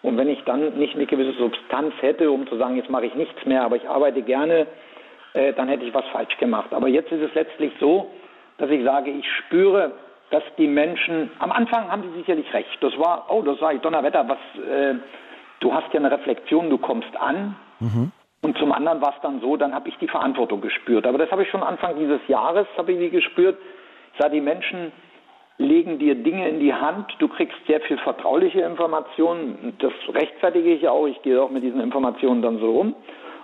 und 0.02 0.16
wenn 0.16 0.28
ich 0.28 0.42
dann 0.44 0.76
nicht 0.78 0.96
eine 0.96 1.06
gewisse 1.06 1.32
Substanz 1.38 1.94
hätte, 2.00 2.30
um 2.30 2.46
zu 2.48 2.56
sagen, 2.56 2.76
jetzt 2.76 2.90
mache 2.90 3.06
ich 3.06 3.14
nichts 3.14 3.46
mehr, 3.46 3.62
aber 3.62 3.76
ich 3.76 3.88
arbeite 3.88 4.22
gerne, 4.22 4.66
äh, 5.34 5.52
dann 5.52 5.68
hätte 5.68 5.84
ich 5.84 5.94
was 5.94 6.04
falsch 6.06 6.36
gemacht. 6.38 6.72
Aber 6.72 6.88
jetzt 6.88 7.12
ist 7.12 7.22
es 7.22 7.32
letztlich 7.34 7.72
so, 7.78 8.10
dass 8.58 8.68
ich 8.68 8.82
sage, 8.82 9.10
ich 9.10 9.26
spüre, 9.46 9.92
dass 10.30 10.42
die 10.58 10.66
Menschen, 10.66 11.30
am 11.38 11.52
Anfang 11.52 11.90
haben 11.90 12.02
sie 12.02 12.18
sicherlich 12.18 12.52
recht. 12.52 12.78
Das 12.80 12.98
war, 12.98 13.26
oh, 13.28 13.42
das 13.42 13.58
sage 13.60 13.76
ich, 13.76 13.82
Donnerwetter, 13.82 14.28
was, 14.28 14.38
äh, 14.64 14.94
du 15.60 15.72
hast 15.72 15.92
ja 15.92 16.00
eine 16.00 16.10
Reflexion, 16.10 16.68
du 16.68 16.78
kommst 16.78 17.16
an 17.16 17.54
Mhm. 17.80 18.12
Und 18.42 18.56
zum 18.58 18.72
anderen 18.72 19.00
war 19.02 19.14
es 19.14 19.20
dann 19.22 19.40
so, 19.40 19.56
dann 19.56 19.74
habe 19.74 19.88
ich 19.88 19.96
die 19.98 20.08
Verantwortung 20.08 20.60
gespürt. 20.60 21.06
Aber 21.06 21.18
das 21.18 21.30
habe 21.30 21.42
ich 21.42 21.50
schon 21.50 21.62
Anfang 21.62 21.96
dieses 21.98 22.20
Jahres, 22.26 22.66
habe 22.76 22.92
ich 22.92 22.98
die 22.98 23.10
gespürt. 23.10 23.58
Ich 24.12 24.18
sah, 24.18 24.28
die 24.28 24.40
Menschen 24.40 24.92
legen 25.58 25.98
dir 25.98 26.14
Dinge 26.14 26.48
in 26.48 26.58
die 26.58 26.72
Hand, 26.72 27.14
du 27.18 27.28
kriegst 27.28 27.56
sehr 27.66 27.82
viel 27.82 27.98
vertrauliche 27.98 28.62
Informationen, 28.62 29.74
das 29.78 29.92
rechtfertige 30.08 30.72
ich 30.72 30.88
auch, 30.88 31.06
ich 31.06 31.20
gehe 31.20 31.40
auch 31.40 31.50
mit 31.50 31.62
diesen 31.62 31.82
Informationen 31.82 32.40
dann 32.40 32.58
so 32.58 32.70
um. 32.80 32.94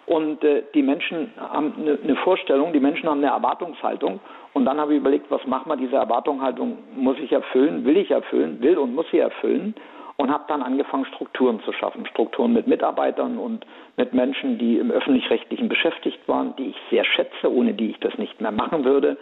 Und 0.07 0.43
äh, 0.45 0.63
die 0.73 0.83
Menschen 0.83 1.33
haben 1.37 1.75
eine, 1.79 1.99
eine 2.03 2.17
Vorstellung, 2.17 2.73
die 2.73 2.81
Menschen 2.81 3.09
haben 3.09 3.19
eine 3.19 3.33
Erwartungshaltung. 3.33 4.21
Und 4.55 4.65
dann 4.65 4.81
habe 4.81 4.95
ich 4.95 5.01
überlegt, 5.01 5.31
was 5.31 5.45
machen 5.47 5.69
wir? 5.69 5.77
Diese 5.77 5.97
Erwartungshaltung 5.97 6.79
muss 6.95 7.19
ich 7.19 7.33
erfüllen, 7.33 7.85
will 7.85 7.99
ich 7.99 8.11
erfüllen, 8.11 8.63
will 8.63 8.79
und 8.79 8.95
muss 8.95 9.07
sie 9.11 9.19
erfüllen. 9.19 9.75
Und 10.17 10.31
habe 10.31 10.45
dann 10.49 10.63
angefangen, 10.63 11.05
Strukturen 11.07 11.61
zu 11.65 11.73
schaffen. 11.73 12.07
Strukturen 12.07 12.55
mit 12.55 12.67
Mitarbeitern 12.67 13.37
und 13.37 13.67
mit 13.97 14.15
Menschen, 14.15 14.59
die 14.59 14.79
im 14.79 14.91
öffentlich-rechtlichen 14.91 15.69
beschäftigt 15.69 16.27
waren, 16.27 16.57
die 16.57 16.69
ich 16.69 16.77
sehr 16.91 17.05
schätze, 17.05 17.53
ohne 17.53 17.75
die 17.75 17.91
ich 17.91 18.01
das 18.01 18.17
nicht 18.17 18.41
mehr 18.41 18.53
machen 18.53 18.85
würde 18.85 19.19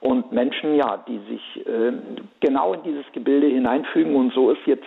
und 0.00 0.32
Menschen, 0.32 0.74
ja, 0.76 1.04
die 1.08 1.18
sich 1.28 1.66
äh, 1.66 1.92
genau 2.40 2.74
in 2.74 2.82
dieses 2.82 3.04
Gebilde 3.12 3.48
hineinfügen. 3.48 4.14
Und 4.14 4.32
so 4.32 4.50
ist 4.50 4.60
jetzt, 4.66 4.84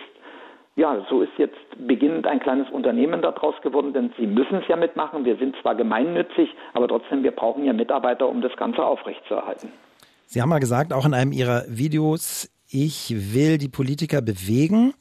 ja, 0.76 1.04
so 1.10 1.22
ist 1.22 1.32
jetzt 1.36 1.58
beginnend 1.76 2.26
ein 2.26 2.40
kleines 2.40 2.70
Unternehmen 2.70 3.20
daraus 3.22 3.54
geworden, 3.62 3.92
denn 3.92 4.12
sie 4.18 4.26
müssen 4.26 4.56
es 4.62 4.68
ja 4.68 4.76
mitmachen. 4.76 5.24
Wir 5.24 5.36
sind 5.36 5.56
zwar 5.60 5.74
gemeinnützig, 5.74 6.48
aber 6.74 6.88
trotzdem, 6.88 7.22
wir 7.22 7.32
brauchen 7.32 7.64
ja 7.64 7.72
Mitarbeiter, 7.72 8.28
um 8.28 8.40
das 8.40 8.56
Ganze 8.56 8.84
aufrechtzuerhalten. 8.84 9.72
Sie 10.26 10.40
haben 10.40 10.48
mal 10.48 10.60
gesagt, 10.60 10.92
auch 10.92 11.04
in 11.04 11.12
einem 11.12 11.32
Ihrer 11.32 11.64
Videos, 11.68 12.48
ich 12.68 13.12
will 13.34 13.58
die 13.58 13.68
Politiker 13.68 14.22
bewegen. 14.22 14.94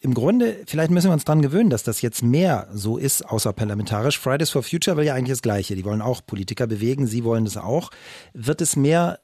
Im 0.00 0.14
Grunde, 0.14 0.56
vielleicht 0.66 0.90
müssen 0.90 1.08
wir 1.08 1.12
uns 1.12 1.24
daran 1.24 1.42
gewöhnen, 1.42 1.70
dass 1.70 1.84
das 1.84 2.02
jetzt 2.02 2.22
mehr 2.22 2.66
so 2.70 2.96
ist, 2.96 3.22
außerparlamentarisch. 3.22 4.18
Fridays 4.18 4.50
for 4.50 4.62
Future 4.62 4.96
will 4.96 5.04
ja 5.04 5.14
eigentlich 5.14 5.30
das 5.30 5.42
Gleiche. 5.42 5.74
Die 5.74 5.84
wollen 5.84 6.02
auch 6.02 6.20
Politiker 6.26 6.66
bewegen, 6.66 7.06
Sie 7.06 7.24
wollen 7.24 7.44
das 7.44 7.56
auch. 7.56 7.90
Wird 8.34 8.60
es 8.60 8.76
mehr 8.76 9.18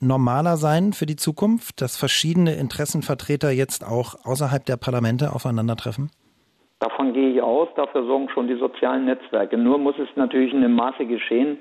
normaler 0.00 0.56
sein 0.56 0.92
für 0.92 1.06
die 1.06 1.16
Zukunft, 1.16 1.80
dass 1.80 1.96
verschiedene 1.96 2.54
Interessenvertreter 2.54 3.50
jetzt 3.50 3.86
auch 3.86 4.14
außerhalb 4.24 4.64
der 4.64 4.76
Parlamente 4.76 5.32
aufeinandertreffen? 5.32 6.10
Davon 6.80 7.12
gehe 7.12 7.30
ich 7.30 7.40
aus, 7.40 7.68
dafür 7.76 8.04
sorgen 8.04 8.28
schon 8.34 8.48
die 8.48 8.58
sozialen 8.58 9.04
Netzwerke. 9.04 9.56
Nur 9.56 9.78
muss 9.78 9.94
es 9.98 10.08
natürlich 10.16 10.52
in 10.52 10.64
einem 10.64 10.74
Maße 10.74 11.06
geschehen, 11.06 11.60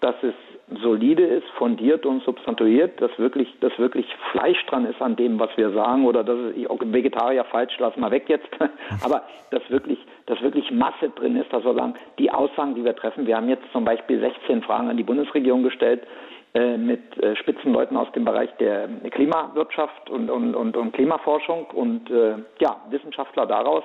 dass 0.00 0.16
es 0.22 0.34
solide 0.82 1.22
ist, 1.22 1.46
fundiert 1.56 2.04
und 2.06 2.22
substantuiert, 2.24 3.00
dass 3.00 3.16
wirklich, 3.18 3.48
dass 3.60 3.78
wirklich 3.78 4.06
Fleisch 4.32 4.64
dran 4.66 4.84
ist 4.84 5.00
an 5.00 5.14
dem, 5.14 5.38
was 5.38 5.50
wir 5.56 5.70
sagen, 5.70 6.04
oder 6.06 6.24
dass 6.24 6.38
es, 6.38 6.56
ich, 6.56 6.66
Vegetarier 6.68 7.44
falsch, 7.44 7.74
lass 7.78 7.96
mal 7.96 8.10
weg 8.10 8.24
jetzt, 8.28 8.48
aber 9.04 9.22
dass 9.50 9.68
wirklich, 9.70 9.98
dass 10.26 10.40
wirklich 10.42 10.70
Masse 10.72 11.10
drin 11.14 11.36
ist, 11.36 11.52
dass 11.52 11.64
wir 11.64 11.94
die 12.18 12.30
Aussagen, 12.30 12.74
die 12.74 12.84
wir 12.84 12.96
treffen, 12.96 13.26
wir 13.26 13.36
haben 13.36 13.48
jetzt 13.48 13.70
zum 13.72 13.84
Beispiel 13.84 14.18
16 14.20 14.62
Fragen 14.62 14.88
an 14.88 14.96
die 14.96 15.04
Bundesregierung 15.04 15.62
gestellt, 15.62 16.02
äh, 16.54 16.76
mit 16.76 17.16
äh, 17.22 17.36
Spitzenleuten 17.36 17.96
aus 17.96 18.10
dem 18.12 18.24
Bereich 18.24 18.50
der 18.58 18.88
Klimawirtschaft 19.10 20.10
und, 20.10 20.30
und, 20.30 20.54
und, 20.54 20.76
und 20.76 20.92
Klimaforschung 20.94 21.66
und 21.66 22.10
äh, 22.10 22.36
ja, 22.60 22.76
Wissenschaftler 22.90 23.46
daraus. 23.46 23.84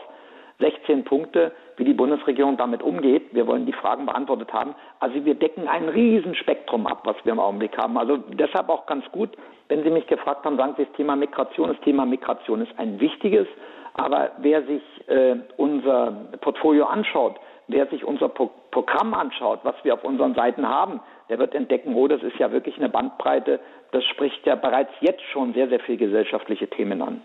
16 0.60 1.04
Punkte, 1.04 1.52
wie 1.82 1.86
die 1.86 1.94
Bundesregierung 1.96 2.58
damit 2.58 2.84
umgeht. 2.84 3.34
Wir 3.34 3.48
wollen 3.48 3.66
die 3.66 3.74
Fragen 3.74 4.06
beantwortet 4.06 4.54
haben. 4.54 4.76
Also 5.00 5.26
wir 5.26 5.34
decken 5.34 5.68
ein 5.68 5.90
Riesenspektrum 5.90 6.86
ab, 6.86 7.02
was 7.06 7.16
wir 7.24 7.32
im 7.32 7.40
Augenblick 7.40 7.76
haben. 7.76 7.98
Also 7.98 8.18
deshalb 8.18 8.70
auch 8.70 8.86
ganz 8.86 9.04
gut, 9.12 9.30
wenn 9.68 9.82
Sie 9.84 9.90
mich 9.90 10.06
gefragt 10.06 10.46
haben, 10.46 10.58
sagen 10.58 10.76
Sie, 10.78 10.86
das 10.86 10.94
Thema 10.94 11.16
Migration, 11.16 11.70
das 11.70 11.80
Thema 11.80 12.06
Migration 12.06 12.62
ist 12.62 12.72
ein 12.78 13.00
wichtiges. 13.00 13.48
Aber 13.96 14.30
wer 14.38 14.62
sich 14.62 14.84
äh, 15.08 15.38
unser 15.58 16.12
Portfolio 16.42 16.86
anschaut, 16.86 17.38
wer 17.68 17.88
sich 17.88 18.06
unser 18.06 18.30
Pro 18.30 18.52
Programm 18.70 19.16
anschaut, 19.16 19.62
was 19.64 19.76
wir 19.84 19.96
auf 19.96 20.04
unseren 20.04 20.36
Seiten 20.36 20.70
haben, 20.70 21.02
der 21.30 21.40
wird 21.40 21.56
entdecken, 21.56 21.96
oh, 21.96 22.08
das 22.08 22.22
ist 22.22 22.38
ja 22.38 22.52
wirklich 22.52 22.78
eine 22.78 22.90
Bandbreite. 22.90 23.60
Das 23.92 24.06
spricht 24.06 24.46
ja 24.46 24.54
bereits 24.54 24.92
jetzt 25.02 25.24
schon 25.34 25.54
sehr, 25.54 25.68
sehr 25.68 25.80
viel 25.80 25.98
gesellschaftliche 25.98 26.68
Themen 26.68 27.02
an. 27.02 27.22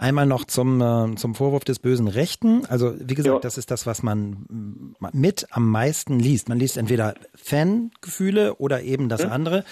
Einmal 0.00 0.24
noch 0.24 0.46
zum, 0.46 0.80
äh, 0.80 1.14
zum 1.16 1.34
Vorwurf 1.34 1.62
des 1.64 1.78
bösen 1.78 2.08
Rechten. 2.08 2.64
Also 2.64 2.94
wie 2.98 3.14
gesagt, 3.14 3.34
ja. 3.34 3.38
das 3.38 3.58
ist 3.58 3.70
das, 3.70 3.84
was 3.84 4.02
man 4.02 4.46
mit 5.12 5.46
am 5.50 5.70
meisten 5.70 6.18
liest. 6.18 6.48
Man 6.48 6.58
liest 6.58 6.78
entweder 6.78 7.14
Fangefühle 7.34 8.54
oder 8.54 8.80
eben 8.80 9.10
das 9.10 9.24
hm. 9.24 9.30
andere. 9.30 9.64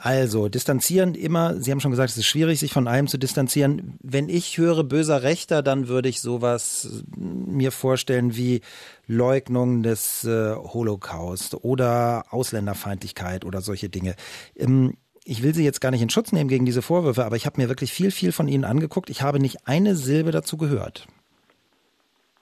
Also, 0.00 0.48
distanzieren 0.48 1.14
immer, 1.14 1.60
Sie 1.60 1.72
haben 1.72 1.80
schon 1.80 1.90
gesagt, 1.90 2.10
es 2.10 2.18
ist 2.18 2.26
schwierig, 2.26 2.60
sich 2.60 2.72
von 2.72 2.86
allem 2.86 3.08
zu 3.08 3.18
distanzieren. 3.18 3.98
Wenn 4.00 4.28
ich 4.28 4.58
höre 4.58 4.84
böser 4.84 5.24
Rechter, 5.24 5.60
dann 5.60 5.88
würde 5.88 6.08
ich 6.08 6.20
sowas 6.20 7.02
mir 7.16 7.72
vorstellen 7.72 8.36
wie 8.36 8.60
Leugnung 9.06 9.82
des 9.82 10.22
äh, 10.24 10.54
Holocaust 10.54 11.64
oder 11.64 12.26
Ausländerfeindlichkeit 12.30 13.44
oder 13.44 13.60
solche 13.60 13.88
Dinge. 13.88 14.14
Ähm, 14.54 14.98
ich 15.28 15.42
will 15.42 15.54
Sie 15.54 15.64
jetzt 15.64 15.80
gar 15.80 15.90
nicht 15.90 16.02
in 16.02 16.08
Schutz 16.08 16.32
nehmen 16.32 16.48
gegen 16.48 16.64
diese 16.64 16.80
Vorwürfe, 16.80 17.24
aber 17.24 17.36
ich 17.36 17.44
habe 17.44 17.60
mir 17.60 17.68
wirklich 17.68 17.92
viel, 17.92 18.10
viel 18.10 18.32
von 18.32 18.48
Ihnen 18.48 18.64
angeguckt. 18.64 19.10
Ich 19.10 19.20
habe 19.20 19.38
nicht 19.38 19.58
eine 19.66 19.94
Silbe 19.94 20.30
dazu 20.30 20.56
gehört. 20.56 21.06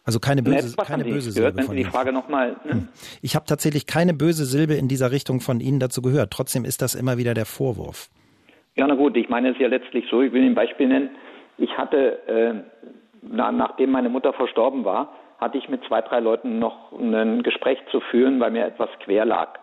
Also 0.04 0.20
keine 0.20 0.44
böse, 0.44 0.68
Netz, 0.68 0.76
keine 0.76 1.02
böse 1.02 1.32
Silbe 1.32 1.50
gehört, 1.50 1.66
von 1.66 1.76
Ihnen. 1.76 1.84
die 1.84 1.90
Frage 1.90 2.12
nochmal. 2.12 2.56
Ne? 2.64 2.72
Hm. 2.72 2.88
Ich 3.22 3.34
habe 3.34 3.44
tatsächlich 3.44 3.86
keine 3.86 4.14
böse 4.14 4.44
Silbe 4.44 4.74
in 4.74 4.86
dieser 4.86 5.10
Richtung 5.10 5.40
von 5.40 5.58
Ihnen 5.58 5.80
dazu 5.80 6.00
gehört. 6.00 6.30
Trotzdem 6.30 6.64
ist 6.64 6.80
das 6.80 6.94
immer 6.94 7.18
wieder 7.18 7.34
der 7.34 7.44
Vorwurf. 7.44 8.08
Ja, 8.76 8.86
na 8.86 8.94
gut, 8.94 9.16
ich 9.16 9.28
meine 9.28 9.48
es 9.48 9.56
ist 9.56 9.60
ja 9.62 9.68
letztlich 9.68 10.04
so, 10.08 10.22
ich 10.22 10.32
will 10.32 10.42
Ihnen 10.42 10.52
ein 10.52 10.54
Beispiel 10.54 10.86
nennen. 10.86 11.10
Ich 11.58 11.76
hatte, 11.76 12.28
äh, 12.28 12.54
na, 13.22 13.50
nachdem 13.50 13.90
meine 13.90 14.10
Mutter 14.10 14.32
verstorben 14.32 14.84
war, 14.84 15.12
hatte 15.38 15.58
ich 15.58 15.68
mit 15.68 15.82
zwei, 15.88 16.02
drei 16.02 16.20
Leuten 16.20 16.60
noch 16.60 16.92
ein 16.92 17.42
Gespräch 17.42 17.78
zu 17.90 18.00
führen, 18.12 18.38
weil 18.38 18.52
mir 18.52 18.64
etwas 18.64 18.90
quer 19.00 19.24
lag. 19.24 19.58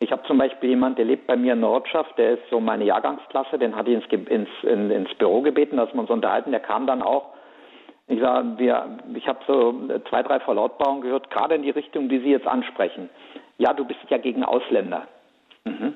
Ich 0.00 0.12
habe 0.12 0.22
zum 0.24 0.38
Beispiel 0.38 0.70
jemanden, 0.70 0.96
der 0.96 1.06
lebt 1.06 1.26
bei 1.26 1.36
mir 1.36 1.54
in 1.54 1.60
Nordschaft, 1.60 2.16
der 2.18 2.34
ist 2.34 2.48
so 2.50 2.60
meine 2.60 2.84
Jahrgangsklasse, 2.84 3.58
den 3.58 3.74
hatte 3.74 3.90
ich 3.90 4.12
ins, 4.12 4.28
ins, 4.28 4.48
in, 4.62 4.90
ins 4.90 5.14
Büro 5.14 5.42
gebeten, 5.42 5.76
dass 5.76 5.92
wir 5.92 6.00
uns 6.00 6.10
unterhalten. 6.10 6.52
Der 6.52 6.60
kam 6.60 6.86
dann 6.86 7.02
auch 7.02 7.34
ich 8.08 8.20
sage, 8.20 8.54
wir, 8.56 8.98
ich 9.14 9.28
habe 9.28 9.40
so 9.46 9.74
zwei, 10.08 10.22
drei 10.22 10.40
Verlautbarungen 10.40 11.02
gehört, 11.02 11.30
gerade 11.30 11.54
in 11.54 11.62
die 11.62 11.70
Richtung, 11.70 12.08
die 12.08 12.18
Sie 12.20 12.30
jetzt 12.30 12.46
ansprechen. 12.46 13.10
Ja, 13.58 13.74
du 13.74 13.84
bist 13.84 14.00
ja 14.08 14.16
gegen 14.16 14.44
Ausländer. 14.44 15.02
Mhm. 15.64 15.94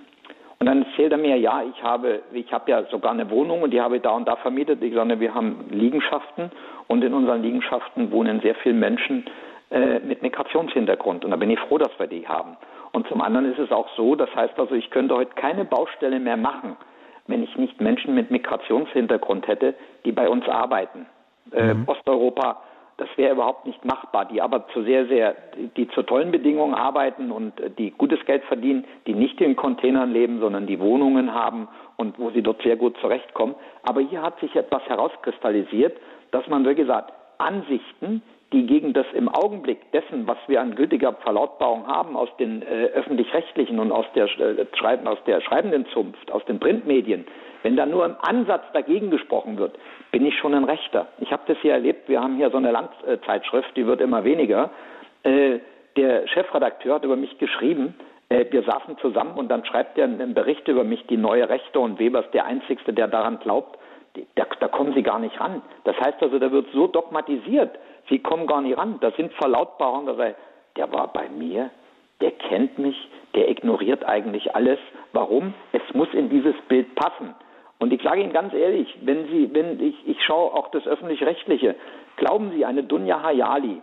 Und 0.58 0.66
dann 0.66 0.82
erzählt 0.82 1.12
er 1.12 1.18
mir, 1.18 1.38
ja, 1.38 1.62
ich 1.62 1.82
habe, 1.82 2.20
ich 2.32 2.52
habe 2.52 2.70
ja 2.70 2.84
sogar 2.84 3.12
eine 3.12 3.30
Wohnung 3.30 3.62
und 3.62 3.70
die 3.70 3.80
habe 3.80 3.96
ich 3.96 4.02
da 4.02 4.10
und 4.10 4.28
da 4.28 4.36
vermietet. 4.36 4.82
Ich 4.82 4.94
sage, 4.94 5.18
wir 5.18 5.34
haben 5.34 5.66
Liegenschaften 5.70 6.52
und 6.86 7.02
in 7.02 7.14
unseren 7.14 7.42
Liegenschaften 7.42 8.12
wohnen 8.12 8.40
sehr 8.42 8.54
viele 8.56 8.74
Menschen 8.74 9.24
äh, 9.70 9.98
mit 10.00 10.22
Migrationshintergrund. 10.22 11.24
Und 11.24 11.30
da 11.30 11.36
bin 11.36 11.50
ich 11.50 11.58
froh, 11.60 11.78
dass 11.78 11.98
wir 11.98 12.06
die 12.06 12.28
haben. 12.28 12.58
Und 12.92 13.08
zum 13.08 13.20
anderen 13.22 13.50
ist 13.50 13.58
es 13.58 13.72
auch 13.72 13.88
so, 13.96 14.14
das 14.14 14.34
heißt 14.34 14.58
also, 14.58 14.74
ich 14.74 14.90
könnte 14.90 15.14
heute 15.14 15.34
keine 15.34 15.64
Baustelle 15.64 16.20
mehr 16.20 16.36
machen, 16.36 16.76
wenn 17.26 17.42
ich 17.42 17.56
nicht 17.56 17.80
Menschen 17.80 18.14
mit 18.14 18.30
Migrationshintergrund 18.30 19.46
hätte, 19.46 19.74
die 20.04 20.12
bei 20.12 20.28
uns 20.28 20.46
arbeiten 20.48 21.06
äh, 21.50 21.74
mhm. 21.74 21.84
Osteuropa, 21.86 22.62
das 22.98 23.08
wäre 23.16 23.32
überhaupt 23.32 23.66
nicht 23.66 23.84
machbar, 23.84 24.26
die 24.26 24.40
aber 24.40 24.68
zu 24.68 24.82
sehr, 24.82 25.06
sehr, 25.06 25.34
die 25.76 25.88
zu 25.88 26.02
tollen 26.02 26.30
Bedingungen 26.30 26.74
arbeiten 26.74 27.32
und 27.32 27.58
äh, 27.60 27.70
die 27.70 27.90
gutes 27.90 28.24
Geld 28.26 28.44
verdienen, 28.44 28.84
die 29.06 29.14
nicht 29.14 29.40
in 29.40 29.56
Containern 29.56 30.12
leben, 30.12 30.40
sondern 30.40 30.66
die 30.66 30.78
Wohnungen 30.78 31.34
haben 31.34 31.68
und 31.96 32.18
wo 32.18 32.30
sie 32.30 32.42
dort 32.42 32.62
sehr 32.62 32.76
gut 32.76 32.96
zurechtkommen. 32.98 33.54
Aber 33.82 34.00
hier 34.00 34.22
hat 34.22 34.38
sich 34.40 34.54
etwas 34.54 34.82
herauskristallisiert, 34.88 35.96
dass 36.30 36.46
man, 36.48 36.66
wie 36.68 36.74
gesagt, 36.74 37.12
Ansichten, 37.38 38.22
die 38.52 38.66
gegen 38.66 38.92
das 38.92 39.06
im 39.14 39.28
Augenblick 39.28 39.90
dessen, 39.92 40.26
was 40.26 40.38
wir 40.46 40.60
an 40.60 40.74
gültiger 40.74 41.12
Verlautbarung 41.14 41.86
haben 41.86 42.16
aus 42.16 42.28
den 42.38 42.62
äh, 42.62 42.86
öffentlich-rechtlichen 42.94 43.78
und 43.78 43.92
aus 43.92 44.06
der, 44.14 44.24
äh, 44.24 44.66
Schreiben, 44.74 45.08
aus 45.08 45.18
der 45.26 45.40
schreibenden 45.40 45.86
Zunft, 45.86 46.30
aus 46.30 46.44
den 46.44 46.60
Printmedien, 46.60 47.26
wenn 47.62 47.76
da 47.76 47.86
nur 47.86 48.04
im 48.04 48.16
Ansatz 48.20 48.64
dagegen 48.72 49.10
gesprochen 49.10 49.56
wird, 49.58 49.78
bin 50.10 50.26
ich 50.26 50.36
schon 50.38 50.54
ein 50.54 50.64
Rechter. 50.64 51.08
Ich 51.20 51.32
habe 51.32 51.42
das 51.46 51.56
hier 51.58 51.72
erlebt, 51.72 52.08
wir 52.08 52.20
haben 52.20 52.36
hier 52.36 52.50
so 52.50 52.56
eine 52.56 52.72
Landzeitschrift, 52.72 53.76
die 53.76 53.86
wird 53.86 54.00
immer 54.00 54.24
weniger. 54.24 54.70
Äh, 55.22 55.60
der 55.96 56.26
Chefredakteur 56.28 56.96
hat 56.96 57.04
über 57.04 57.16
mich 57.16 57.38
geschrieben, 57.38 57.94
äh, 58.28 58.46
wir 58.50 58.62
saßen 58.62 58.98
zusammen 58.98 59.36
und 59.36 59.48
dann 59.48 59.64
schreibt 59.64 59.98
er 59.98 60.04
einen 60.04 60.34
Bericht 60.34 60.66
über 60.68 60.84
mich, 60.84 61.06
die 61.06 61.16
neue 61.16 61.48
Rechte 61.48 61.78
und 61.78 61.98
Weber 61.98 62.24
ist 62.24 62.34
der 62.34 62.46
Einzige, 62.46 62.92
der 62.92 63.08
daran 63.08 63.38
glaubt. 63.40 63.78
Da, 64.34 64.44
da 64.60 64.68
kommen 64.68 64.92
sie 64.94 65.02
gar 65.02 65.18
nicht 65.18 65.40
ran. 65.40 65.62
Das 65.84 65.98
heißt 65.98 66.22
also, 66.22 66.38
da 66.38 66.52
wird 66.52 66.66
so 66.72 66.86
dogmatisiert, 66.86 67.78
sie 68.12 68.18
kommen 68.18 68.46
gar 68.46 68.60
nicht 68.60 68.76
ran. 68.76 68.98
Das 69.00 69.16
sind 69.16 69.32
Verlautbarungen, 69.34 70.16
der, 70.16 70.36
der 70.76 70.92
war 70.92 71.08
bei 71.12 71.28
mir, 71.30 71.70
der 72.20 72.30
kennt 72.30 72.78
mich, 72.78 72.96
der 73.34 73.48
ignoriert 73.50 74.04
eigentlich 74.04 74.54
alles. 74.54 74.78
Warum? 75.12 75.54
Es 75.72 75.82
muss 75.94 76.08
in 76.12 76.28
dieses 76.28 76.54
Bild 76.68 76.94
passen. 76.94 77.34
Und 77.78 77.92
ich 77.92 78.02
sage 78.02 78.20
Ihnen 78.20 78.32
ganz 78.32 78.52
ehrlich, 78.52 78.94
wenn 79.00 79.26
Sie, 79.28 79.52
wenn 79.52 79.80
ich, 79.80 79.96
ich 80.06 80.22
schaue 80.22 80.52
auch 80.52 80.70
das 80.70 80.86
öffentlich-rechtliche, 80.86 81.74
glauben 82.16 82.52
Sie, 82.52 82.64
eine 82.64 82.84
Dunja 82.84 83.22
Hayali, 83.22 83.80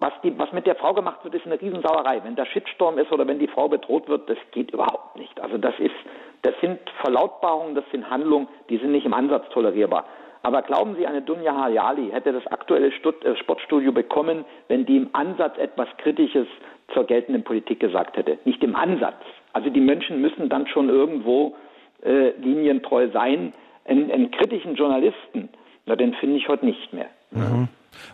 was, 0.00 0.12
die, 0.24 0.36
was 0.38 0.50
mit 0.52 0.66
der 0.66 0.76
Frau 0.76 0.94
gemacht 0.94 1.22
wird, 1.22 1.34
ist 1.34 1.44
eine 1.44 1.60
Riesensauerei. 1.60 2.22
Wenn 2.24 2.34
der 2.34 2.46
Shitstorm 2.46 2.98
ist 2.98 3.12
oder 3.12 3.26
wenn 3.26 3.38
die 3.38 3.48
Frau 3.48 3.68
bedroht 3.68 4.08
wird, 4.08 4.28
das 4.30 4.38
geht 4.52 4.70
überhaupt 4.70 5.16
nicht. 5.16 5.40
Also 5.40 5.58
das 5.58 5.74
ist, 5.78 5.94
das 6.42 6.54
sind 6.60 6.78
Verlautbarungen, 7.02 7.74
das 7.74 7.84
sind 7.90 8.08
Handlungen, 8.08 8.48
die 8.68 8.78
sind 8.78 8.92
nicht 8.92 9.06
im 9.06 9.14
Ansatz 9.14 9.48
tolerierbar. 9.50 10.04
Aber 10.48 10.62
glauben 10.62 10.96
Sie, 10.96 11.06
eine 11.06 11.20
Dunja 11.20 11.54
Hayali 11.54 12.08
hätte 12.10 12.32
das 12.32 12.46
aktuelle 12.46 12.86
äh, 12.86 13.36
Sportstudio 13.36 13.92
bekommen, 13.92 14.46
wenn 14.68 14.86
die 14.86 14.96
im 14.96 15.10
Ansatz 15.12 15.58
etwas 15.58 15.88
Kritisches 15.98 16.46
zur 16.94 17.04
geltenden 17.04 17.44
Politik 17.44 17.80
gesagt 17.80 18.16
hätte? 18.16 18.38
Nicht 18.46 18.64
im 18.64 18.74
Ansatz. 18.74 19.20
Also 19.52 19.68
die 19.68 19.82
Menschen 19.82 20.22
müssen 20.22 20.48
dann 20.48 20.66
schon 20.66 20.88
irgendwo 20.88 21.54
äh, 22.02 22.30
linientreu 22.38 23.10
sein. 23.12 23.52
Einen, 23.84 24.30
kritischen 24.30 24.74
Journalisten, 24.74 25.50
na, 25.84 25.96
den 25.96 26.14
finde 26.14 26.36
ich 26.36 26.48
heute 26.48 26.64
nicht 26.64 26.94
mehr. 26.94 27.10
Mhm. 27.30 27.68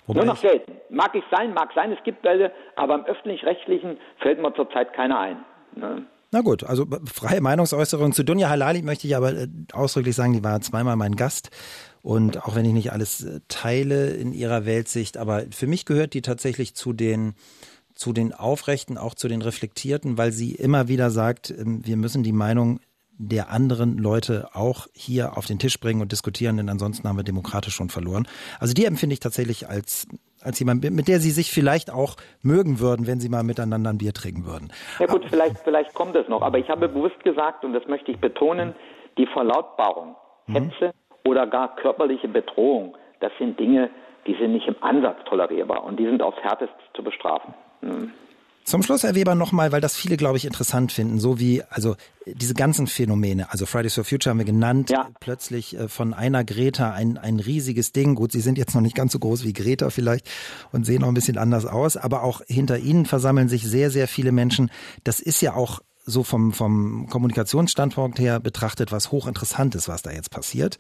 Nur 0.09 0.25
noch 0.25 0.37
selten. 0.37 0.73
Mag 0.91 1.15
ich 1.15 1.23
sein, 1.31 1.55
mag 1.55 1.71
sein, 1.73 1.93
es 1.93 2.03
gibt 2.03 2.25
welche, 2.25 2.51
aber 2.75 2.97
im 2.97 3.05
öffentlich-rechtlichen 3.05 3.97
fällt 4.19 4.43
mir 4.43 4.53
zurzeit 4.55 4.93
keiner 4.93 5.21
ein. 5.21 5.37
Ne? 5.77 6.05
Na 6.33 6.41
gut, 6.41 6.65
also 6.65 6.85
freie 7.13 7.41
Meinungsäußerung 7.41 8.11
zu 8.11 8.25
Dunja 8.25 8.49
Halali 8.49 8.83
möchte 8.83 9.07
ich 9.07 9.15
aber 9.15 9.33
äh, 9.35 9.47
ausdrücklich 9.73 10.17
sagen, 10.17 10.33
die 10.33 10.43
war 10.43 10.61
zweimal 10.61 10.97
mein 10.97 11.15
Gast. 11.15 11.53
Und 12.05 12.45
auch 12.45 12.55
wenn 12.55 12.67
ich 12.67 12.75
nicht 12.75 12.93
alles 12.93 13.25
äh, 13.25 13.41
teile 13.49 14.11
in 14.11 14.35
ihrer 14.35 14.67
Weltsicht, 14.67 15.17
aber 15.17 15.45
für 15.51 15.67
mich 15.67 15.87
gehört 15.87 16.13
die 16.13 16.21
tatsächlich 16.21 16.75
zu 16.75 16.93
den 16.93 17.35
zu 17.95 18.13
den 18.13 18.35
Aufrechten, 18.35 18.99
auch 18.99 19.15
zu 19.15 19.27
den 19.27 19.41
Reflektierten, 19.41 20.19
weil 20.19 20.31
sie 20.33 20.53
immer 20.53 20.89
wieder 20.89 21.11
sagt, 21.11 21.51
ähm, 21.51 21.81
wir 21.87 21.97
müssen 21.97 22.23
die 22.23 22.33
Meinung 22.33 22.81
der 23.17 23.49
anderen 23.51 23.97
Leute 23.97 24.49
auch 24.53 24.87
hier 24.93 25.39
auf 25.39 25.47
den 25.47 25.59
Tisch 25.59 25.81
bringen 25.81 26.03
und 26.03 26.13
diskutieren, 26.13 26.59
denn 26.59 26.69
ansonsten 26.69 27.09
haben 27.09 27.17
wir 27.17 27.25
demokratisch 27.25 27.75
schon 27.75 27.89
verloren. 27.89 28.29
Also 28.61 28.75
die 28.75 28.85
empfinde 28.85 29.15
ich 29.15 29.21
tatsächlich 29.21 29.69
als 29.71 30.07
als 30.43 30.59
jemand, 30.59 30.85
mit 30.85 31.09
der 31.09 31.21
Sie 31.21 31.31
sich 31.31 31.51
vielleicht 31.51 31.91
auch 31.91 32.17
mögen 32.43 32.81
würden, 32.81 33.07
wenn 33.07 33.19
Sie 33.19 33.31
mal 33.31 33.45
miteinander 33.45 33.89
ein 33.89 33.97
Bier 33.97 34.13
trinken 34.13 34.45
würden. 34.45 34.71
Ja 34.99 35.07
gut, 35.07 35.25
vielleicht, 35.31 35.61
vielleicht 35.61 35.95
kommt 35.95 36.15
es 36.17 36.29
noch. 36.29 36.43
Aber 36.43 36.59
ich 36.59 36.69
habe 36.69 36.87
bewusst 36.87 37.19
gesagt, 37.25 37.65
und 37.65 37.73
das 37.73 37.87
möchte 37.89 38.11
ich 38.11 38.19
betonen, 38.19 38.75
die 39.17 39.27
Verlautbarung, 39.27 40.17
mhm. 40.47 40.53
Hetze 40.53 40.89
mhm. 40.89 41.04
Oder 41.25 41.47
gar 41.47 41.75
körperliche 41.77 42.29
Bedrohung, 42.29 42.97
das 43.21 43.33
sind 43.39 43.59
Dinge, 43.59 43.91
die 44.27 44.35
sind 44.35 44.53
nicht 44.53 44.67
im 44.67 44.77
Ansatz 44.81 45.19
tolerierbar 45.27 45.85
und 45.85 45.99
die 45.99 46.05
sind 46.05 46.23
aufs 46.23 46.39
Härteste 46.43 46.77
zu 46.95 47.03
bestrafen. 47.03 47.55
Mhm. 47.81 48.13
Zum 48.65 48.83
Schluss, 48.83 49.03
Herr 49.03 49.15
Weber, 49.15 49.35
nochmal, 49.35 49.73
weil 49.73 49.83
das 49.83 49.95
viele, 49.95 50.17
glaube 50.17 50.39
ich, 50.39 50.47
interessant 50.47 50.91
finden, 50.91 51.21
so 51.21 51.39
wie, 51.39 51.63
also 51.69 51.97
diese 52.25 52.55
ganzen 52.55 52.87
Phänomene, 52.87 53.53
also 53.53 53.67
Fridays 53.67 53.95
for 53.95 54.05
Future 54.05 54.31
haben 54.31 54.39
wir 54.39 54.47
genannt, 54.47 54.89
ja. 54.89 55.11
plötzlich 55.21 55.77
äh, 55.77 55.89
von 55.89 56.15
einer 56.15 56.45
Greta 56.45 56.93
ein, 56.93 57.19
ein 57.19 57.41
riesiges 57.41 57.93
Ding. 57.93 58.15
Gut, 58.15 58.33
sie 58.33 58.41
sind 58.41 58.57
jetzt 58.57 58.75
noch 58.75 58.81
nicht 58.81 58.97
ganz 58.97 59.13
so 59.13 59.19
groß 59.19 59.45
wie 59.45 59.53
Greta 59.53 59.91
vielleicht 59.91 60.31
und 60.73 60.87
sehen 60.87 61.05
auch 61.05 61.09
ein 61.09 61.15
bisschen 61.15 61.37
anders 61.37 61.67
aus, 61.67 61.99
aber 61.99 62.23
auch 62.23 62.41
hinter 62.47 62.79
ihnen 62.79 63.05
versammeln 63.05 63.51
sich 63.51 63.69
sehr, 63.69 63.91
sehr 63.91 64.09
viele 64.09 64.33
Menschen. 64.33 64.71
Das 65.05 65.21
ist 65.21 65.43
ja 65.43 65.53
auch 65.53 65.81
so 66.05 66.23
vom, 66.23 66.53
vom 66.53 67.07
Kommunikationsstandpunkt 67.11 68.19
her 68.19 68.41
betrachtet 68.41 68.93
was 68.93 69.11
hochinteressantes, 69.11 69.89
was 69.89 70.03
da 70.03 70.11
jetzt 70.11 70.31
passiert. 70.31 70.79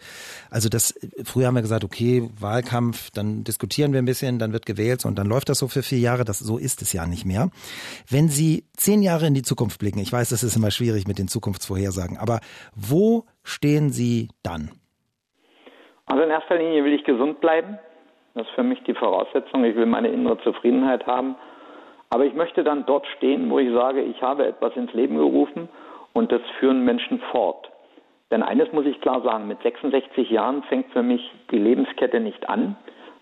Also 0.50 0.68
das, 0.68 0.94
früher 1.24 1.46
haben 1.46 1.54
wir 1.54 1.62
gesagt, 1.62 1.84
okay, 1.84 2.28
Wahlkampf, 2.38 3.10
dann 3.10 3.44
diskutieren 3.44 3.92
wir 3.92 4.00
ein 4.00 4.04
bisschen, 4.04 4.38
dann 4.38 4.52
wird 4.52 4.66
gewählt 4.66 5.04
und 5.04 5.18
dann 5.18 5.26
läuft 5.26 5.48
das 5.48 5.58
so 5.58 5.68
für 5.68 5.82
vier 5.82 5.98
Jahre. 5.98 6.24
Das, 6.24 6.38
so 6.38 6.58
ist 6.58 6.82
es 6.82 6.92
ja 6.92 7.06
nicht 7.06 7.24
mehr. 7.24 7.50
Wenn 8.08 8.28
Sie 8.28 8.64
zehn 8.76 9.02
Jahre 9.02 9.26
in 9.26 9.34
die 9.34 9.42
Zukunft 9.42 9.78
blicken, 9.78 9.98
ich 9.98 10.12
weiß, 10.12 10.28
das 10.28 10.42
ist 10.42 10.56
immer 10.56 10.70
schwierig 10.70 11.06
mit 11.06 11.18
den 11.18 11.28
Zukunftsvorhersagen, 11.28 12.18
aber 12.18 12.40
wo 12.74 13.24
stehen 13.42 13.90
Sie 13.90 14.28
dann? 14.42 14.70
Also 16.06 16.22
in 16.22 16.30
erster 16.30 16.56
Linie 16.56 16.84
will 16.84 16.92
ich 16.92 17.04
gesund 17.04 17.40
bleiben. 17.40 17.78
Das 18.34 18.46
ist 18.46 18.54
für 18.54 18.62
mich 18.62 18.82
die 18.84 18.94
Voraussetzung. 18.94 19.64
Ich 19.64 19.76
will 19.76 19.86
meine 19.86 20.08
innere 20.08 20.38
Zufriedenheit 20.42 21.06
haben. 21.06 21.36
Aber 22.10 22.24
ich 22.24 22.34
möchte 22.34 22.64
dann 22.64 22.86
dort 22.86 23.06
stehen, 23.16 23.50
wo 23.50 23.58
ich 23.58 23.72
sage, 23.72 24.02
ich 24.02 24.22
habe 24.22 24.46
etwas 24.46 24.76
ins 24.76 24.92
Leben 24.92 25.16
gerufen 25.16 25.68
und 26.12 26.30
das 26.30 26.42
führen 26.58 26.84
Menschen 26.84 27.18
fort. 27.32 27.70
Denn 28.30 28.42
eines 28.42 28.72
muss 28.72 28.86
ich 28.86 29.00
klar 29.00 29.20
sagen, 29.22 29.48
mit 29.48 29.62
66 29.62 30.30
Jahren 30.30 30.62
fängt 30.64 30.90
für 30.92 31.02
mich 31.02 31.30
die 31.50 31.58
Lebenskette 31.58 32.20
nicht 32.20 32.48
an, 32.48 32.76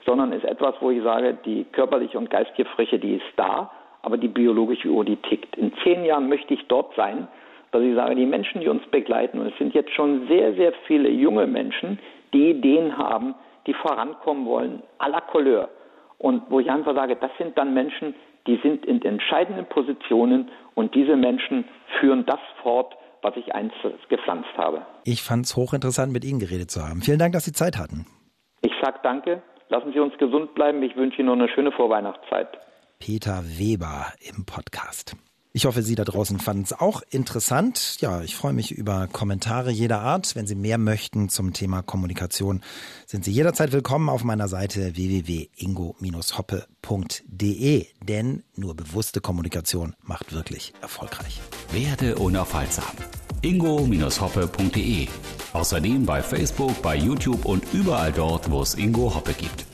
sondern 0.06 0.32
ist 0.32 0.44
etwas, 0.44 0.74
wo 0.80 0.90
ich 0.90 1.02
sage, 1.02 1.36
die 1.44 1.64
körperliche 1.64 2.18
und 2.18 2.30
geistige 2.30 2.68
Frische, 2.70 2.98
die 2.98 3.16
ist 3.16 3.32
da, 3.36 3.70
aber 4.02 4.16
die 4.16 4.28
biologische 4.28 4.88
Uhr, 4.88 5.04
die 5.04 5.16
tickt. 5.16 5.56
In 5.56 5.72
zehn 5.82 6.04
Jahren 6.04 6.28
möchte 6.28 6.54
ich 6.54 6.66
dort 6.68 6.94
sein, 6.96 7.28
dass 7.70 7.82
ich 7.82 7.94
sage, 7.94 8.14
die 8.14 8.26
Menschen, 8.26 8.60
die 8.60 8.68
uns 8.68 8.84
begleiten, 8.86 9.38
und 9.38 9.46
es 9.46 9.58
sind 9.58 9.74
jetzt 9.74 9.92
schon 9.92 10.26
sehr, 10.28 10.54
sehr 10.54 10.72
viele 10.86 11.08
junge 11.08 11.46
Menschen, 11.46 11.98
die 12.32 12.50
Ideen 12.50 12.96
haben, 12.96 13.34
die 13.66 13.74
vorankommen 13.74 14.46
wollen, 14.46 14.82
à 14.98 15.08
la 15.08 15.20
Couleur. 15.20 15.68
Und 16.18 16.42
wo 16.50 16.60
ich 16.60 16.70
einfach 16.70 16.94
sage, 16.94 17.16
das 17.16 17.30
sind 17.38 17.56
dann 17.56 17.74
Menschen, 17.74 18.14
die 18.46 18.58
sind 18.62 18.84
in 18.86 19.02
entscheidenden 19.02 19.66
Positionen 19.66 20.50
und 20.74 20.94
diese 20.94 21.16
Menschen 21.16 21.64
führen 22.00 22.26
das 22.26 22.40
fort, 22.62 22.94
was 23.22 23.36
ich 23.36 23.54
einst 23.54 23.76
gepflanzt 24.08 24.50
habe. 24.56 24.84
Ich 25.04 25.22
fand 25.22 25.46
es 25.46 25.56
hochinteressant, 25.56 26.12
mit 26.12 26.24
Ihnen 26.24 26.40
geredet 26.40 26.70
zu 26.70 26.82
haben. 26.82 27.02
Vielen 27.02 27.18
Dank, 27.18 27.32
dass 27.32 27.44
Sie 27.44 27.52
Zeit 27.52 27.78
hatten. 27.78 28.06
Ich 28.62 28.72
sage 28.82 28.98
danke. 29.02 29.42
Lassen 29.68 29.92
Sie 29.92 30.00
uns 30.00 30.16
gesund 30.18 30.54
bleiben. 30.54 30.82
Ich 30.82 30.96
wünsche 30.96 31.18
Ihnen 31.18 31.26
noch 31.26 31.34
eine 31.34 31.48
schöne 31.48 31.72
Vorweihnachtszeit. 31.72 32.48
Peter 32.98 33.42
Weber 33.58 34.12
im 34.20 34.44
Podcast. 34.44 35.16
Ich 35.54 35.66
hoffe, 35.66 35.82
Sie 35.82 35.94
da 35.94 36.04
draußen 36.04 36.40
fanden 36.40 36.62
es 36.62 36.72
auch 36.72 37.02
interessant. 37.10 37.98
Ja, 38.00 38.22
ich 38.22 38.34
freue 38.34 38.54
mich 38.54 38.72
über 38.72 39.06
Kommentare 39.06 39.70
jeder 39.70 40.00
Art. 40.00 40.34
Wenn 40.34 40.46
Sie 40.46 40.54
mehr 40.54 40.78
möchten 40.78 41.28
zum 41.28 41.52
Thema 41.52 41.82
Kommunikation, 41.82 42.62
sind 43.06 43.26
Sie 43.26 43.32
jederzeit 43.32 43.70
willkommen 43.70 44.08
auf 44.08 44.24
meiner 44.24 44.48
Seite 44.48 44.96
www.ingo-hoppe.de. 44.96 47.86
Denn 48.02 48.44
nur 48.56 48.74
bewusste 48.74 49.20
Kommunikation 49.20 49.94
macht 50.00 50.32
wirklich 50.32 50.72
erfolgreich. 50.80 51.42
Werde 51.70 52.16
unaufhaltsam. 52.16 52.96
ingo-hoppe.de. 53.42 55.08
Außerdem 55.52 56.06
bei 56.06 56.22
Facebook, 56.22 56.80
bei 56.80 56.96
YouTube 56.96 57.44
und 57.44 57.62
überall 57.74 58.12
dort, 58.12 58.50
wo 58.50 58.62
es 58.62 58.74
Ingo 58.74 59.14
Hoppe 59.14 59.34
gibt. 59.34 59.66